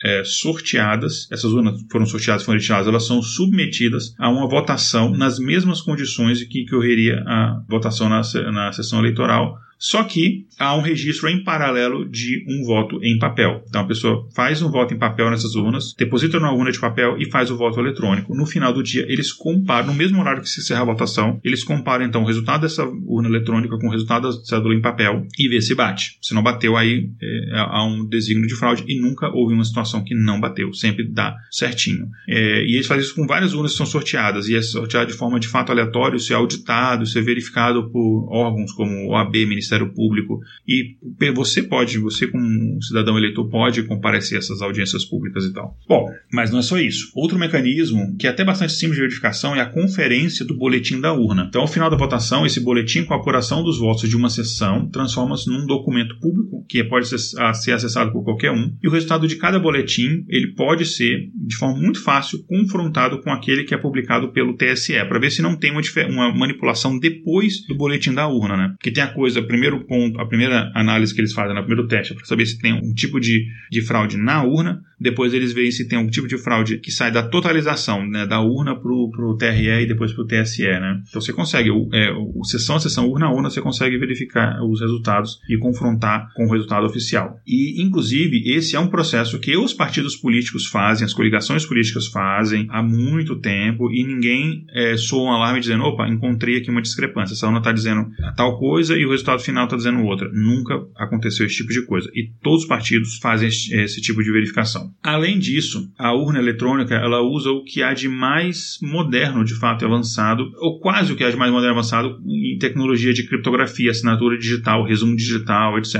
é, 0.05 0.23
sorteadas, 0.25 1.27
essas 1.33 1.53
urnas 1.53 1.81
foram 1.91 2.07
sorteadas, 2.07 2.45
foram 2.45 2.59
retiradas, 2.59 2.87
elas 2.87 3.07
são 3.07 3.21
submetidas 3.21 4.15
a 4.19 4.31
uma 4.31 4.49
votação 4.49 5.11
nas 5.11 5.39
mesmas 5.39 5.81
condições 5.81 6.43
que, 6.45 6.65
que 6.65 6.75
ocorreria 6.75 7.23
a 7.27 7.63
votação 7.69 8.09
na, 8.09 8.21
na 8.53 8.73
sessão 8.73 8.99
eleitoral 8.99 9.59
só 9.79 10.03
que 10.05 10.47
há 10.59 10.77
um 10.77 10.81
registro 10.81 11.29
em 11.29 11.43
paralelo 11.43 12.09
de 12.09 12.45
um 12.49 12.64
voto 12.64 12.99
em 13.03 13.18
papel. 13.18 13.62
Então 13.68 13.83
a 13.83 13.87
pessoa 13.87 14.29
faz 14.35 14.62
um 14.62 14.70
voto 14.70 14.95
em 14.95 14.99
papel 14.99 15.31
nessas 15.31 15.55
urnas, 15.55 15.95
deposita 15.97 16.39
numa 16.39 16.53
urna 16.53 16.72
de 16.72 16.81
papel 16.81 17.16
e 17.18 17.31
faz 17.31 17.51
o 17.51 17.57
voto 17.57 17.81
eletrônico. 17.81 18.35
No 18.35 18.47
final 18.47 18.72
do 18.72 18.83
dia, 18.83 19.05
eles 19.09 19.33
comparam, 19.33 19.89
no 19.89 19.95
mesmo 19.95 20.20
horário 20.20 20.43
que 20.43 20.49
se 20.49 20.61
encerra 20.61 20.83
a 20.83 20.87
votação, 20.87 21.41
eles 21.45 21.62
comparam 21.62 22.05
então 22.05 22.22
o 22.22 22.27
resultado 22.27 22.62
dessa 22.62 22.85
urna 22.85 23.29
eletrônica 23.29 23.77
com 23.79 23.89
o 23.89 23.91
resultado 23.91 24.29
da 24.29 24.45
cédula 24.45 24.75
em 24.75 24.81
papel 24.81 25.27
e 25.39 25.49
vê 25.49 25.61
se 25.61 25.75
bate. 25.75 26.18
Se 26.22 26.35
não 26.35 26.43
bateu, 26.43 26.77
aí 26.77 27.11
é, 27.20 27.51
há 27.55 27.85
um 27.85 28.07
desígnio 28.07 28.47
de 28.47 28.55
fraude 28.55 28.85
e 28.87 28.99
nunca 28.99 29.29
houve 29.29 29.55
uma 29.55 29.64
situação 29.64 30.03
que 30.03 30.14
não 30.14 30.41
bateu. 30.41 30.72
Sempre 30.72 31.07
dá 31.07 31.37
certinho. 31.51 32.09
É, 32.29 32.64
e 32.64 32.75
eles 32.75 32.87
fazem 32.87 33.05
isso 33.05 33.14
com 33.14 33.27
várias 33.27 33.55
urnas 33.55 33.72
que 33.72 33.79
são 33.79 33.87
sorteadas 33.87 34.49
e 34.49 34.57
é 34.57 34.62
sorteado 34.62 35.11
de 35.11 35.16
forma 35.16 35.39
de 35.39 35.49
fato 35.49 35.72
aleatória, 35.72 36.18
se 36.18 36.33
é 36.33 36.37
auditado, 36.37 37.07
se 37.07 37.18
é 37.18 37.22
verificado 37.22 37.91
por 37.91 38.29
órgãos 38.31 38.72
como 38.72 39.11
OAB, 39.11 39.35
Ministério 39.47 39.64
Ministério 39.65 39.93
Público 39.93 40.41
e 40.69 40.97
você 41.35 41.62
pode, 41.62 41.99
você 41.99 42.27
como 42.27 42.83
cidadão 42.83 43.17
eleitor 43.17 43.49
pode 43.49 43.83
comparecer 43.85 44.37
a 44.37 44.39
essas 44.39 44.61
audiências 44.61 45.05
públicas 45.05 45.45
e 45.45 45.53
tal. 45.53 45.77
Bom, 45.89 46.11
mas 46.33 46.51
não 46.51 46.59
é 46.59 46.62
só 46.62 46.79
isso. 46.79 47.11
Outro 47.15 47.39
mecanismo 47.39 48.15
que 48.19 48.27
é 48.27 48.31
até 48.31 48.45
bastante 48.45 48.75
simples 48.75 48.97
de 48.97 49.03
verificação 49.03 49.55
é 49.57 49.61
a 49.61 49.67
conferência 49.67 50.45
do 50.45 50.57
boletim 50.57 51.01
da 51.01 51.12
urna. 51.12 51.47
Então, 51.49 51.62
ao 51.62 51.69
final 51.69 51.91
da 51.91 51.97
votação, 51.97 52.45
esse 52.45 52.61
boletim 52.61 53.05
com 53.05 53.15
a 53.15 53.17
apuração 53.17 53.62
dos 53.62 53.79
votos 53.79 54.09
de 54.09 54.17
uma 54.17 54.29
sessão 54.29 54.89
transforma-se 54.91 55.49
num 55.49 55.67
documento 55.67 56.19
público 56.21 56.65
que 56.69 56.85
pode 56.85 57.09
ser, 57.09 57.41
acessado 57.41 58.12
por 58.12 58.23
qualquer 58.23 58.51
um 58.51 58.75
e 58.83 58.89
o 58.89 58.91
resultado 58.91 59.27
de 59.27 59.37
cada 59.37 59.59
boletim 59.59 60.25
ele 60.29 60.55
pode 60.55 60.85
ser 60.85 61.31
de 61.35 61.57
forma 61.57 61.81
muito 61.81 62.03
fácil 62.03 62.45
confrontado 62.47 63.21
com 63.23 63.31
aquele 63.31 63.65
que 63.65 63.75
é 63.75 63.79
publicado 63.79 64.33
pelo 64.33 64.57
TSE 64.57 64.93
para 65.09 65.19
ver 65.19 65.31
se 65.31 65.43
não 65.43 65.57
tem 65.57 65.71
uma, 65.71 65.81
uma 66.09 66.35
manipulação 66.35 66.99
depois 66.99 67.67
do 67.67 67.75
boletim 67.75 68.12
da 68.12 68.29
urna, 68.29 68.57
né? 68.57 68.69
Porque 68.77 68.91
tem 68.91 69.03
a 69.03 69.12
coisa 69.12 69.43
primeiro 69.55 69.85
ponto, 69.87 70.21
a 70.21 70.27
primeira 70.27 70.73
análise 70.75 71.15
que 71.15 71.21
eles 71.21 71.33
fazem 71.33 71.55
no 71.55 71.63
primeiro 71.63 71.87
teste 71.87 72.13
é 72.13 72.17
para 72.17 72.25
saber 72.25 72.45
se 72.45 72.59
tem 72.59 72.73
um 72.73 72.93
tipo 72.93 73.21
de, 73.21 73.47
de 73.71 73.83
fraude 73.83 74.17
na 74.17 74.43
urna, 74.43 74.83
depois 75.05 75.35
eles 75.35 75.53
veem 75.53 75.71
se 75.71 75.87
tem 75.87 75.99
um 75.99 76.07
tipo 76.07 76.27
de 76.27 76.39
fraude 76.39 76.79
que 76.79 76.91
sai 76.91 77.13
da 77.13 77.23
totalização 77.23 78.09
né, 78.09 78.27
da 78.27 78.41
urna 78.41 78.75
para 78.75 78.91
o 78.91 79.37
TRE 79.37 79.83
e 79.83 79.87
depois 79.87 80.15
para 80.15 80.25
o 80.25 80.27
TSE. 80.27 80.63
Né? 80.63 81.03
Então 81.07 81.21
você 81.21 81.31
consegue, 81.31 81.69
é, 81.93 82.09
sessão 82.45 82.77
a 82.77 82.81
sessão, 82.81 83.07
urna 83.07 83.27
a 83.27 83.31
urna, 83.31 83.51
você 83.51 83.61
consegue 83.61 83.99
verificar 83.99 84.59
os 84.65 84.81
resultados 84.81 85.39
e 85.49 85.59
confrontar 85.59 86.33
com 86.35 86.47
o 86.47 86.53
resultado 86.53 86.87
oficial. 86.87 87.37
E, 87.47 87.83
inclusive, 87.83 88.51
esse 88.57 88.77
é 88.77 88.81
um 88.81 88.89
processo 88.89 89.39
que 89.39 89.55
os 89.59 89.75
partidos 89.75 90.17
políticos 90.17 90.67
fazem, 90.67 91.05
as 91.05 91.13
coligações 91.13 91.67
políticas 91.67 92.07
fazem 92.07 92.67
há 92.71 92.83
muito 92.83 93.39
tempo 93.39 93.93
e 93.93 94.07
ninguém 94.07 94.65
é, 94.75 94.97
soa 94.97 95.31
um 95.31 95.33
alarme 95.35 95.61
dizendo: 95.61 95.85
opa, 95.85 96.09
encontrei 96.09 96.57
aqui 96.57 96.71
uma 96.71 96.81
discrepância. 96.81 97.35
Essa 97.35 97.47
urna 97.47 97.59
está 97.59 97.73
dizendo 97.73 98.07
tal 98.37 98.59
coisa 98.59 98.97
e 98.97 99.05
o 99.05 99.11
resultado 99.11 99.43
final 99.43 99.65
está 99.65 99.77
dizendo 99.77 100.03
outra. 100.03 100.31
Nunca 100.33 100.75
aconteceu 100.97 101.45
esse 101.45 101.57
tipo 101.57 101.73
de 101.73 101.85
coisa. 101.85 102.11
E 102.15 102.31
todos 102.43 102.63
os 102.63 102.69
partidos 102.69 103.19
fazem 103.19 103.49
esse, 103.49 103.75
esse 103.75 104.01
tipo 104.01 104.23
de 104.23 104.33
verificação. 104.33 104.94
Além 105.03 105.39
disso, 105.39 105.91
a 105.99 106.15
urna 106.15 106.39
eletrônica 106.39 106.95
ela 106.95 107.21
usa 107.21 107.51
o 107.51 107.63
que 107.63 107.83
há 107.83 107.93
de 107.93 108.09
mais 108.09 108.79
moderno, 108.83 109.45
de 109.45 109.55
fato, 109.55 109.85
e 109.85 109.87
avançado, 109.87 110.51
ou 110.59 110.81
quase 110.81 111.13
o 111.13 111.17
que 111.17 111.25
há 111.25 111.31
de 111.31 111.37
mais 111.37 111.53
moderno 111.53 111.75
e 111.75 111.79
avançado 111.79 112.21
em 112.27 112.57
tecnologia 112.59 113.13
de 113.13 113.27
criptografia, 113.27 113.91
assinatura 113.91 114.39
digital, 114.39 114.85
resumo 114.85 115.17
digital, 115.17 115.79
etc. 115.79 115.97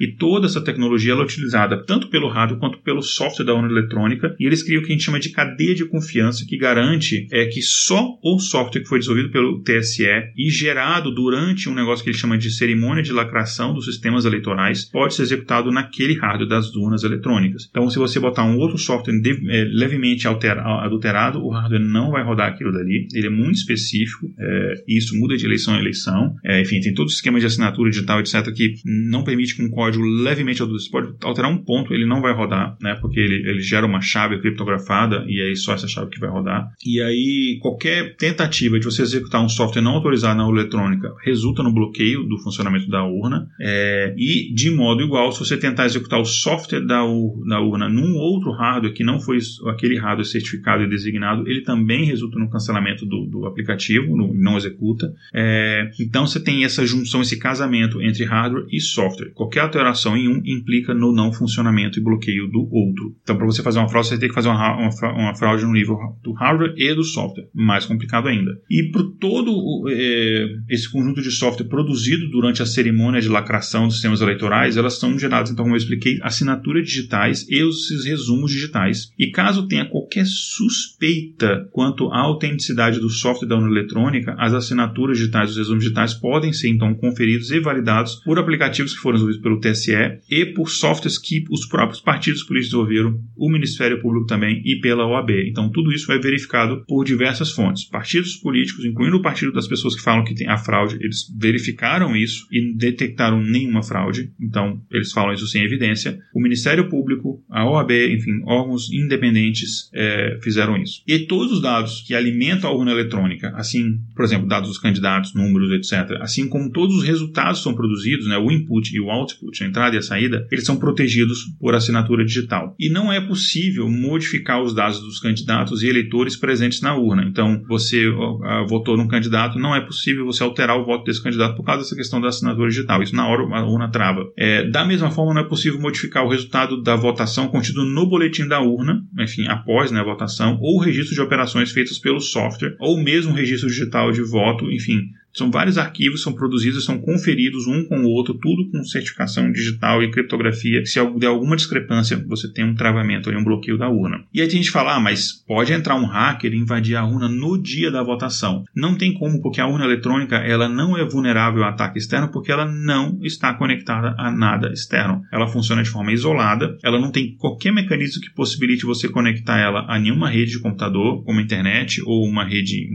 E 0.00 0.08
toda 0.08 0.46
essa 0.46 0.60
tecnologia 0.60 1.12
é 1.12 1.16
utilizada 1.16 1.84
tanto 1.84 2.08
pelo 2.08 2.28
hardware 2.28 2.60
quanto 2.60 2.78
pelo 2.78 3.02
software 3.02 3.44
da 3.44 3.54
urna 3.54 3.70
eletrônica, 3.70 4.34
e 4.38 4.46
eles 4.46 4.62
criam 4.62 4.80
o 4.80 4.84
que 4.84 4.92
a 4.92 4.94
gente 4.94 5.04
chama 5.04 5.20
de 5.20 5.30
cadeia 5.30 5.74
de 5.74 5.84
confiança, 5.84 6.44
que 6.46 6.56
garante 6.56 7.26
é 7.30 7.46
que 7.46 7.62
só 7.62 8.18
o 8.22 8.38
software 8.38 8.82
que 8.82 8.88
foi 8.88 8.98
desenvolvido 8.98 9.30
pelo 9.30 9.62
TSE 9.62 10.04
e 10.36 10.50
gerado 10.50 11.14
durante 11.14 11.68
um 11.68 11.74
negócio 11.74 12.02
que 12.02 12.10
ele 12.10 12.18
chama 12.18 12.38
de 12.38 12.50
cerimônia 12.50 13.02
de 13.02 13.12
lacração 13.12 13.72
dos 13.72 13.84
sistemas 13.84 14.24
eleitorais 14.24 14.84
pode 14.84 15.14
ser 15.14 15.22
executado 15.22 15.70
naquele 15.70 16.14
hardware 16.14 16.48
das 16.48 16.74
urnas 16.74 17.04
eletrônicas. 17.04 17.68
Então, 17.70 17.88
se 17.90 17.98
você 17.98 18.18
botar 18.18 18.37
um 18.44 18.58
outro 18.58 18.78
software 18.78 19.20
de, 19.20 19.30
é, 19.50 19.64
levemente 19.64 20.26
adulterado, 20.28 21.40
o 21.40 21.50
hardware 21.50 21.80
não 21.80 22.10
vai 22.10 22.24
rodar 22.24 22.48
aquilo 22.48 22.72
dali. 22.72 23.06
Ele 23.14 23.26
é 23.26 23.30
muito 23.30 23.56
específico, 23.56 24.26
é, 24.38 24.84
e 24.86 24.98
isso 24.98 25.18
muda 25.18 25.36
de 25.36 25.44
eleição 25.44 25.74
a 25.74 25.78
eleição. 25.78 26.34
É, 26.44 26.60
enfim, 26.60 26.80
tem 26.80 26.94
todo 26.94 27.08
o 27.08 27.10
esquema 27.10 27.40
de 27.40 27.46
assinatura 27.46 27.90
digital, 27.90 28.20
etc., 28.20 28.52
que 28.54 28.74
não 28.84 29.24
permite 29.24 29.54
que 29.54 29.62
um 29.62 29.70
código 29.70 30.04
levemente 30.04 30.62
adulterado, 30.62 30.82
você 30.82 30.90
pode 30.90 31.14
alterar 31.22 31.50
um 31.50 31.58
ponto, 31.58 31.92
ele 31.92 32.06
não 32.06 32.20
vai 32.20 32.34
rodar, 32.34 32.76
né, 32.80 32.96
porque 33.00 33.18
ele, 33.18 33.48
ele 33.48 33.60
gera 33.60 33.86
uma 33.86 34.00
chave 34.00 34.38
criptografada 34.40 35.24
e 35.26 35.40
aí 35.40 35.56
só 35.56 35.74
essa 35.74 35.88
chave 35.88 36.10
que 36.10 36.20
vai 36.20 36.30
rodar. 36.30 36.68
E 36.84 37.00
aí, 37.00 37.58
qualquer 37.60 38.16
tentativa 38.16 38.78
de 38.78 38.84
você 38.84 39.02
executar 39.02 39.42
um 39.42 39.48
software 39.48 39.82
não 39.82 39.92
autorizado 39.92 40.38
na 40.38 40.48
eletrônica 40.48 41.12
resulta 41.24 41.62
no 41.62 41.72
bloqueio 41.72 42.24
do 42.24 42.38
funcionamento 42.38 42.88
da 42.88 43.04
urna. 43.04 43.48
É, 43.60 44.14
e, 44.16 44.52
de 44.54 44.70
modo 44.70 45.02
igual, 45.02 45.32
se 45.32 45.40
você 45.40 45.56
tentar 45.56 45.86
executar 45.86 46.20
o 46.20 46.24
software 46.24 46.84
da, 46.84 47.02
da 47.46 47.60
urna 47.60 47.88
num 47.88 48.16
outro 48.18 48.52
hardware 48.52 48.92
que 48.92 49.04
não 49.04 49.20
foi 49.20 49.38
aquele 49.66 49.98
hardware 49.98 50.26
certificado 50.26 50.82
e 50.82 50.88
designado, 50.88 51.48
ele 51.48 51.62
também 51.62 52.04
resulta 52.04 52.38
no 52.38 52.50
cancelamento 52.50 53.04
do, 53.04 53.26
do 53.26 53.46
aplicativo, 53.46 54.16
no, 54.16 54.32
não 54.34 54.56
executa. 54.56 55.12
É, 55.34 55.90
então 56.00 56.26
você 56.26 56.40
tem 56.40 56.64
essa 56.64 56.86
junção, 56.86 57.22
esse 57.22 57.38
casamento 57.38 58.00
entre 58.00 58.24
hardware 58.24 58.66
e 58.70 58.80
software. 58.80 59.30
Qualquer 59.34 59.60
alteração 59.60 60.16
em 60.16 60.28
um 60.28 60.42
implica 60.44 60.94
no 60.94 61.12
não 61.12 61.32
funcionamento 61.32 61.98
e 61.98 62.02
bloqueio 62.02 62.48
do 62.48 62.68
outro. 62.70 63.16
Então, 63.22 63.36
para 63.36 63.46
você 63.46 63.62
fazer 63.62 63.78
uma 63.78 63.88
fraude, 63.88 64.08
você 64.08 64.18
tem 64.18 64.28
que 64.28 64.34
fazer 64.34 64.48
uma 64.48 64.68
uma, 64.76 65.12
uma, 65.12 65.34
fraude 65.34 65.64
no 65.64 65.72
nível 65.72 65.96
do 66.22 66.32
hardware 66.32 66.74
e 66.76 66.94
do 66.94 67.04
software, 67.04 67.48
mais 67.54 67.86
complicado 67.86 68.28
ainda. 68.28 68.50
E 68.70 68.90
por 68.90 69.02
todo 69.18 69.88
é, 69.88 70.46
esse 70.68 70.90
conjunto 70.90 71.22
de 71.22 71.30
software 71.30 71.66
produzido 71.66 72.28
durante 72.30 72.62
a 72.62 72.66
cerimônia 72.66 73.20
de 73.20 73.28
lacração 73.28 73.86
dos 73.86 73.94
sistemas 73.94 74.20
eleitorais, 74.20 74.76
elas 74.76 74.98
são 74.98 75.18
geradas, 75.18 75.50
então, 75.50 75.64
como 75.64 75.74
eu 75.74 75.78
expliquei, 75.78 76.18
assinaturas 76.22 76.86
digitais 76.86 77.46
e 77.48 77.62
os 77.62 77.86
resumos 78.08 78.50
digitais. 78.50 79.12
E 79.18 79.30
caso 79.30 79.66
tenha 79.66 79.88
qualquer 79.88 80.26
suspeita 80.26 81.68
quanto 81.72 82.08
à 82.12 82.20
autenticidade 82.20 83.00
do 83.00 83.10
software 83.10 83.48
da 83.48 83.56
urna 83.56 83.70
eletrônica, 83.70 84.34
as 84.38 84.54
assinaturas 84.54 85.18
digitais, 85.18 85.50
os 85.50 85.56
resumos 85.56 85.82
digitais 85.82 86.14
podem 86.14 86.52
ser 86.52 86.68
então 86.68 86.94
conferidos 86.94 87.50
e 87.50 87.60
validados 87.60 88.16
por 88.24 88.38
aplicativos 88.38 88.94
que 88.94 89.00
foram 89.00 89.16
desenvolvidos 89.16 89.42
pelo 89.42 89.60
TSE 89.60 90.20
e 90.30 90.46
por 90.46 90.70
softwares 90.70 91.18
que 91.18 91.44
os 91.50 91.66
próprios 91.66 92.00
partidos 92.00 92.42
políticos 92.42 92.72
desenvolveram, 92.72 93.20
o 93.36 93.50
Ministério 93.50 94.00
Público 94.00 94.26
também 94.26 94.62
e 94.64 94.80
pela 94.80 95.06
OAB. 95.06 95.30
Então 95.48 95.70
tudo 95.70 95.92
isso 95.92 96.10
é 96.12 96.18
verificado 96.18 96.84
por 96.86 97.04
diversas 97.04 97.52
fontes. 97.52 97.84
Partidos 97.84 98.36
políticos, 98.36 98.84
incluindo 98.84 99.16
o 99.16 99.22
partido 99.22 99.52
das 99.52 99.68
pessoas 99.68 99.94
que 99.94 100.02
falam 100.02 100.24
que 100.24 100.34
tem 100.34 100.48
a 100.48 100.58
fraude, 100.58 100.96
eles 101.00 101.32
verificaram 101.36 102.16
isso 102.16 102.46
e 102.50 102.74
detectaram 102.74 103.42
nenhuma 103.42 103.82
fraude. 103.82 104.32
Então 104.40 104.80
eles 104.90 105.12
falam 105.12 105.32
isso 105.32 105.46
sem 105.46 105.62
evidência. 105.62 106.18
O 106.34 106.40
Ministério 106.40 106.88
Público, 106.88 107.42
a 107.50 107.68
OAB, 107.68 107.90
enfim, 108.06 108.40
órgãos 108.44 108.92
independentes 108.92 109.90
é, 109.94 110.38
fizeram 110.42 110.76
isso. 110.76 111.02
E 111.06 111.18
todos 111.20 111.52
os 111.52 111.62
dados 111.62 112.02
que 112.06 112.14
alimentam 112.14 112.70
a 112.70 112.74
urna 112.74 112.92
eletrônica, 112.92 113.52
assim, 113.54 113.98
por 114.14 114.24
exemplo, 114.24 114.48
dados 114.48 114.68
dos 114.68 114.78
candidatos, 114.78 115.34
números, 115.34 115.70
etc., 115.72 116.18
assim 116.20 116.48
como 116.48 116.70
todos 116.70 116.96
os 116.96 117.04
resultados 117.04 117.62
são 117.62 117.74
produzidos, 117.74 118.26
né, 118.26 118.36
o 118.36 118.50
input 118.50 118.94
e 118.94 119.00
o 119.00 119.10
output, 119.10 119.62
a 119.62 119.66
entrada 119.66 119.96
e 119.96 119.98
a 119.98 120.02
saída, 120.02 120.46
eles 120.50 120.64
são 120.64 120.76
protegidos 120.76 121.44
por 121.58 121.74
assinatura 121.74 122.24
digital. 122.24 122.74
E 122.78 122.88
não 122.88 123.12
é 123.12 123.20
possível 123.20 123.88
modificar 123.88 124.62
os 124.62 124.74
dados 124.74 125.00
dos 125.00 125.18
candidatos 125.18 125.82
e 125.82 125.88
eleitores 125.88 126.36
presentes 126.36 126.80
na 126.80 126.96
urna. 126.96 127.24
Então, 127.24 127.62
você 127.68 128.08
uh, 128.08 128.66
votou 128.68 128.96
num 128.96 129.08
candidato, 129.08 129.58
não 129.58 129.74
é 129.74 129.80
possível 129.80 130.24
você 130.24 130.42
alterar 130.42 130.78
o 130.78 130.84
voto 130.84 131.04
desse 131.04 131.22
candidato 131.22 131.56
por 131.56 131.64
causa 131.64 131.82
dessa 131.82 131.96
questão 131.96 132.20
da 132.20 132.28
assinatura 132.28 132.68
digital. 132.68 133.02
Isso 133.02 133.14
na 133.14 133.26
hora 133.26 133.42
a 133.42 133.64
urna 133.64 133.90
trava. 133.90 134.30
É, 134.36 134.68
da 134.68 134.84
mesma 134.84 135.10
forma, 135.10 135.34
não 135.34 135.40
é 135.40 135.44
possível 135.44 135.80
modificar 135.80 136.24
o 136.24 136.28
resultado 136.28 136.82
da 136.82 136.96
votação 136.96 137.48
contido 137.48 137.84
no 137.88 138.06
boletim 138.06 138.46
da 138.46 138.60
urna, 138.60 139.02
enfim, 139.18 139.46
após 139.48 139.90
né, 139.90 140.00
a 140.00 140.04
votação, 140.04 140.58
ou 140.60 140.78
registro 140.78 141.14
de 141.14 141.20
operações 141.20 141.72
feitas 141.72 141.98
pelo 141.98 142.20
software, 142.20 142.76
ou 142.78 143.02
mesmo 143.02 143.32
registro 143.32 143.68
digital 143.68 144.12
de 144.12 144.22
voto, 144.22 144.70
enfim, 144.70 145.10
são 145.32 145.50
vários 145.50 145.78
arquivos, 145.78 146.22
são 146.22 146.32
produzidos, 146.32 146.84
são 146.84 146.98
conferidos 146.98 147.66
um 147.66 147.84
com 147.84 148.00
o 148.00 148.08
outro, 148.08 148.34
tudo 148.34 148.70
com 148.70 148.84
certificação 148.84 149.50
digital 149.50 150.02
e 150.02 150.10
criptografia. 150.10 150.84
Se 150.84 150.98
der 151.18 151.28
alguma 151.28 151.56
discrepância, 151.56 152.22
você 152.26 152.52
tem 152.52 152.64
um 152.64 152.74
travamento 152.74 153.30
um 153.38 153.44
bloqueio 153.44 153.78
da 153.78 153.88
urna. 153.88 154.24
E 154.34 154.40
aí 154.40 154.46
a 154.46 154.50
gente 154.50 154.70
fala, 154.70 154.96
ah, 154.96 155.00
mas 155.00 155.32
pode 155.32 155.72
entrar 155.72 155.94
um 155.94 156.04
hacker 156.04 156.52
e 156.52 156.56
invadir 156.56 156.96
a 156.96 157.04
urna 157.04 157.28
no 157.28 157.56
dia 157.60 157.90
da 157.90 158.02
votação. 158.02 158.64
Não 158.74 158.96
tem 158.96 159.14
como, 159.14 159.40
porque 159.40 159.60
a 159.60 159.66
urna 159.66 159.84
eletrônica 159.84 160.36
ela 160.36 160.68
não 160.68 160.96
é 160.96 161.04
vulnerável 161.04 161.62
a 161.62 161.68
ataque 161.68 161.98
externo, 161.98 162.28
porque 162.28 162.50
ela 162.50 162.64
não 162.64 163.18
está 163.22 163.54
conectada 163.54 164.14
a 164.18 164.30
nada 164.30 164.72
externo. 164.72 165.22
Ela 165.32 165.46
funciona 165.46 165.82
de 165.82 165.90
forma 165.90 166.12
isolada, 166.12 166.76
ela 166.82 166.98
não 166.98 167.12
tem 167.12 167.36
qualquer 167.36 167.72
mecanismo 167.72 168.20
que 168.20 168.34
possibilite 168.34 168.84
você 168.84 169.08
conectar 169.08 169.58
ela 169.58 169.84
a 169.88 169.98
nenhuma 169.98 170.30
rede 170.30 170.52
de 170.52 170.60
computador, 170.60 171.22
como 171.24 171.38
a 171.38 171.42
internet 171.42 172.02
ou 172.04 172.26
uma 172.26 172.44
rede 172.44 172.88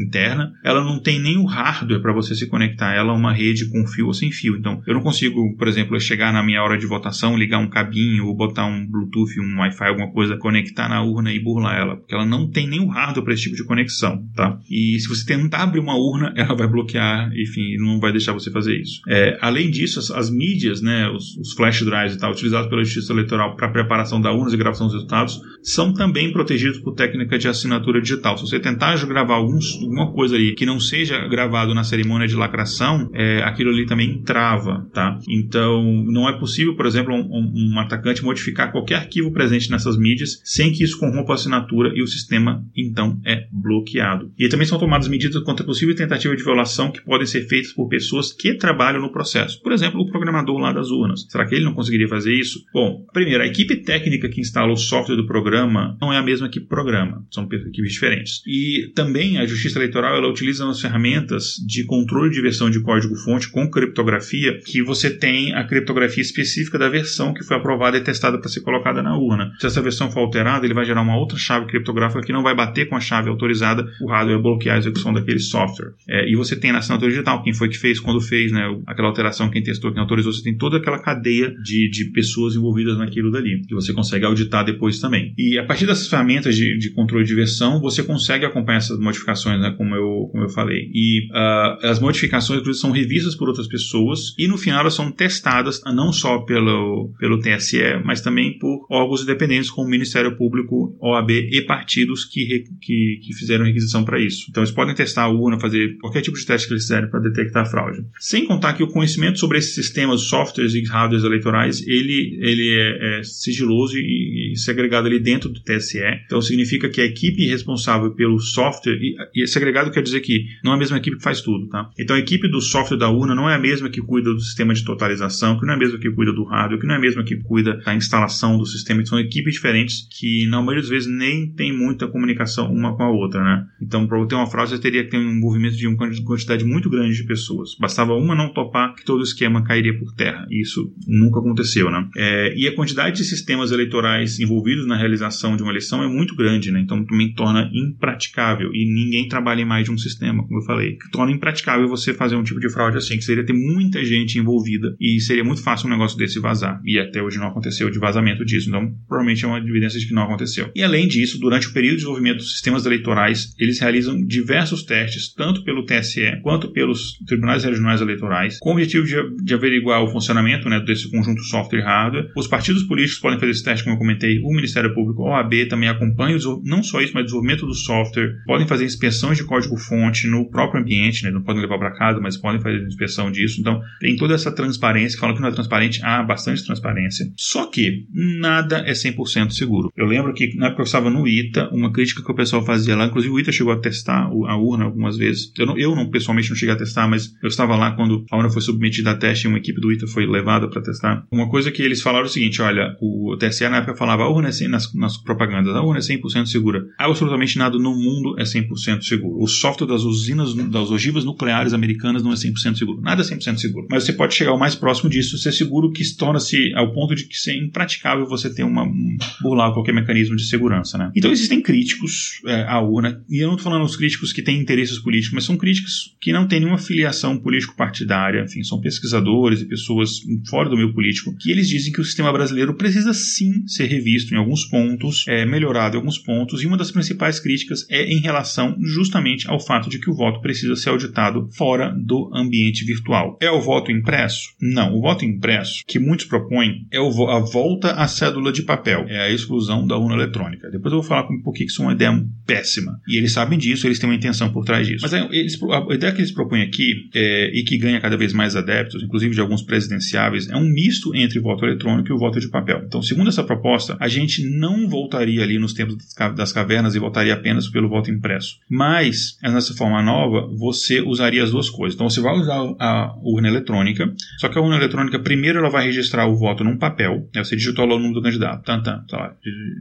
interna. 0.00 0.52
Ela 0.64 0.82
não 0.82 1.00
tem 1.00 1.20
nem 1.20 1.36
o 1.36 1.44
hardware 1.44 1.79
hardware 1.80 2.02
para 2.02 2.12
você 2.12 2.34
se 2.34 2.46
conectar 2.46 2.94
ela 2.94 3.12
a 3.12 3.16
uma 3.16 3.32
rede 3.32 3.68
com 3.70 3.86
fio 3.86 4.06
ou 4.06 4.14
sem 4.14 4.30
fio. 4.30 4.56
Então, 4.56 4.82
eu 4.86 4.94
não 4.94 5.02
consigo, 5.02 5.56
por 5.56 5.66
exemplo, 5.66 5.98
chegar 6.00 6.32
na 6.32 6.42
minha 6.42 6.62
hora 6.62 6.78
de 6.78 6.86
votação, 6.86 7.36
ligar 7.36 7.58
um 7.58 7.68
cabinho 7.68 8.26
ou 8.26 8.36
botar 8.36 8.66
um 8.66 8.86
Bluetooth, 8.86 9.40
um 9.40 9.58
Wi-Fi, 9.60 9.88
alguma 9.88 10.12
coisa, 10.12 10.36
conectar 10.36 10.88
na 10.88 11.02
urna 11.02 11.32
e 11.32 11.38
burlar 11.38 11.78
ela, 11.78 11.96
porque 11.96 12.14
ela 12.14 12.26
não 12.26 12.48
tem 12.48 12.68
nenhum 12.68 12.88
hardware 12.88 13.24
para 13.24 13.34
esse 13.34 13.44
tipo 13.44 13.56
de 13.56 13.64
conexão, 13.64 14.22
tá? 14.34 14.58
E 14.70 14.98
se 15.00 15.08
você 15.08 15.24
tentar 15.24 15.62
abrir 15.62 15.80
uma 15.80 15.96
urna, 15.96 16.32
ela 16.36 16.54
vai 16.54 16.68
bloquear, 16.68 17.30
enfim, 17.34 17.76
não 17.78 17.98
vai 18.00 18.12
deixar 18.12 18.32
você 18.32 18.50
fazer 18.50 18.78
isso. 18.78 19.00
É, 19.08 19.38
além 19.40 19.70
disso, 19.70 19.98
as, 19.98 20.10
as, 20.10 20.30
mídias, 20.30 20.80
né, 20.80 21.08
os, 21.08 21.36
os, 21.36 21.52
flash 21.52 21.82
drives 21.82 22.14
e 22.14 22.18
tal, 22.18 22.32
utilizados 22.32 22.68
pela 22.68 22.84
Justiça 22.84 23.12
Eleitoral 23.12 23.56
para 23.56 23.68
preparação 23.68 24.20
da 24.20 24.32
urna 24.32 24.52
e 24.52 24.56
gravação 24.56 24.86
dos 24.86 24.94
resultados, 24.94 25.40
são 25.62 25.92
também 25.92 26.32
protegidos 26.32 26.78
por 26.78 26.94
técnica 26.94 27.38
de 27.38 27.48
assinatura 27.48 28.00
digital. 28.00 28.36
Se 28.36 28.46
você 28.46 28.58
tentar 28.58 28.96
gravar 29.06 29.34
alguns, 29.34 29.80
alguma 29.80 30.12
coisa 30.12 30.36
ali 30.36 30.54
que 30.54 30.66
não 30.66 30.80
seja 30.80 31.26
gravado 31.28 31.69
na 31.74 31.84
cerimônia 31.84 32.26
de 32.26 32.36
lacração, 32.36 33.10
é, 33.14 33.42
aquilo 33.42 33.70
ali 33.70 33.86
também 33.86 34.22
trava, 34.22 34.88
tá? 34.92 35.18
Então, 35.28 35.82
não 36.06 36.28
é 36.28 36.38
possível, 36.38 36.74
por 36.76 36.86
exemplo, 36.86 37.14
um, 37.14 37.72
um, 37.74 37.78
atacante 37.78 38.24
modificar 38.24 38.72
qualquer 38.72 38.96
arquivo 38.96 39.32
presente 39.32 39.70
nessas 39.70 39.96
mídias 39.96 40.40
sem 40.44 40.72
que 40.72 40.84
isso 40.84 40.98
corrompa 40.98 41.32
a 41.32 41.34
assinatura 41.34 41.92
e 41.94 42.02
o 42.02 42.06
sistema, 42.06 42.64
então, 42.76 43.20
é 43.24 43.46
bloqueado. 43.52 44.32
E 44.38 44.48
também 44.48 44.66
são 44.66 44.78
tomadas 44.78 45.08
medidas 45.08 45.42
contra 45.42 45.64
possível 45.64 45.94
tentativa 45.94 46.36
de 46.36 46.42
violação 46.42 46.90
que 46.90 47.02
podem 47.02 47.26
ser 47.26 47.46
feitas 47.48 47.72
por 47.72 47.88
pessoas 47.88 48.32
que 48.32 48.54
trabalham 48.54 49.00
no 49.00 49.12
processo. 49.12 49.60
Por 49.62 49.72
exemplo, 49.72 50.00
o 50.00 50.06
programador 50.06 50.58
lá 50.58 50.72
das 50.72 50.90
urnas. 50.90 51.26
Será 51.28 51.46
que 51.46 51.54
ele 51.54 51.64
não 51.64 51.74
conseguiria 51.74 52.08
fazer 52.08 52.34
isso? 52.34 52.60
Bom, 52.72 53.04
primeiro, 53.12 53.42
a 53.42 53.46
equipe 53.46 53.76
técnica 53.76 54.28
que 54.28 54.40
instala 54.40 54.72
o 54.72 54.76
software 54.76 55.16
do 55.16 55.26
programa 55.26 55.96
não 56.00 56.12
é 56.12 56.18
a 56.18 56.22
mesma 56.22 56.48
que 56.48 56.60
programa, 56.60 57.24
são 57.30 57.44
equipes 57.44 57.92
diferentes. 57.92 58.42
E 58.46 58.90
também 58.94 59.38
a 59.38 59.46
Justiça 59.46 59.78
Eleitoral 59.78 60.16
ela 60.16 60.28
utiliza 60.28 60.68
as 60.68 60.80
ferramentas 60.80 61.58
de 61.66 61.84
controle 61.84 62.30
de 62.30 62.40
versão 62.40 62.70
de 62.70 62.80
código-fonte 62.80 63.50
com 63.50 63.70
criptografia, 63.70 64.58
que 64.64 64.82
você 64.82 65.10
tem 65.10 65.54
a 65.54 65.64
criptografia 65.64 66.22
específica 66.22 66.78
da 66.78 66.88
versão 66.88 67.32
que 67.32 67.44
foi 67.44 67.56
aprovada 67.56 67.96
e 67.96 68.00
testada 68.00 68.38
para 68.38 68.48
ser 68.48 68.60
colocada 68.60 69.02
na 69.02 69.16
urna. 69.16 69.52
Se 69.58 69.66
essa 69.66 69.82
versão 69.82 70.10
for 70.10 70.20
alterada, 70.20 70.64
ele 70.64 70.74
vai 70.74 70.84
gerar 70.84 71.02
uma 71.02 71.16
outra 71.16 71.38
chave 71.38 71.66
criptográfica 71.66 72.22
que 72.22 72.32
não 72.32 72.42
vai 72.42 72.54
bater 72.54 72.88
com 72.88 72.96
a 72.96 73.00
chave 73.00 73.28
autorizada, 73.28 73.86
o 74.00 74.08
hardware 74.08 74.40
bloquear 74.40 74.76
a 74.76 74.78
execução 74.78 75.12
daquele 75.12 75.40
software. 75.40 75.92
É, 76.08 76.30
e 76.30 76.36
você 76.36 76.56
tem 76.56 76.72
na 76.72 76.78
assinatura 76.78 77.10
digital 77.10 77.42
quem 77.42 77.52
foi 77.52 77.68
que 77.68 77.78
fez, 77.78 78.00
quando 78.00 78.20
fez, 78.20 78.52
né, 78.52 78.62
aquela 78.86 79.08
alteração, 79.08 79.50
quem 79.50 79.62
testou, 79.62 79.92
quem 79.92 80.00
autorizou, 80.00 80.32
você 80.32 80.42
tem 80.42 80.56
toda 80.56 80.78
aquela 80.78 80.98
cadeia 80.98 81.54
de, 81.62 81.88
de 81.90 82.06
pessoas 82.12 82.54
envolvidas 82.54 82.96
naquilo 82.98 83.30
dali, 83.30 83.62
que 83.66 83.74
você 83.74 83.92
consegue 83.92 84.24
auditar 84.24 84.64
depois 84.64 84.98
também. 85.00 85.34
E 85.36 85.58
a 85.58 85.64
partir 85.64 85.86
dessas 85.86 86.08
ferramentas 86.08 86.56
de, 86.56 86.78
de 86.78 86.90
controle 86.90 87.24
de 87.24 87.34
versão, 87.34 87.80
você 87.80 88.02
consegue 88.02 88.44
acompanhar 88.44 88.78
essas 88.78 88.98
modificações, 88.98 89.60
né, 89.60 89.74
como, 89.76 89.94
eu, 89.94 90.28
como 90.30 90.44
eu 90.44 90.48
falei. 90.48 90.90
E 90.92 91.28
uh, 91.30 91.49
as 91.82 91.98
modificações 91.98 92.78
são 92.78 92.90
revistas 92.90 93.34
por 93.34 93.48
outras 93.48 93.66
pessoas 93.66 94.34
e 94.38 94.46
no 94.46 94.58
final 94.58 94.80
elas 94.80 94.94
são 94.94 95.10
testadas 95.10 95.80
não 95.86 96.12
só 96.12 96.38
pelo, 96.40 97.12
pelo 97.18 97.40
TSE, 97.40 97.78
mas 98.04 98.20
também 98.20 98.58
por 98.58 98.86
órgãos 98.90 99.22
independentes 99.22 99.70
como 99.70 99.86
o 99.86 99.90
Ministério 99.90 100.36
Público, 100.36 100.96
OAB 101.00 101.30
e 101.30 101.62
partidos 101.62 102.24
que, 102.24 102.64
que, 102.80 103.20
que 103.22 103.34
fizeram 103.34 103.64
requisição 103.64 104.04
para 104.04 104.20
isso. 104.20 104.46
Então 104.48 104.62
eles 104.62 104.74
podem 104.74 104.94
testar 104.94 105.24
a 105.24 105.28
urna, 105.28 105.58
fazer 105.58 105.96
qualquer 105.98 106.22
tipo 106.22 106.36
de 106.36 106.44
teste 106.44 106.66
que 106.66 106.74
eles 106.74 106.84
quiserem 106.84 107.10
para 107.10 107.20
detectar 107.20 107.70
fraude. 107.70 108.04
Sem 108.18 108.46
contar 108.46 108.74
que 108.74 108.82
o 108.82 108.88
conhecimento 108.88 109.38
sobre 109.38 109.58
esses 109.58 109.74
sistemas, 109.74 110.22
softwares 110.22 110.74
e 110.74 110.84
hardwares 110.84 111.24
eleitorais, 111.24 111.86
ele, 111.86 112.38
ele 112.40 112.68
é, 112.70 113.20
é 113.20 113.22
sigiloso 113.22 113.96
e, 113.96 114.52
e 114.52 114.56
segregado 114.56 115.06
ali 115.06 115.18
dentro 115.18 115.48
do 115.48 115.60
TSE. 115.60 115.98
Então 116.26 116.40
significa 116.40 116.88
que 116.88 117.00
a 117.00 117.04
equipe 117.04 117.46
responsável 117.46 118.12
pelo 118.14 118.38
software, 118.38 118.98
e, 119.00 119.16
e 119.34 119.46
segregado 119.46 119.90
quer 119.90 120.02
dizer 120.02 120.20
que 120.20 120.46
não 120.64 120.72
é 120.72 120.74
a 120.74 120.78
mesma 120.78 120.98
equipe 120.98 121.16
que 121.16 121.22
faz 121.22 121.39
tudo, 121.42 121.68
tá? 121.68 121.90
Então 121.98 122.16
a 122.16 122.18
equipe 122.18 122.48
do 122.48 122.60
software 122.60 122.96
da 122.96 123.10
urna 123.10 123.34
não 123.34 123.48
é 123.48 123.54
a 123.54 123.58
mesma 123.58 123.88
que 123.88 124.00
cuida 124.00 124.32
do 124.32 124.40
sistema 124.40 124.74
de 124.74 124.84
totalização, 124.84 125.58
que 125.58 125.66
não 125.66 125.72
é 125.72 125.76
a 125.76 125.78
mesma 125.78 125.98
que 125.98 126.10
cuida 126.10 126.32
do 126.32 126.44
hardware, 126.44 126.80
que 126.80 126.86
não 126.86 126.94
é 126.94 126.98
a 126.98 127.00
mesma 127.00 127.24
que 127.24 127.36
cuida 127.36 127.76
da 127.84 127.94
instalação 127.94 128.58
do 128.58 128.66
sistema. 128.66 129.04
São 129.04 129.18
equipes 129.18 129.54
diferentes 129.54 130.06
que, 130.18 130.46
na 130.46 130.58
maioria 130.58 130.82
das 130.82 130.90
vezes, 130.90 131.08
nem 131.10 131.50
tem 131.52 131.76
muita 131.76 132.06
comunicação 132.08 132.72
uma 132.72 132.96
com 132.96 133.02
a 133.02 133.10
outra, 133.10 133.42
né? 133.42 133.66
Então, 133.80 134.06
para 134.06 134.24
ter 134.26 134.34
uma 134.34 134.46
fraude, 134.46 134.70
você 134.70 134.78
teria 134.78 135.04
que 135.04 135.10
ter 135.10 135.18
um 135.18 135.38
movimento 135.38 135.76
de 135.76 135.86
uma 135.86 135.96
quantidade 135.96 136.64
muito 136.64 136.90
grande 136.90 137.16
de 137.16 137.24
pessoas. 137.24 137.76
Bastava 137.78 138.14
uma 138.14 138.34
não 138.34 138.52
topar 138.52 138.94
que 138.94 139.04
todo 139.04 139.20
o 139.20 139.24
esquema 139.24 139.64
cairia 139.64 139.96
por 139.98 140.12
terra. 140.14 140.46
E 140.50 140.60
isso 140.60 140.92
nunca 141.06 141.40
aconteceu, 141.40 141.90
né? 141.90 142.08
É, 142.16 142.54
e 142.56 142.66
a 142.68 142.74
quantidade 142.74 143.16
de 143.16 143.24
sistemas 143.24 143.72
eleitorais 143.72 144.38
envolvidos 144.38 144.86
na 144.86 144.96
realização 144.96 145.56
de 145.56 145.62
uma 145.62 145.72
eleição 145.72 146.02
é 146.02 146.08
muito 146.08 146.34
grande, 146.34 146.70
né? 146.70 146.80
Então, 146.80 147.04
também 147.04 147.32
torna 147.32 147.70
impraticável. 147.72 148.70
E 148.74 148.84
ninguém 148.84 149.28
trabalha 149.28 149.62
em 149.62 149.66
mais 149.66 149.84
de 149.84 149.90
um 149.90 149.98
sistema, 149.98 150.46
como 150.46 150.60
eu 150.60 150.64
falei. 150.64 150.96
Que 150.96 151.10
torna 151.10 151.29
impraticável 151.30 151.88
você 151.88 152.12
fazer 152.14 152.36
um 152.36 152.42
tipo 152.42 152.60
de 152.60 152.70
fraude 152.70 152.98
assim, 152.98 153.16
que 153.16 153.24
seria 153.24 153.44
ter 153.44 153.52
muita 153.52 154.04
gente 154.04 154.38
envolvida 154.38 154.94
e 155.00 155.20
seria 155.20 155.44
muito 155.44 155.62
fácil 155.62 155.86
um 155.86 155.90
negócio 155.90 156.16
desse 156.16 156.38
vazar. 156.38 156.80
E 156.84 156.98
até 156.98 157.22
hoje 157.22 157.38
não 157.38 157.48
aconteceu 157.48 157.90
de 157.90 157.98
vazamento 157.98 158.44
disso, 158.44 158.68
então 158.68 158.92
provavelmente 159.08 159.44
é 159.44 159.48
uma 159.48 159.58
evidência 159.58 159.98
de 159.98 160.06
que 160.06 160.14
não 160.14 160.22
aconteceu. 160.22 160.70
E 160.74 160.82
além 160.82 161.06
disso, 161.06 161.38
durante 161.38 161.68
o 161.68 161.72
período 161.72 161.92
de 161.92 161.96
desenvolvimento 161.98 162.38
dos 162.38 162.52
sistemas 162.52 162.86
eleitorais, 162.86 163.54
eles 163.58 163.78
realizam 163.80 164.24
diversos 164.24 164.82
testes, 164.82 165.32
tanto 165.34 165.64
pelo 165.64 165.84
TSE 165.84 166.40
quanto 166.42 166.72
pelos 166.72 167.18
tribunais 167.26 167.64
regionais 167.64 168.00
eleitorais, 168.00 168.58
com 168.58 168.70
o 168.70 168.72
objetivo 168.72 169.06
de, 169.06 169.44
de 169.44 169.54
averiguar 169.54 170.02
o 170.02 170.08
funcionamento 170.08 170.68
né, 170.68 170.80
desse 170.80 171.10
conjunto 171.10 171.42
software 171.44 171.80
e 171.80 171.82
hardware. 171.82 172.30
Os 172.36 172.46
partidos 172.46 172.82
políticos 172.84 173.20
podem 173.20 173.38
fazer 173.38 173.52
esse 173.52 173.64
teste, 173.64 173.84
como 173.84 173.96
eu 173.96 173.98
comentei, 173.98 174.38
o 174.40 174.54
Ministério 174.54 174.94
Público, 174.94 175.26
a 175.26 175.40
OAB 175.40 175.66
também 175.68 175.88
acompanha 175.88 176.38
não 176.64 176.82
só 176.82 177.00
isso, 177.00 177.12
mas 177.14 177.22
o 177.22 177.24
desenvolvimento 177.24 177.66
do 177.66 177.74
software, 177.74 178.34
podem 178.46 178.66
fazer 178.66 178.84
inspeções 178.84 179.38
de 179.38 179.44
código-fonte 179.44 180.26
no 180.26 180.48
próprio 180.48 180.80
ambiente 180.80 181.19
né? 181.24 181.30
Não 181.30 181.42
podem 181.42 181.62
levar 181.62 181.78
para 181.78 181.92
casa, 181.92 182.20
mas 182.20 182.36
podem 182.36 182.60
fazer 182.60 182.86
inspeção 182.86 183.30
disso. 183.30 183.60
Então, 183.60 183.80
tem 184.00 184.16
toda 184.16 184.34
essa 184.34 184.52
transparência. 184.52 185.18
Fala 185.18 185.34
que 185.34 185.40
não 185.40 185.48
é 185.48 185.52
transparente, 185.52 186.00
há 186.02 186.22
bastante 186.22 186.64
transparência. 186.64 187.30
Só 187.36 187.66
que 187.66 188.06
nada 188.12 188.78
é 188.86 188.92
100% 188.92 189.50
seguro. 189.50 189.92
Eu 189.96 190.06
lembro 190.06 190.32
que 190.32 190.54
na 190.56 190.66
época 190.66 190.82
eu 190.82 190.86
estava 190.86 191.10
no 191.10 191.26
ITA, 191.26 191.68
uma 191.72 191.92
crítica 191.92 192.22
que 192.22 192.30
o 192.30 192.34
pessoal 192.34 192.64
fazia 192.64 192.96
lá, 192.96 193.06
inclusive 193.06 193.32
o 193.32 193.40
ITA 193.40 193.52
chegou 193.52 193.72
a 193.72 193.78
testar 193.78 194.24
a 194.24 194.56
urna 194.56 194.84
algumas 194.84 195.16
vezes. 195.16 195.52
Eu 195.58 195.66
não, 195.66 195.78
eu 195.78 195.94
não 195.94 196.10
pessoalmente 196.10 196.50
não 196.50 196.56
cheguei 196.56 196.74
a 196.74 196.78
testar, 196.78 197.08
mas 197.08 197.34
eu 197.42 197.48
estava 197.48 197.76
lá 197.76 197.92
quando 197.92 198.24
a 198.30 198.36
urna 198.36 198.50
foi 198.50 198.62
submetida 198.62 199.10
a 199.10 199.16
teste 199.16 199.46
e 199.46 199.48
uma 199.48 199.58
equipe 199.58 199.80
do 199.80 199.92
ITA 199.92 200.06
foi 200.06 200.26
levada 200.26 200.68
para 200.68 200.82
testar. 200.82 201.26
Uma 201.30 201.48
coisa 201.48 201.70
que 201.70 201.82
eles 201.82 202.02
falaram 202.02 202.24
é 202.24 202.28
o 202.28 202.32
seguinte: 202.32 202.60
olha, 202.62 202.96
o 203.00 203.36
TSE 203.36 203.68
na 203.68 203.78
época 203.78 203.94
falava 203.94 204.24
a 204.24 204.28
urna 204.28 204.48
é 204.48 204.52
100, 204.52 204.68
nas, 204.68 204.94
nas 204.94 205.16
propagandas, 205.16 205.74
a 205.74 205.82
urna 205.82 205.98
é 205.98 206.02
100% 206.02 206.46
segura. 206.46 206.86
Absolutamente 206.98 207.58
nada 207.58 207.78
no 207.78 207.94
mundo 207.94 208.38
é 208.38 208.44
100% 208.44 209.02
seguro. 209.02 209.42
O 209.42 209.46
software 209.46 209.86
das 209.86 210.02
usinas, 210.02 210.54
das 210.54 210.90
ogivas 210.90 211.09
nucleares 211.24 211.72
americanas 211.72 212.22
não 212.22 212.32
é 212.32 212.34
100% 212.34 212.76
seguro. 212.76 213.00
Nada 213.00 213.22
é 213.22 213.24
100% 213.24 213.58
seguro. 213.58 213.86
Mas 213.90 214.04
você 214.04 214.12
pode 214.12 214.34
chegar 214.34 214.52
o 214.52 214.58
mais 214.58 214.74
próximo 214.74 215.10
disso, 215.10 215.38
ser 215.38 215.52
seguro 215.52 215.92
que 215.92 216.04
torna-se 216.16 216.72
ao 216.74 216.92
ponto 216.92 217.14
de 217.14 217.24
que 217.24 217.36
ser 217.36 217.56
impraticável 217.56 218.26
você 218.26 218.52
ter 218.52 218.62
uma 218.62 218.84
um, 218.84 219.16
burlar 219.42 219.72
qualquer 219.72 219.94
mecanismo 219.94 220.36
de 220.36 220.44
segurança, 220.46 220.98
né? 220.98 221.10
Então 221.14 221.30
existem 221.30 221.60
críticos 221.60 222.40
é, 222.46 222.62
à 222.62 222.80
urna, 222.80 223.22
e 223.28 223.38
eu 223.38 223.48
não 223.48 223.56
estou 223.56 223.70
falando 223.70 223.84
os 223.84 223.96
críticos 223.96 224.32
que 224.32 224.42
têm 224.42 224.60
interesses 224.60 224.98
políticos, 224.98 225.34
mas 225.34 225.44
são 225.44 225.56
críticos 225.56 226.16
que 226.20 226.32
não 226.32 226.46
têm 226.46 226.60
nenhuma 226.60 226.78
filiação 226.78 227.38
político-partidária, 227.38 228.42
enfim, 228.42 228.62
são 228.62 228.80
pesquisadores 228.80 229.60
e 229.60 229.64
pessoas 229.66 230.20
fora 230.48 230.68
do 230.68 230.76
meio 230.76 230.92
político, 230.92 231.34
que 231.38 231.50
eles 231.50 231.68
dizem 231.68 231.92
que 231.92 232.00
o 232.00 232.04
sistema 232.04 232.32
brasileiro 232.32 232.74
precisa 232.74 233.12
sim 233.14 233.66
ser 233.66 233.86
revisto 233.86 234.34
em 234.34 234.36
alguns 234.36 234.64
pontos, 234.64 235.24
é, 235.28 235.44
melhorado 235.44 235.96
em 235.96 235.98
alguns 235.98 236.18
pontos, 236.18 236.62
e 236.62 236.66
uma 236.66 236.76
das 236.76 236.90
principais 236.90 237.38
críticas 237.38 237.86
é 237.88 238.04
em 238.04 238.20
relação 238.20 238.76
justamente 238.82 239.48
ao 239.48 239.60
fato 239.60 239.88
de 239.88 239.98
que 239.98 240.10
o 240.10 240.14
voto 240.14 240.40
precisa 240.40 240.76
ser 240.76 240.90
auditado 241.04 241.48
fora 241.52 241.94
do 241.96 242.30
ambiente 242.34 242.84
virtual. 242.84 243.38
É 243.40 243.50
o 243.50 243.60
voto 243.60 243.90
impresso? 243.90 244.50
Não. 244.60 244.94
O 244.94 245.00
voto 245.00 245.24
impresso, 245.24 245.82
que 245.86 245.98
muitos 245.98 246.26
propõem, 246.26 246.86
é 246.90 246.98
a 246.98 247.38
volta 247.40 247.92
à 247.92 248.06
cédula 248.06 248.52
de 248.52 248.62
papel, 248.62 249.06
é 249.08 249.20
a 249.20 249.30
exclusão 249.30 249.86
da 249.86 249.96
urna 249.96 250.14
eletrônica. 250.14 250.70
Depois 250.70 250.92
eu 250.92 251.00
vou 251.00 251.08
falar 251.08 251.24
por 251.42 251.52
que 251.52 251.64
isso 251.64 251.82
é 251.82 251.86
uma 251.86 251.92
ideia 251.92 252.24
péssima. 252.46 253.00
E 253.08 253.16
eles 253.16 253.32
sabem 253.32 253.58
disso, 253.58 253.86
eles 253.86 253.98
têm 253.98 254.08
uma 254.08 254.16
intenção 254.16 254.52
por 254.52 254.64
trás 254.64 254.86
disso. 254.86 255.02
Mas 255.02 255.12
eles, 255.30 255.58
a 255.62 255.94
ideia 255.94 256.12
que 256.12 256.20
eles 256.20 256.32
propõem 256.32 256.62
aqui, 256.62 257.08
é, 257.14 257.50
e 257.54 257.62
que 257.62 257.78
ganha 257.78 258.00
cada 258.00 258.16
vez 258.16 258.32
mais 258.32 258.56
adeptos, 258.56 259.02
inclusive 259.02 259.34
de 259.34 259.40
alguns 259.40 259.62
presidenciáveis, 259.62 260.48
é 260.48 260.56
um 260.56 260.68
misto 260.68 261.14
entre 261.14 261.38
o 261.38 261.42
voto 261.42 261.64
eletrônico 261.64 262.08
e 262.08 262.12
o 262.12 262.18
voto 262.18 262.40
de 262.40 262.48
papel. 262.48 262.82
Então, 262.86 263.02
segundo 263.02 263.28
essa 263.28 263.44
proposta, 263.44 263.96
a 264.00 264.08
gente 264.08 264.44
não 264.44 264.88
voltaria 264.88 265.42
ali 265.42 265.58
nos 265.58 265.72
tempos 265.72 265.96
das 266.36 266.52
cavernas 266.52 266.94
e 266.94 266.98
votaria 266.98 267.34
apenas 267.34 267.68
pelo 267.68 267.88
voto 267.88 268.10
impresso. 268.10 268.58
Mas, 268.68 269.38
nessa 269.42 269.74
forma 269.74 270.02
nova, 270.02 270.48
você 270.56 270.79
usaria 271.06 271.42
as 271.42 271.50
duas 271.50 271.68
coisas. 271.68 271.94
Então, 271.94 272.08
você 272.08 272.20
vai 272.20 272.34
usar 272.34 272.56
a 272.78 273.14
urna 273.22 273.48
eletrônica, 273.48 274.12
só 274.38 274.48
que 274.48 274.58
a 274.58 274.60
urna 274.60 274.76
eletrônica, 274.76 275.18
primeiro, 275.18 275.58
ela 275.58 275.70
vai 275.70 275.84
registrar 275.84 276.26
o 276.26 276.36
voto 276.36 276.64
num 276.64 276.76
papel. 276.76 277.28
Né? 277.34 277.44
Você 277.44 277.56
digitou 277.56 277.86
lá 277.86 277.94
o 277.94 277.98
número 277.98 278.14
do 278.14 278.22
candidato. 278.22 278.64
Tá, 278.64 278.80
tá, 278.80 279.16
lá. 279.16 279.34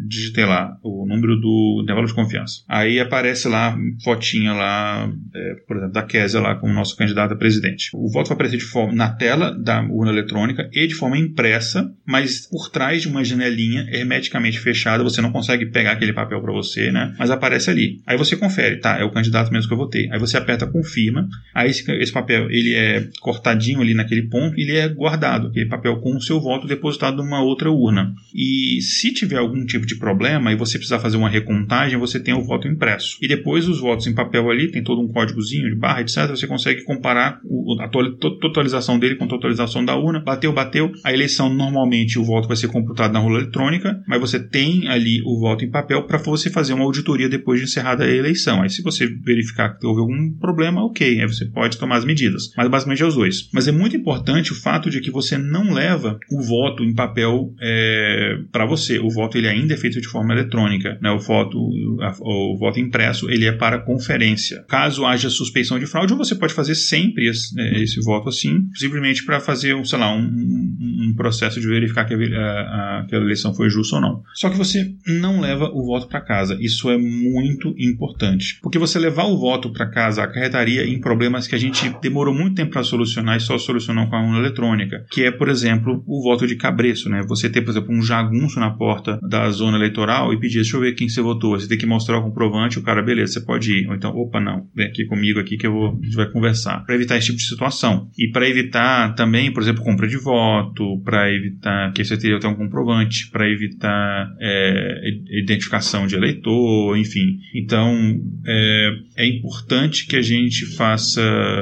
Digitei 0.08 0.46
lá 0.46 0.78
o 0.84 1.06
número 1.08 1.40
do 1.40 1.82
intervalo 1.84 2.08
de 2.08 2.14
confiança. 2.14 2.64
Aí 2.68 3.00
aparece 3.00 3.48
lá, 3.48 3.78
fotinha 4.04 4.54
lá, 4.54 5.12
é, 5.34 5.56
por 5.68 5.78
exemplo, 5.78 5.94
da 5.94 6.04
Kézia 6.04 6.40
lá 6.40 6.56
como 6.56 6.74
nosso 6.74 6.96
candidato 6.96 7.34
a 7.34 7.38
presidente. 7.38 7.90
O 7.94 8.10
voto 8.12 8.28
vai 8.28 8.36
aparecer 8.36 8.58
de 8.58 8.64
forma, 8.64 8.94
na 8.94 9.10
tela 9.10 9.52
da 9.52 9.82
urna 9.82 10.12
eletrônica 10.12 10.70
e 10.74 10.88
de 10.88 10.96
forma 10.96 11.18
impressa, 11.18 11.92
mas 12.06 12.48
por 12.48 12.70
trás 12.70 13.02
de 13.02 13.08
uma 13.08 13.24
janelinha 13.24 13.88
hermeticamente 13.92 14.60
fechada. 14.60 15.04
Você 15.04 15.22
não 15.22 15.32
consegue 15.32 15.66
pegar 15.68 15.94
aquele 15.94 16.14
papel 16.14 16.42
para 16.42 16.52
você, 16.52 16.92
né? 16.92 17.14
Mas 17.18 17.32
aparece 17.32 17.70
ali. 17.70 18.02
Aí 18.06 18.18
você 18.18 18.36
confere, 18.36 18.78
tá? 18.78 18.98
É 18.98 19.04
o 19.04 19.12
candidato 19.12 19.52
mesmo 19.52 19.68
que 19.68 19.74
eu 19.74 19.78
votei. 19.78 20.10
Aí 20.12 20.20
você 20.20 20.38
aperta 20.38 20.68
confirma. 20.90 21.30
Aí 21.54 21.70
esse, 21.70 21.90
esse 21.92 22.12
papel 22.12 22.50
ele 22.50 22.74
é 22.74 23.08
cortadinho 23.22 23.82
ali 23.82 23.94
naquele 23.94 24.24
ponto 24.24 24.58
e 24.58 24.64
ele 24.64 24.78
é 24.78 24.88
guardado, 24.88 25.48
aquele 25.48 25.68
papel 25.68 25.98
com 25.98 26.16
o 26.16 26.22
seu 26.22 26.40
voto 26.40 26.68
depositado 26.68 27.18
numa 27.18 27.42
outra 27.42 27.72
urna. 27.72 28.14
E 28.34 28.82
se 28.82 29.14
tiver 29.14 29.38
algum 29.38 29.66
tipo 29.66 29.86
de 29.86 29.98
problema 29.98 30.52
e 30.52 30.56
você 30.56 30.78
precisar 30.78 31.00
fazer 31.00 31.18
uma 31.18 31.30
recontagem, 31.30 32.00
você 32.00 32.20
tem 32.20 32.34
o 32.34 32.44
voto 32.44 32.68
impresso. 32.68 33.18
E 33.22 33.28
depois 33.28 33.68
os 33.68 33.80
votos 33.80 34.08
em 34.08 34.14
papel 34.14 34.50
ali, 34.50 34.72
tem 34.72 34.84
todo 34.84 35.02
um 35.02 35.08
códigozinho 35.08 35.70
de 35.70 35.76
barra, 35.76 36.02
etc. 36.02 36.30
Você 36.30 36.48
consegue 36.48 36.84
comparar 36.84 37.40
a 37.80 37.88
totalização 37.88 38.98
dele 38.98 39.16
com 39.16 39.26
a 39.26 39.30
totalização 39.30 39.84
da 39.84 39.96
urna. 39.96 40.20
Bateu, 40.20 40.54
bateu. 40.54 40.92
A 41.04 41.14
eleição, 41.14 41.54
normalmente, 41.54 42.18
o 42.18 42.24
voto 42.24 42.48
vai 42.48 42.58
ser 42.58 42.68
computado 42.68 43.12
na 43.12 43.22
urna 43.22 43.40
eletrônica, 43.40 44.02
mas 44.08 44.20
você 44.20 44.40
tem 44.40 44.88
ali 44.88 45.22
o 45.26 45.40
voto 45.40 45.66
em 45.66 45.70
papel 45.70 46.04
para 46.04 46.18
você 46.18 46.50
fazer 46.50 46.74
uma 46.74 46.86
auditoria 46.86 47.30
depois 47.30 47.60
de 47.60 47.66
encerrada 47.66 48.04
a 48.04 48.10
eleição. 48.10 48.62
Aí, 48.62 48.70
se 48.70 48.82
você 48.82 49.08
verificar 49.08 49.78
que 49.78 49.86
houve 49.86 50.02
algum 50.02 50.32
problema, 50.40 50.79
ok, 50.86 51.22
aí 51.22 51.28
você 51.28 51.46
pode 51.46 51.78
tomar 51.78 51.98
as 51.98 52.06
medidas. 52.06 52.52
Mas 52.56 52.68
basicamente 52.70 53.04
é 53.04 53.06
os 53.06 53.16
dois. 53.16 53.50
Mas 53.54 53.68
é 53.68 53.72
muito 53.72 53.96
importante 53.96 54.52
o 54.52 54.56
fato 54.56 54.90
de 54.90 55.02
que 55.02 55.12
você 55.12 55.38
não 55.38 55.74
leva 55.74 56.20
o 56.32 56.42
voto 56.42 56.84
em 56.84 56.94
papel 56.94 57.54
é, 57.62 58.38
para 58.52 58.66
você. 58.66 59.00
O 59.00 59.10
voto 59.10 59.38
ele 59.38 59.48
ainda 59.48 59.74
é 59.74 59.78
feito 59.78 60.02
de 60.02 60.08
forma 60.08 60.34
eletrônica. 60.34 60.98
Né? 61.02 61.12
O, 61.12 61.20
voto, 61.20 61.58
a, 62.02 62.16
o 62.22 62.58
voto 62.58 62.80
impresso 62.80 63.30
ele 63.30 63.46
é 63.46 63.52
para 63.52 63.80
conferência. 63.80 64.64
Caso 64.68 65.06
haja 65.06 65.30
suspeição 65.30 65.80
de 65.80 65.86
fraude, 65.86 66.14
você 66.14 66.36
pode 66.36 66.54
fazer 66.54 66.76
sempre 66.76 67.28
esse, 67.28 67.56
né, 67.56 67.82
esse 67.82 68.00
voto 68.02 68.30
assim, 68.30 68.68
simplesmente 68.76 69.26
para 69.26 69.40
fazer, 69.40 69.76
sei 69.86 70.00
lá, 70.00 70.14
um, 70.14 70.22
um, 70.22 71.14
processo 71.16 71.60
de 71.60 71.68
verificar 71.68 72.06
que 72.06 72.14
a, 72.14 72.18
a, 72.18 73.06
a, 73.12 73.16
eleição 73.16 73.54
foi 73.54 73.70
justa 73.70 73.96
ou 73.96 74.02
não. 74.02 74.24
Só 74.34 74.50
que 74.50 74.58
você 74.58 74.94
não 75.06 75.40
leva 75.40 75.70
o 75.74 75.86
voto 75.86 76.08
para 76.08 76.22
casa. 76.22 76.58
Isso 76.60 76.90
é 76.90 76.98
muito 76.98 77.74
importante. 77.78 78.60
Porque 78.62 78.80
você 78.80 79.00
levar 79.00 79.26
o 79.26 79.38
voto 79.38 79.72
para 79.72 79.90
casa 79.90 80.24
acarretaria 80.24 80.69
em 80.78 81.00
problemas 81.00 81.48
que 81.48 81.56
a 81.56 81.58
gente 81.58 81.90
demorou 82.02 82.34
muito 82.34 82.56
tempo 82.56 82.72
para 82.72 82.84
solucionar 82.84 83.38
e 83.38 83.40
só 83.40 83.58
solucionou 83.58 84.08
com 84.08 84.16
a 84.16 84.22
urna 84.22 84.40
eletrônica, 84.40 85.06
que 85.10 85.24
é, 85.24 85.32
por 85.32 85.50
exemplo, 85.50 86.04
o 86.06 86.22
voto 86.22 86.46
de 86.46 86.56
cabreço, 86.56 87.10
né? 87.10 87.24
Você 87.28 87.50
ter, 87.50 87.62
por 87.62 87.72
exemplo, 87.72 87.94
um 87.94 88.02
jagunço 88.02 88.60
na 88.60 88.72
porta 88.72 89.20
da 89.28 89.50
zona 89.50 89.78
eleitoral 89.78 90.34
e 90.34 90.40
pedir, 90.40 90.56
deixa 90.56 90.78
eu 90.78 90.82
ver 90.82 90.94
quem 90.94 91.10
você 91.10 91.22
votou. 91.22 91.60
Você 91.60 91.68
tem 91.68 91.78
que 91.78 91.86
mostrar 91.86 92.18
o 92.18 92.24
comprovante, 92.24 92.80
o 92.80 92.84
cara, 92.84 93.02
beleza, 93.02 93.34
você 93.34 93.42
pode 93.42 93.72
ir. 93.72 93.88
Ou 93.88 93.96
então, 93.96 94.12
opa, 94.16 94.40
não, 94.40 94.68
vem 94.76 94.88
aqui 94.88 95.06
comigo 95.06 95.40
aqui 95.40 95.58
que 95.58 95.68
eu 95.68 95.74
vou, 95.74 96.00
a 96.00 96.06
gente 96.06 96.16
vai 96.16 96.30
conversar. 96.30 96.84
Para 96.86 96.96
evitar 96.96 97.18
esse 97.18 97.28
tipo 97.28 97.38
de 97.38 97.46
situação. 97.46 98.10
E 98.18 98.30
para 98.30 98.48
evitar 98.48 99.16
também, 99.16 99.52
por 99.52 99.64
exemplo, 99.64 99.84
compra 99.84 100.08
de 100.08 100.18
voto, 100.18 101.02
para 101.04 101.32
evitar 101.32 101.92
que 101.94 102.04
você 102.04 102.18
teria 102.18 102.38
até 102.38 102.48
um 102.48 102.56
comprovante, 102.56 103.30
para 103.32 103.50
evitar 103.50 104.34
é, 104.40 105.02
identificação 105.42 106.08
de 106.08 106.16
eleitor, 106.16 106.98
enfim. 106.98 107.40
Então, 107.56 108.20
é, 108.46 108.92
é 109.18 109.28
importante 109.28 110.08
que 110.08 110.16
a 110.16 110.22
gente 110.22 110.59
faça 110.66 111.22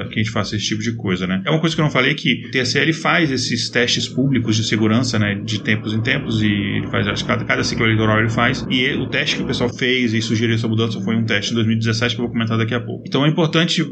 que 0.10 0.20
a 0.20 0.24
gente 0.24 0.32
faça 0.32 0.56
esse 0.56 0.66
tipo 0.66 0.82
de 0.82 0.94
coisa, 0.94 1.28
né? 1.28 1.42
É 1.46 1.50
uma 1.50 1.60
coisa 1.60 1.76
que 1.76 1.82
eu 1.82 1.86
não 1.86 1.92
falei 1.92 2.14
que 2.14 2.46
o 2.48 2.52
TSL 2.52 2.94
faz 2.94 3.32
esses 3.32 3.70
testes 3.70 4.08
públicos 4.08 4.56
de 4.56 4.64
segurança, 4.64 5.20
né, 5.20 5.36
de 5.36 5.60
tempos 5.62 5.94
em 5.94 6.02
tempos 6.02 6.42
e 6.42 6.48
ele 6.48 6.88
faz 6.88 7.08
acho, 7.08 7.26
cada 7.26 7.44
cada 7.46 7.64
ciclo 7.64 7.86
eleitoral 7.86 8.20
ele 8.20 8.30
faz 8.30 8.66
e 8.70 8.88
o 8.94 9.08
teste 9.08 9.38
que 9.38 9.44
o 9.44 9.48
pessoal 9.48 9.70
fez 9.74 10.14
e 10.14 10.22
sugeriu 10.22 10.56
essa 10.56 10.68
mudança 10.68 11.00
foi 11.02 11.16
um 11.16 11.26
teste 11.26 11.52
em 11.52 11.56
2017 11.56 12.16
que 12.16 12.22
eu 12.22 12.26
vou 12.26 12.34
comentar 12.34 12.58
daqui 12.58 12.74
a 12.74 12.80
pouco. 12.80 13.04
Então 13.08 13.26
é 13.26 13.30
importante 13.30 13.84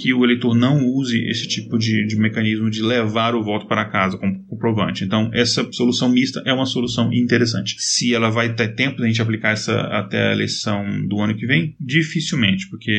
que 0.00 0.12
o 0.12 0.24
eleitor 0.24 0.54
não 0.54 0.84
use 0.86 1.18
esse 1.28 1.46
tipo 1.46 1.78
de, 1.78 2.06
de 2.06 2.16
mecanismo 2.16 2.70
de 2.70 2.82
levar 2.82 3.34
o 3.34 3.42
voto 3.42 3.66
para 3.66 3.84
casa 3.84 4.16
como 4.18 4.44
comprovante. 4.46 5.04
Então 5.04 5.30
essa 5.32 5.66
solução 5.72 6.08
mista 6.08 6.42
é 6.46 6.52
uma 6.52 6.66
solução 6.66 7.12
interessante. 7.12 7.76
Se 7.78 8.14
ela 8.14 8.30
vai 8.30 8.54
ter 8.54 8.74
tempo 8.74 8.98
de 8.98 9.04
a 9.04 9.06
gente 9.06 9.22
aplicar 9.22 9.50
essa 9.50 9.80
até 9.80 10.30
a 10.30 10.32
eleição 10.32 10.84
do 11.08 11.20
ano 11.20 11.34
que 11.34 11.46
vem, 11.46 11.74
dificilmente, 11.80 12.68
porque 12.68 12.92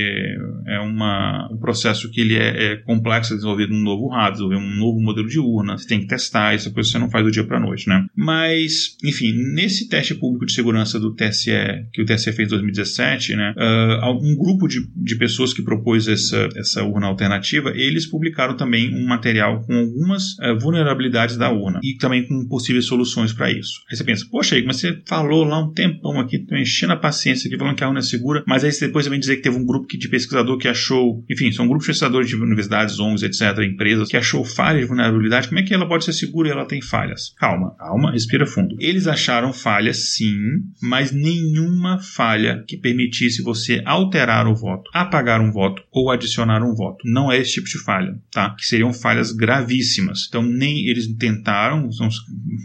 é 0.67 0.79
uma, 0.79 1.49
um 1.53 1.59
processo 1.59 2.09
que 2.09 2.21
ele 2.21 2.35
é, 2.35 2.73
é 2.73 2.75
complexo 2.77 3.29
de 3.31 3.35
desenvolver 3.37 3.71
um 3.71 3.81
novo 3.81 4.07
hardware, 4.07 4.33
desenvolver 4.33 4.57
um 4.57 4.77
novo 4.77 4.99
modelo 4.99 5.27
de 5.27 5.39
urna, 5.39 5.77
você 5.77 5.87
tem 5.87 5.99
que 5.99 6.07
testar, 6.07 6.53
essa 6.53 6.71
coisa 6.71 6.89
você 6.89 6.99
não 6.99 7.09
faz 7.09 7.25
do 7.25 7.31
dia 7.31 7.43
para 7.43 7.59
noite, 7.59 7.87
né? 7.87 8.05
Mas, 8.15 8.97
enfim, 9.03 9.33
nesse 9.53 9.87
teste 9.87 10.15
público 10.15 10.45
de 10.45 10.53
segurança 10.53 10.99
do 10.99 11.13
TSE, 11.13 11.51
que 11.91 12.01
o 12.01 12.05
TSE 12.05 12.31
fez 12.31 12.47
em 12.47 12.51
2017, 12.51 13.35
né, 13.35 13.53
uh, 13.57 14.11
um 14.11 14.35
grupo 14.35 14.67
de, 14.67 14.79
de 14.95 15.15
pessoas 15.15 15.53
que 15.53 15.61
propôs 15.61 16.07
essa, 16.07 16.49
essa 16.55 16.83
urna 16.83 17.07
alternativa, 17.07 17.71
eles 17.75 18.05
publicaram 18.05 18.55
também 18.55 18.93
um 18.93 19.05
material 19.05 19.63
com 19.65 19.75
algumas 19.75 20.33
uh, 20.39 20.57
vulnerabilidades 20.59 21.37
da 21.37 21.51
urna 21.51 21.79
e 21.83 21.95
também 21.97 22.25
com 22.25 22.47
possíveis 22.47 22.85
soluções 22.85 23.33
para 23.33 23.51
isso. 23.51 23.81
Aí 23.89 23.97
você 23.97 24.03
pensa, 24.03 24.25
poxa, 24.29 24.61
mas 24.65 24.77
você 24.77 25.01
falou 25.05 25.43
lá 25.43 25.63
um 25.63 25.71
tempão 25.71 26.19
aqui, 26.19 26.39
tô 26.39 26.55
enchendo 26.55 26.93
a 26.93 26.97
paciência 26.97 27.47
aqui, 27.47 27.57
falando 27.57 27.75
que 27.75 27.83
a 27.83 27.87
urna 27.87 27.99
é 27.99 28.03
segura, 28.03 28.43
mas 28.47 28.63
aí 28.63 28.71
você 28.71 28.87
depois 28.87 29.05
também 29.05 29.19
dizer 29.19 29.37
que 29.37 29.43
teve 29.43 29.57
um 29.57 29.65
grupo 29.65 29.87
de 29.87 30.09
pesquisador 30.09 30.57
que 30.57 30.67
achou, 30.67 31.23
enfim, 31.29 31.42
são 31.51 31.67
grupos 31.67 31.85
de 31.85 31.91
pesquisadores 31.91 32.27
de 32.27 32.35
universidades, 32.35 32.99
ONGs, 32.99 33.23
etc., 33.23 33.63
empresas, 33.63 34.09
que 34.09 34.17
achou 34.17 34.43
falhas 34.43 34.81
de 34.81 34.87
vulnerabilidade, 34.87 35.47
como 35.47 35.59
é 35.59 35.63
que 35.63 35.73
ela 35.73 35.87
pode 35.87 36.05
ser 36.05 36.13
segura 36.13 36.49
e 36.49 36.51
ela 36.51 36.65
tem 36.65 36.81
falhas? 36.81 37.33
Calma, 37.37 37.75
calma, 37.77 38.11
respira 38.11 38.45
fundo. 38.45 38.75
Eles 38.79 39.07
acharam 39.07 39.53
falhas, 39.53 40.13
sim, 40.15 40.35
mas 40.81 41.11
nenhuma 41.11 41.99
falha 41.99 42.63
que 42.67 42.77
permitisse 42.77 43.41
você 43.41 43.81
alterar 43.85 44.47
o 44.47 44.55
voto, 44.55 44.89
apagar 44.93 45.41
um 45.41 45.51
voto 45.51 45.81
ou 45.91 46.11
adicionar 46.11 46.63
um 46.63 46.75
voto. 46.75 46.99
Não 47.05 47.31
é 47.31 47.39
esse 47.39 47.53
tipo 47.53 47.67
de 47.67 47.79
falha, 47.79 48.15
tá? 48.31 48.51
Que 48.51 48.65
seriam 48.65 48.93
falhas 48.93 49.31
gravíssimas. 49.31 50.25
Então, 50.27 50.41
nem 50.41 50.87
eles 50.87 51.07
tentaram, 51.15 51.91
são 51.91 52.09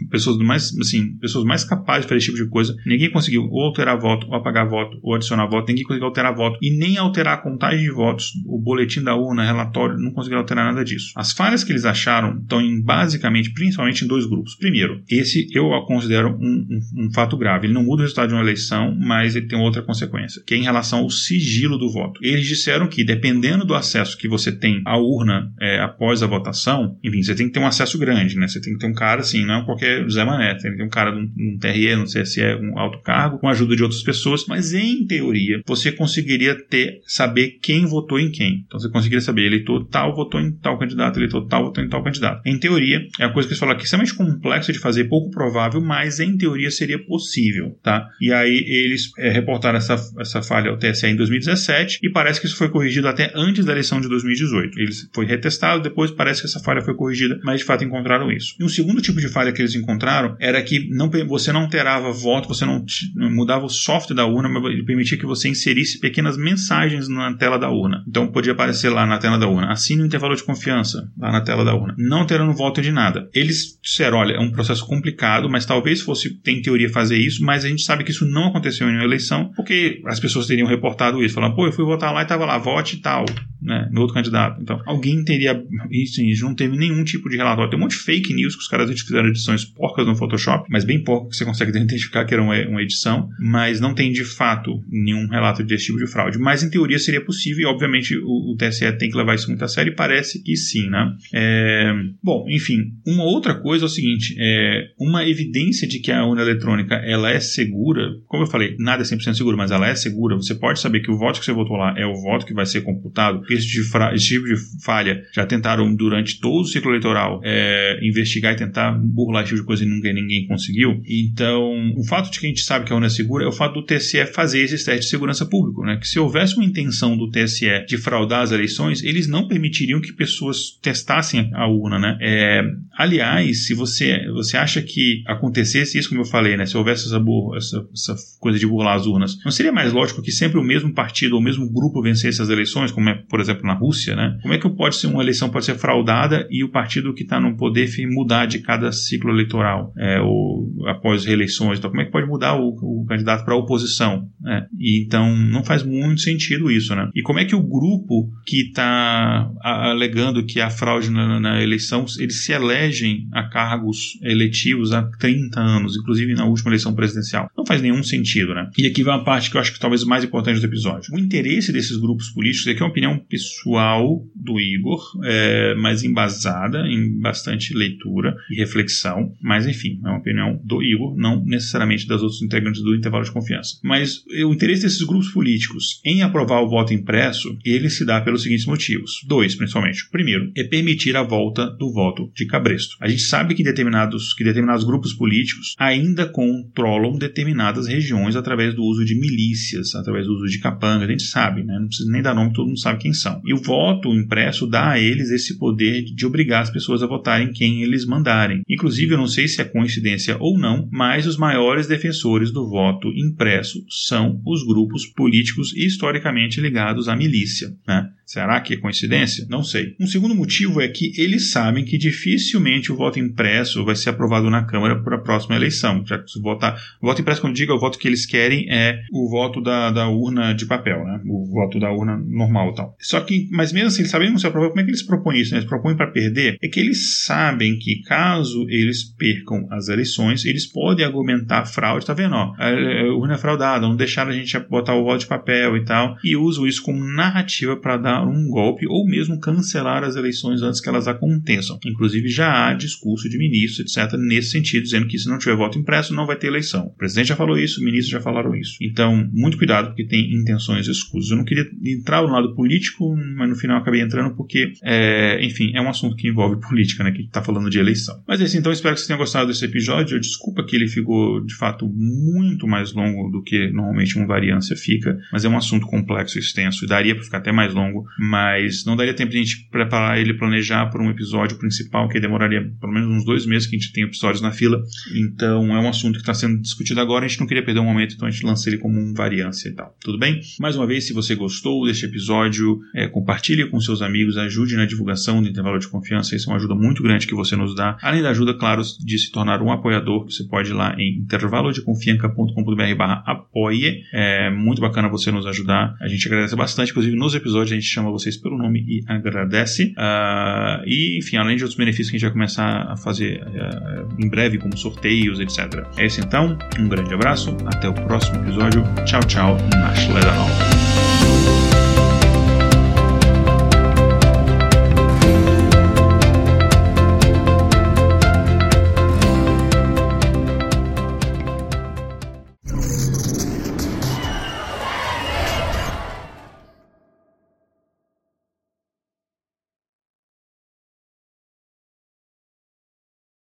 pessoas 0.09 0.37
mais, 0.37 0.75
assim, 0.79 1.17
pessoas 1.17 1.45
mais 1.45 1.63
capazes 1.63 2.05
fazer 2.05 2.17
esse 2.17 2.25
tipo 2.27 2.43
de 2.43 2.49
coisa. 2.49 2.75
Ninguém 2.85 3.11
conseguiu 3.11 3.43
ou 3.49 3.65
alterar 3.65 3.99
voto, 3.99 4.27
ou 4.27 4.35
apagar 4.35 4.67
voto, 4.67 4.97
ou 5.01 5.15
adicionar 5.15 5.47
voto. 5.47 5.67
Ninguém 5.67 5.83
conseguiu 5.83 6.07
alterar 6.07 6.35
voto 6.35 6.57
e 6.61 6.77
nem 6.77 6.97
alterar 6.97 7.35
a 7.35 7.41
contagem 7.41 7.83
de 7.83 7.91
votos, 7.91 8.31
o 8.45 8.61
boletim 8.69 9.01
da 9.01 9.15
urna, 9.15 9.43
relatório, 9.43 9.97
não 9.97 10.11
conseguiram 10.11 10.41
alterar 10.41 10.65
nada 10.65 10.85
disso. 10.85 11.11
As 11.15 11.31
falhas 11.31 11.63
que 11.63 11.71
eles 11.71 11.85
acharam 11.85 12.37
estão 12.39 12.61
em 12.61 12.81
basicamente, 12.81 13.51
principalmente 13.51 14.05
em 14.05 14.07
dois 14.07 14.25
grupos. 14.25 14.55
Primeiro, 14.55 15.01
esse 15.09 15.47
eu 15.53 15.69
considero 15.87 16.37
um, 16.39 16.67
um, 16.69 17.05
um 17.05 17.13
fato 17.13 17.35
grave. 17.35 17.65
Ele 17.65 17.73
não 17.73 17.83
muda 17.83 18.01
o 18.01 18.03
resultado 18.03 18.29
de 18.29 18.35
uma 18.35 18.43
eleição, 18.43 18.95
mas 18.95 19.35
ele 19.35 19.47
tem 19.47 19.59
outra 19.59 19.81
consequência, 19.81 20.41
que 20.45 20.53
é 20.53 20.57
em 20.57 20.63
relação 20.63 20.99
ao 20.99 21.09
sigilo 21.09 21.77
do 21.77 21.91
voto. 21.91 22.19
Eles 22.23 22.45
disseram 22.45 22.87
que, 22.87 23.03
dependendo 23.03 23.65
do 23.65 23.73
acesso 23.73 24.17
que 24.17 24.27
você 24.27 24.51
tem 24.51 24.81
à 24.85 24.97
urna 24.97 25.51
é, 25.59 25.79
após 25.79 26.21
a 26.21 26.27
votação, 26.27 26.97
enfim, 27.03 27.23
você 27.23 27.33
tem 27.33 27.47
que 27.47 27.53
ter 27.53 27.59
um 27.59 27.67
acesso 27.67 27.97
grande, 27.97 28.37
né? 28.37 28.47
Você 28.47 28.61
tem 28.61 28.73
que 28.73 28.79
ter 28.79 28.87
um 28.87 28.93
cara 28.93 29.21
assim, 29.21 29.45
não 29.45 29.61
é 29.61 29.65
qualquer 29.65 30.07
Zé 30.09 30.23
Mané, 30.23 30.53
tem 30.55 30.71
que 30.71 30.77
ter 30.77 30.83
um 30.83 30.89
cara 30.89 31.11
num, 31.11 31.31
num 31.35 31.57
TRE, 31.57 31.95
não 31.95 32.05
sei 32.05 32.25
se 32.25 32.41
é 32.41 32.55
um 32.55 32.77
alto 32.77 33.01
cargo, 33.01 33.39
com 33.39 33.47
a 33.47 33.51
ajuda 33.51 33.75
de 33.75 33.83
outras 33.83 34.03
pessoas, 34.03 34.45
mas 34.47 34.73
em 34.73 35.05
teoria 35.05 35.61
você 35.65 35.91
conseguiria 35.91 36.55
ter, 36.55 37.01
saber 37.05 37.57
quem 37.61 37.85
votou 37.85 38.19
em 38.19 38.31
quem. 38.31 38.48
Então 38.65 38.79
você 38.79 38.89
conseguiria 38.89 39.21
saber, 39.21 39.45
eleitor 39.45 39.85
tal 39.85 40.15
votou 40.15 40.39
em 40.39 40.51
tal 40.51 40.77
candidato, 40.77 41.17
eleitor 41.17 41.45
tal 41.47 41.65
votou 41.65 41.83
em 41.83 41.89
tal 41.89 42.03
candidato. 42.03 42.41
Em 42.45 42.57
teoria, 42.57 43.01
é 43.19 43.25
a 43.25 43.29
coisa 43.29 43.47
que 43.47 43.53
eles 43.53 43.59
falaram 43.59 43.77
aqui, 43.77 43.85
extremamente 43.85 44.15
complexa 44.15 44.71
de 44.71 44.79
fazer, 44.79 45.05
pouco 45.05 45.31
provável, 45.31 45.81
mas 45.81 46.19
em 46.19 46.37
teoria 46.37 46.71
seria 46.71 46.99
possível, 46.99 47.77
tá? 47.83 48.07
E 48.21 48.31
aí 48.31 48.63
eles 48.67 49.11
é, 49.17 49.29
reportaram 49.29 49.77
essa, 49.77 49.95
essa 50.19 50.41
falha 50.41 50.69
ao 50.69 50.77
TSE 50.77 51.07
em 51.07 51.15
2017 51.15 51.99
e 52.03 52.09
parece 52.11 52.39
que 52.39 52.47
isso 52.47 52.57
foi 52.57 52.69
corrigido 52.69 53.07
até 53.07 53.31
antes 53.35 53.65
da 53.65 53.71
eleição 53.71 53.99
de 54.01 54.07
2018. 54.07 54.79
Eles 54.79 55.09
foi 55.13 55.25
retestado, 55.25 55.81
depois 55.81 56.11
parece 56.11 56.41
que 56.41 56.47
essa 56.47 56.59
falha 56.59 56.81
foi 56.81 56.95
corrigida, 56.95 57.39
mas 57.43 57.59
de 57.59 57.65
fato 57.65 57.83
encontraram 57.83 58.31
isso. 58.31 58.55
E 58.59 58.63
um 58.63 58.69
segundo 58.69 59.01
tipo 59.01 59.19
de 59.19 59.27
falha 59.27 59.51
que 59.51 59.61
eles 59.61 59.75
encontraram 59.75 60.35
era 60.39 60.61
que 60.61 60.89
não, 60.89 61.09
você 61.27 61.51
não 61.51 61.61
alterava 61.61 62.11
voto, 62.11 62.47
você 62.47 62.65
não 62.65 62.83
mudava 63.15 63.65
o 63.65 63.69
software 63.69 64.15
da 64.15 64.25
urna, 64.25 64.49
mas 64.49 64.63
ele 64.65 64.83
permitia 64.83 65.17
que 65.17 65.25
você 65.25 65.49
inserisse 65.49 65.99
pequenas 65.99 66.37
mensagens 66.37 67.07
na 67.07 67.35
tela 67.35 67.57
da 67.57 67.69
urna. 67.69 68.03
Então 68.07 68.31
podia 68.39 68.53
aparecer 68.53 68.89
lá 68.89 69.05
na 69.05 69.17
tela 69.17 69.37
da 69.37 69.49
urna, 69.49 69.69
assine 69.69 70.01
o 70.01 70.05
intervalo 70.05 70.33
de 70.33 70.43
confiança, 70.45 71.11
lá 71.17 71.29
na 71.29 71.41
tela 71.41 71.65
da 71.65 71.75
urna, 71.75 71.93
não 71.97 72.19
alterando 72.19 72.53
voto 72.53 72.81
de 72.81 72.89
nada. 72.89 73.29
Eles 73.33 73.77
disseram, 73.83 74.17
olha, 74.17 74.35
é 74.35 74.39
um 74.39 74.49
processo 74.49 74.87
complicado, 74.87 75.49
mas 75.49 75.65
talvez 75.65 76.01
fosse, 76.01 76.41
tem 76.41 76.61
teoria 76.61 76.89
fazer 76.89 77.17
isso, 77.17 77.43
mas 77.43 77.65
a 77.65 77.67
gente 77.67 77.83
sabe 77.83 78.05
que 78.05 78.11
isso 78.11 78.25
não 78.25 78.47
aconteceu 78.47 78.87
em 78.89 78.93
uma 78.93 79.03
eleição, 79.03 79.51
porque 79.57 80.01
as 80.05 80.21
pessoas 80.21 80.47
teriam 80.47 80.67
reportado 80.67 81.21
isso, 81.21 81.35
falando, 81.35 81.53
pô, 81.53 81.67
eu 81.67 81.73
fui 81.73 81.83
votar 81.83 82.13
lá 82.13 82.21
e 82.21 82.25
tava 82.25 82.45
lá, 82.45 82.57
vote 82.57 82.95
e 82.95 83.01
tal 83.01 83.25
né, 83.61 83.89
no 83.91 84.01
outro 84.01 84.13
candidato. 84.13 84.61
Então, 84.61 84.81
alguém 84.85 85.23
teria. 85.23 85.61
Isso, 85.91 86.21
isso 86.21 86.45
não 86.45 86.55
teve 86.55 86.77
nenhum 86.77 87.03
tipo 87.03 87.29
de 87.29 87.37
relatório. 87.37 87.69
Tem 87.69 87.77
um 87.77 87.83
monte 87.83 87.97
de 87.97 88.03
fake 88.03 88.33
news 88.33 88.55
que 88.55 88.61
os 88.61 88.67
caras 88.67 88.89
fizeram 89.01 89.27
edições 89.27 89.65
porcas 89.65 90.05
no 90.05 90.15
Photoshop, 90.15 90.67
mas 90.69 90.85
bem 90.85 91.03
pouco 91.03 91.29
que 91.29 91.35
você 91.35 91.45
consegue 91.45 91.71
identificar 91.75 92.25
que 92.25 92.33
era 92.33 92.41
uma, 92.41 92.55
uma 92.67 92.81
edição, 92.81 93.29
mas 93.39 93.79
não 93.79 93.93
tem 93.93 94.11
de 94.11 94.23
fato 94.23 94.83
nenhum 94.87 95.27
relato 95.27 95.63
desse 95.63 95.85
tipo 95.87 95.97
de 95.97 96.07
fraude. 96.07 96.37
Mas 96.37 96.63
em 96.63 96.69
teoria 96.69 96.99
seria 96.99 97.23
possível 97.23 97.63
e, 97.63 97.71
obviamente, 97.71 98.15
o, 98.29 98.53
o 98.53 98.55
TSE 98.55 98.91
tem 98.97 99.09
que 99.09 99.17
levar 99.17 99.35
isso 99.35 99.47
muito 99.47 99.63
a 99.63 99.67
sério 99.67 99.91
e 99.91 99.95
parece 99.95 100.43
que 100.43 100.55
sim, 100.55 100.89
né? 100.89 101.15
É, 101.33 101.91
bom, 102.23 102.45
enfim, 102.49 102.93
uma 103.05 103.23
outra 103.23 103.55
coisa 103.55 103.85
é 103.85 103.87
o 103.87 103.89
seguinte: 103.89 104.35
é, 104.39 104.89
uma 104.99 105.27
evidência 105.27 105.87
de 105.87 105.99
que 105.99 106.11
a 106.11 106.25
urna 106.25 106.41
eletrônica 106.41 106.95
ela 106.95 107.31
é 107.31 107.39
segura, 107.39 108.09
como 108.27 108.43
eu 108.43 108.47
falei, 108.47 108.75
nada 108.79 109.03
é 109.03 109.05
100% 109.05 109.33
seguro, 109.33 109.57
mas 109.57 109.71
ela 109.71 109.87
é 109.87 109.95
segura, 109.95 110.35
você 110.35 110.55
pode 110.55 110.79
saber 110.79 111.01
que 111.01 111.11
o 111.11 111.17
voto 111.17 111.39
que 111.39 111.45
você 111.45 111.53
votou 111.53 111.77
lá 111.77 111.93
é 111.97 112.05
o 112.05 112.13
voto 112.13 112.45
que 112.45 112.53
vai 112.53 112.65
ser 112.65 112.81
computado 112.81 113.41
esse, 113.49 113.67
de 113.67 113.81
esse 114.13 114.27
tipo 114.27 114.45
de 114.45 114.55
falha 114.83 115.23
já 115.33 115.45
tentaram 115.45 115.93
durante 115.95 116.39
todo 116.39 116.61
o 116.61 116.65
ciclo 116.65 116.91
eleitoral 116.91 117.41
é, 117.43 117.99
investigar 118.01 118.53
e 118.53 118.57
tentar 118.57 118.91
burlar 118.91 119.43
esse 119.43 119.49
tipo 119.49 119.61
de 119.61 119.67
coisa 119.67 119.83
e 119.83 119.87
nunca 119.87 120.11
ninguém 120.11 120.47
conseguiu. 120.47 121.01
Então, 121.05 121.93
o 121.97 122.03
fato 122.05 122.31
de 122.31 122.39
que 122.39 122.45
a 122.45 122.49
gente 122.49 122.61
sabe 122.61 122.85
que 122.85 122.91
a 122.91 122.95
urna 122.95 123.07
é 123.07 123.09
segura 123.09 123.45
é 123.45 123.47
o 123.47 123.51
fato 123.51 123.73
do 123.73 123.85
TSE 123.85 124.25
fazer 124.27 124.63
esses 124.63 124.83
testes 124.83 125.05
de 125.05 125.09
segurança 125.09 125.45
público, 125.45 125.83
né? 125.83 125.97
Que 125.97 126.07
se 126.07 126.19
houvesse 126.19 126.55
uma 126.55 126.65
intenção 126.65 127.17
do 127.17 127.29
TSE 127.29 127.85
de 127.87 127.97
fraudar 127.97 128.18
as 128.27 128.51
eleições, 128.51 129.03
eles 129.03 129.27
não 129.27 129.47
permitiriam 129.47 129.99
que 129.99 130.13
pessoas 130.13 130.77
testassem 130.81 131.49
a 131.53 131.67
urna, 131.67 131.97
né? 131.97 132.17
É, 132.21 132.61
aliás, 132.97 133.65
se 133.65 133.73
você, 133.73 134.25
você 134.31 134.57
acha 134.57 134.81
que 134.81 135.23
acontecesse 135.27 135.97
isso, 135.97 136.09
como 136.09 136.21
eu 136.21 136.25
falei, 136.25 136.55
né? 136.55 136.65
Se 136.65 136.77
houvesse 136.77 137.07
essa, 137.07 137.19
burra, 137.19 137.57
essa, 137.57 137.85
essa 137.93 138.15
coisa 138.39 138.59
de 138.59 138.67
burlar 138.67 138.95
as 138.95 139.07
urnas, 139.07 139.37
não 139.43 139.51
seria 139.51 139.71
mais 139.71 139.91
lógico 139.91 140.21
que 140.21 140.31
sempre 140.31 140.59
o 140.59 140.63
mesmo 140.63 140.93
partido 140.93 141.33
ou 141.33 141.41
o 141.41 141.43
mesmo 141.43 141.71
grupo 141.71 142.01
vencesse 142.01 142.41
as 142.41 142.49
eleições, 142.49 142.91
como 142.91 143.09
é, 143.09 143.15
por 143.15 143.39
por 143.39 143.43
exemplo, 143.43 143.65
na 143.65 143.73
Rússia, 143.73 144.17
né? 144.17 144.37
Como 144.41 144.53
é 144.53 144.57
que 144.57 144.69
pode 144.69 144.97
ser 144.97 145.07
uma 145.07 145.23
eleição 145.23 145.49
pode 145.49 145.63
ser 145.63 145.75
fraudada 145.75 146.45
e 146.51 146.61
o 146.61 146.69
partido 146.69 147.13
que 147.13 147.23
está 147.23 147.39
no 147.39 147.55
poder 147.55 147.89
mudar 148.09 148.45
de 148.47 148.59
cada 148.59 148.91
ciclo 148.91 149.31
eleitoral 149.31 149.93
é, 149.97 150.19
ou 150.19 150.67
após 150.87 151.23
reeleições? 151.23 151.79
Então, 151.79 151.89
como 151.89 152.01
é 152.01 152.05
que 152.05 152.11
pode 152.11 152.27
mudar 152.27 152.59
o, 152.59 152.67
o 152.67 153.05
candidato 153.07 153.45
para 153.45 153.53
a 153.53 153.57
oposição? 153.57 154.27
Né? 154.41 154.65
E 154.77 155.05
então 155.05 155.33
não 155.33 155.63
faz 155.63 155.83
muito 155.83 156.19
sentido 156.19 156.69
isso, 156.69 156.93
né? 156.93 157.09
E 157.15 157.21
como 157.21 157.39
é 157.39 157.45
que 157.45 157.55
o 157.55 157.63
grupo 157.63 158.08
que 158.45 158.61
está 158.61 159.51
alegando 159.61 160.45
que 160.45 160.59
há 160.59 160.69
fraude 160.69 161.09
na, 161.09 161.39
na, 161.39 161.61
eleição, 161.61 162.05
eles 162.17 162.43
se 162.43 162.51
elegem 162.51 163.27
a 163.31 163.43
cargos 163.43 164.17
eletivos 164.23 164.91
há 164.91 165.03
30 165.03 165.59
anos, 165.59 165.95
inclusive 165.95 166.33
na 166.33 166.45
última 166.45 166.69
eleição 166.71 166.93
presidencial? 166.93 167.49
Não 167.57 167.65
faz 167.65 167.81
nenhum 167.81 168.03
sentido, 168.03 168.53
né? 168.53 168.69
E 168.77 168.87
aqui 168.87 169.03
vai 169.03 169.15
uma 169.15 169.23
parte 169.23 169.49
que 169.49 169.57
eu 169.57 169.61
acho 169.61 169.73
que 169.73 169.79
talvez 169.79 170.03
mais 170.03 170.23
importante 170.23 170.59
do 170.59 170.65
episódio. 170.65 171.13
O 171.13 171.19
interesse 171.19 171.71
desses 171.71 171.97
grupos 171.97 172.29
políticos, 172.29 172.67
aqui 172.67 172.81
é 172.81 172.85
uma 172.85 172.91
opinião 172.91 173.19
pessoal 173.19 174.23
do 174.35 174.59
Igor, 174.59 175.01
é, 175.23 175.75
mas 175.75 176.03
embasada 176.03 176.87
em 176.87 177.19
bastante 177.19 177.73
leitura 177.73 178.35
e 178.49 178.55
reflexão. 178.55 179.33
Mas, 179.41 179.67
enfim, 179.67 179.99
é 180.03 180.07
uma 180.07 180.19
opinião 180.19 180.59
do 180.63 180.81
Igor, 180.81 181.15
não 181.17 181.43
necessariamente 181.45 182.07
das 182.07 182.21
outros 182.21 182.41
integrantes 182.41 182.81
do 182.81 182.95
intervalo 182.95 183.23
de 183.23 183.31
confiança. 183.31 183.79
Mas 183.83 184.23
o 184.45 184.53
interesse 184.53 184.83
desses 184.83 185.03
grupos 185.03 185.29
políticos 185.29 186.01
em 186.05 186.21
aprovar 186.21 186.61
o 186.61 186.69
voto 186.69 186.93
impresso, 186.93 187.57
ele 187.65 187.89
se 187.99 188.05
dá 188.05 188.19
pelos 188.19 188.43
seguintes 188.43 188.65
motivos. 188.65 189.21
Dois, 189.27 189.55
principalmente. 189.55 190.03
O 190.05 190.11
primeiro 190.11 190.51
é 190.57 190.63
permitir 190.63 191.15
a 191.15 191.23
volta 191.23 191.67
do 191.67 191.93
voto 191.93 192.31
de 192.35 192.45
cabresto. 192.45 192.95
A 192.99 193.07
gente 193.07 193.21
sabe 193.21 193.53
que 193.53 193.63
determinados, 193.63 194.33
que 194.33 194.43
determinados 194.43 194.83
grupos 194.83 195.13
políticos 195.13 195.75
ainda 195.77 196.25
controlam 196.25 197.17
determinadas 197.17 197.87
regiões 197.87 198.35
através 198.35 198.73
do 198.73 198.83
uso 198.83 199.05
de 199.05 199.13
milícias, 199.19 199.93
através 199.95 200.25
do 200.25 200.33
uso 200.33 200.45
de 200.47 200.59
capangas. 200.59 201.07
A 201.07 201.11
gente 201.11 201.23
sabe, 201.23 201.63
né? 201.63 201.77
Não 201.79 201.87
precisa 201.87 202.11
nem 202.11 202.21
dar 202.21 202.33
nome, 202.33 202.53
todo 202.53 202.67
mundo 202.67 202.79
sabe 202.79 202.99
quem 202.99 203.13
eleição. 203.19 203.41
E 203.45 203.53
o 203.53 203.57
voto 203.57 204.13
impresso 204.13 204.65
dá 204.65 204.91
a 204.91 204.99
eles 204.99 205.29
esse 205.29 205.57
poder 205.57 206.03
de 206.03 206.25
obrigar 206.25 206.61
as 206.61 206.69
pessoas 206.69 207.03
a 207.03 207.07
votarem 207.07 207.51
quem 207.51 207.83
eles 207.83 208.05
mandarem. 208.05 208.61
Inclusive, 208.67 209.13
eu 209.13 209.17
não 209.17 209.27
sei 209.27 209.47
se 209.47 209.61
é 209.61 209.65
coincidência 209.65 210.37
ou 210.39 210.57
não, 210.57 210.87
mas 210.91 211.27
os 211.27 211.37
maiores 211.37 211.87
defensores 211.87 212.51
do 212.51 212.67
voto 212.69 213.09
impresso 213.09 213.83
são 213.89 214.41
os 214.45 214.63
grupos 214.65 215.05
políticos 215.05 215.75
historicamente 215.75 216.61
ligados 216.61 217.07
à 217.07 217.15
milícia. 217.15 217.69
Né? 217.89 218.13
Será 218.29 218.61
que 218.61 218.75
é 218.75 218.77
coincidência? 218.77 219.47
Não 219.49 219.63
sei. 219.63 219.95
Um 219.99 220.05
segundo 220.05 220.35
motivo 220.35 220.79
é 220.79 220.87
que 220.87 221.19
eles 221.19 221.49
sabem 221.49 221.83
que 221.83 221.97
dificilmente 221.97 222.91
o 222.91 222.95
voto 222.95 223.17
impresso 223.17 223.83
vai 223.83 223.95
ser 223.95 224.11
aprovado 224.11 224.51
na 224.51 224.63
Câmara 224.65 225.01
para 225.01 225.15
a 225.15 225.19
próxima 225.19 225.55
eleição. 225.55 226.05
Já 226.05 226.19
que 226.19 226.29
se 226.29 226.39
votar, 226.39 226.79
o 227.01 227.07
voto 227.07 227.21
impresso, 227.21 227.41
quando 227.41 227.55
digo, 227.55 227.71
é 227.71 227.75
o 227.75 227.79
voto 227.79 227.97
que 227.97 228.07
eles 228.07 228.27
querem 228.27 228.67
é 228.69 229.01
o 229.11 229.27
voto 229.27 229.59
da, 229.59 229.89
da 229.89 230.07
urna 230.07 230.53
de 230.53 230.67
papel, 230.67 231.03
né? 231.05 231.19
O 231.25 231.43
voto 231.51 231.79
da 231.79 231.91
urna 231.91 232.23
normal 232.23 232.69
e 232.69 232.75
tal. 232.75 232.95
Só 232.99 233.19
que, 233.21 233.49
mas 233.51 233.73
mesmo 233.73 233.87
assim, 233.87 234.01
eles 234.01 234.11
sabem 234.11 234.27
que 234.27 234.33
não 234.33 234.39
se 234.39 234.45
aprova, 234.45 234.69
como 234.69 234.79
é 234.79 234.83
que 234.83 234.91
eles 234.91 235.01
propõem 235.01 235.39
isso? 235.39 235.51
Né? 235.53 235.57
Eles 235.57 235.69
propõem 235.69 235.97
para 235.97 236.11
perder? 236.11 236.55
É 236.61 236.67
que 236.67 236.79
eles 236.79 237.23
sabem 237.23 237.79
que 237.79 238.03
caso 238.03 238.67
eles 238.69 239.03
percam 239.03 239.65
as 239.71 239.87
eleições, 239.87 240.45
eles 240.45 240.67
podem 240.67 241.03
argumentar 241.03 241.65
fraude, 241.65 242.05
tá 242.05 242.13
vendo? 242.13 242.35
Ó, 242.35 242.53
a 242.59 243.15
urna 243.15 243.33
é 243.33 243.37
fraudada, 243.39 243.87
não 243.87 243.95
deixaram 243.95 244.29
a 244.29 244.35
gente 244.35 244.55
botar 244.69 244.93
o 244.93 245.03
voto 245.03 245.21
de 245.21 245.25
papel 245.25 245.75
e 245.77 245.83
tal, 245.83 246.15
e 246.23 246.37
usam 246.37 246.67
isso 246.67 246.83
como 246.83 247.03
narrativa 247.03 247.75
para 247.75 247.97
dar 247.97 248.18
um 248.25 248.47
golpe 248.49 248.85
ou 248.87 249.05
mesmo 249.05 249.39
cancelar 249.39 250.03
as 250.03 250.15
eleições 250.15 250.61
antes 250.61 250.81
que 250.81 250.89
elas 250.89 251.07
aconteçam. 251.07 251.79
Inclusive, 251.85 252.27
já 252.29 252.69
há 252.69 252.73
discurso 252.73 253.29
de 253.29 253.37
ministros, 253.37 253.97
etc., 253.97 254.17
nesse 254.17 254.51
sentido, 254.51 254.83
dizendo 254.83 255.07
que 255.07 255.17
se 255.17 255.29
não 255.29 255.37
tiver 255.37 255.55
voto 255.55 255.77
impresso, 255.77 256.13
não 256.13 256.25
vai 256.25 256.35
ter 256.35 256.47
eleição. 256.47 256.87
O 256.87 256.97
presidente 256.97 257.27
já 257.27 257.35
falou 257.35 257.57
isso, 257.57 257.83
ministros 257.83 258.11
já 258.11 258.21
falaram 258.21 258.55
isso. 258.55 258.77
Então, 258.81 259.29
muito 259.31 259.57
cuidado, 259.57 259.87
porque 259.87 260.05
tem 260.05 260.33
intenções 260.33 260.87
escusas. 260.87 261.31
Eu 261.31 261.37
não 261.37 261.45
queria 261.45 261.65
entrar 261.85 262.21
no 262.21 262.29
lado 262.29 262.55
político, 262.55 263.15
mas 263.35 263.49
no 263.49 263.55
final 263.55 263.77
acabei 263.77 264.01
entrando 264.01 264.35
porque, 264.35 264.73
é, 264.83 265.43
enfim, 265.45 265.71
é 265.75 265.81
um 265.81 265.89
assunto 265.89 266.15
que 266.15 266.27
envolve 266.27 266.59
política, 266.67 267.03
né? 267.03 267.11
Que 267.11 267.23
está 267.23 267.41
falando 267.41 267.69
de 267.69 267.79
eleição. 267.79 268.21
Mas 268.27 268.41
é 268.41 268.45
isso, 268.45 268.57
então 268.57 268.71
espero 268.71 268.95
que 268.95 268.99
vocês 268.99 269.07
tenham 269.07 269.19
gostado 269.19 269.47
desse 269.47 269.65
episódio. 269.65 270.19
Desculpa 270.19 270.63
que 270.63 270.75
ele 270.75 270.87
ficou, 270.87 271.43
de 271.43 271.55
fato, 271.55 271.87
muito 271.87 272.67
mais 272.67 272.93
longo 272.93 273.29
do 273.29 273.41
que 273.41 273.69
normalmente 273.71 274.17
uma 274.17 274.27
variância 274.27 274.75
fica, 274.75 275.17
mas 275.31 275.45
é 275.45 275.49
um 275.49 275.57
assunto 275.57 275.87
complexo 275.87 276.37
e 276.37 276.41
extenso 276.41 276.85
e 276.85 276.87
daria 276.87 277.15
para 277.15 277.23
ficar 277.23 277.37
até 277.37 277.51
mais 277.51 277.73
longo 277.73 278.05
mas 278.17 278.85
não 278.85 278.95
daria 278.95 279.13
tempo 279.13 279.31
de 279.31 279.37
a 279.37 279.43
gente 279.43 279.67
preparar 279.69 280.19
ele, 280.19 280.33
planejar 280.33 280.87
para 280.87 281.01
um 281.01 281.09
episódio 281.09 281.57
principal, 281.57 282.07
que 282.07 282.19
demoraria 282.19 282.71
pelo 282.79 282.93
menos 282.93 283.09
uns 283.09 283.25
dois 283.25 283.45
meses 283.45 283.67
que 283.67 283.75
a 283.75 283.79
gente 283.79 283.91
tem 283.91 284.03
episódios 284.03 284.41
na 284.41 284.51
fila. 284.51 284.81
Então 285.15 285.75
é 285.75 285.79
um 285.79 285.87
assunto 285.87 286.15
que 286.15 286.21
está 286.21 286.33
sendo 286.33 286.61
discutido 286.61 286.99
agora, 286.99 287.25
a 287.25 287.27
gente 287.27 287.39
não 287.39 287.47
queria 287.47 287.63
perder 287.63 287.79
um 287.79 287.85
momento, 287.85 288.15
então 288.15 288.27
a 288.27 288.31
gente 288.31 288.45
lança 288.45 288.69
ele 288.69 288.77
como 288.77 288.99
um 288.99 289.13
variância 289.13 289.69
e 289.69 289.73
tal. 289.73 289.95
Tudo 290.01 290.17
bem? 290.17 290.41
Mais 290.59 290.75
uma 290.75 290.87
vez, 290.87 291.05
se 291.05 291.13
você 291.13 291.35
gostou 291.35 291.85
deste 291.85 292.05
episódio, 292.05 292.79
é, 292.95 293.07
compartilhe 293.07 293.67
com 293.69 293.79
seus 293.79 294.01
amigos, 294.01 294.37
ajude 294.37 294.75
na 294.75 294.85
divulgação 294.85 295.41
do 295.41 295.47
intervalo 295.47 295.79
de 295.79 295.87
confiança, 295.87 296.35
isso 296.35 296.49
é 296.49 296.53
uma 296.53 296.57
ajuda 296.57 296.75
muito 296.75 297.03
grande 297.03 297.27
que 297.27 297.35
você 297.35 297.55
nos 297.55 297.75
dá. 297.75 297.97
Além 298.01 298.21
da 298.21 298.29
ajuda, 298.29 298.53
claro, 298.53 298.81
de 298.81 299.17
se 299.17 299.31
tornar 299.31 299.61
um 299.61 299.71
apoiador, 299.71 300.25
você 300.25 300.43
pode 300.43 300.71
ir 300.71 300.73
lá 300.73 300.95
em 300.97 301.19
intervalodeconfianca.com.br 301.19 302.95
barra 302.97 303.23
apoie. 303.25 304.03
É 304.13 304.49
muito 304.49 304.81
bacana 304.81 305.09
você 305.09 305.31
nos 305.31 305.45
ajudar. 305.45 305.95
A 306.01 306.07
gente 306.07 306.27
agradece 306.27 306.55
bastante, 306.55 306.91
inclusive 306.91 307.15
nos 307.15 307.35
episódios 307.35 307.71
a 307.71 307.75
gente 307.75 307.87
chama 307.99 308.11
vocês 308.11 308.37
pelo 308.37 308.57
nome 308.57 308.83
e 308.87 309.03
agradece. 309.07 309.93
Uh, 309.97 310.83
e, 310.85 311.19
enfim, 311.19 311.37
além 311.37 311.57
de 311.57 311.63
outros 311.63 311.77
benefícios 311.77 312.09
que 312.09 312.15
a 312.15 312.19
gente 312.19 312.27
vai 312.27 312.33
começar 312.33 312.91
a 312.91 312.97
fazer 312.97 313.43
uh, 313.43 314.07
em 314.17 314.29
breve, 314.29 314.57
como 314.57 314.75
sorteios, 314.77 315.39
etc. 315.39 315.85
É 315.97 316.05
isso 316.05 316.21
então. 316.21 316.57
Um 316.79 316.87
grande 316.87 317.13
abraço. 317.13 317.55
Até 317.65 317.89
o 317.89 317.93
próximo 317.93 318.41
episódio. 318.41 318.83
Tchau, 319.05 319.21
tchau. 319.21 319.57
Nashledanov. 319.73 320.49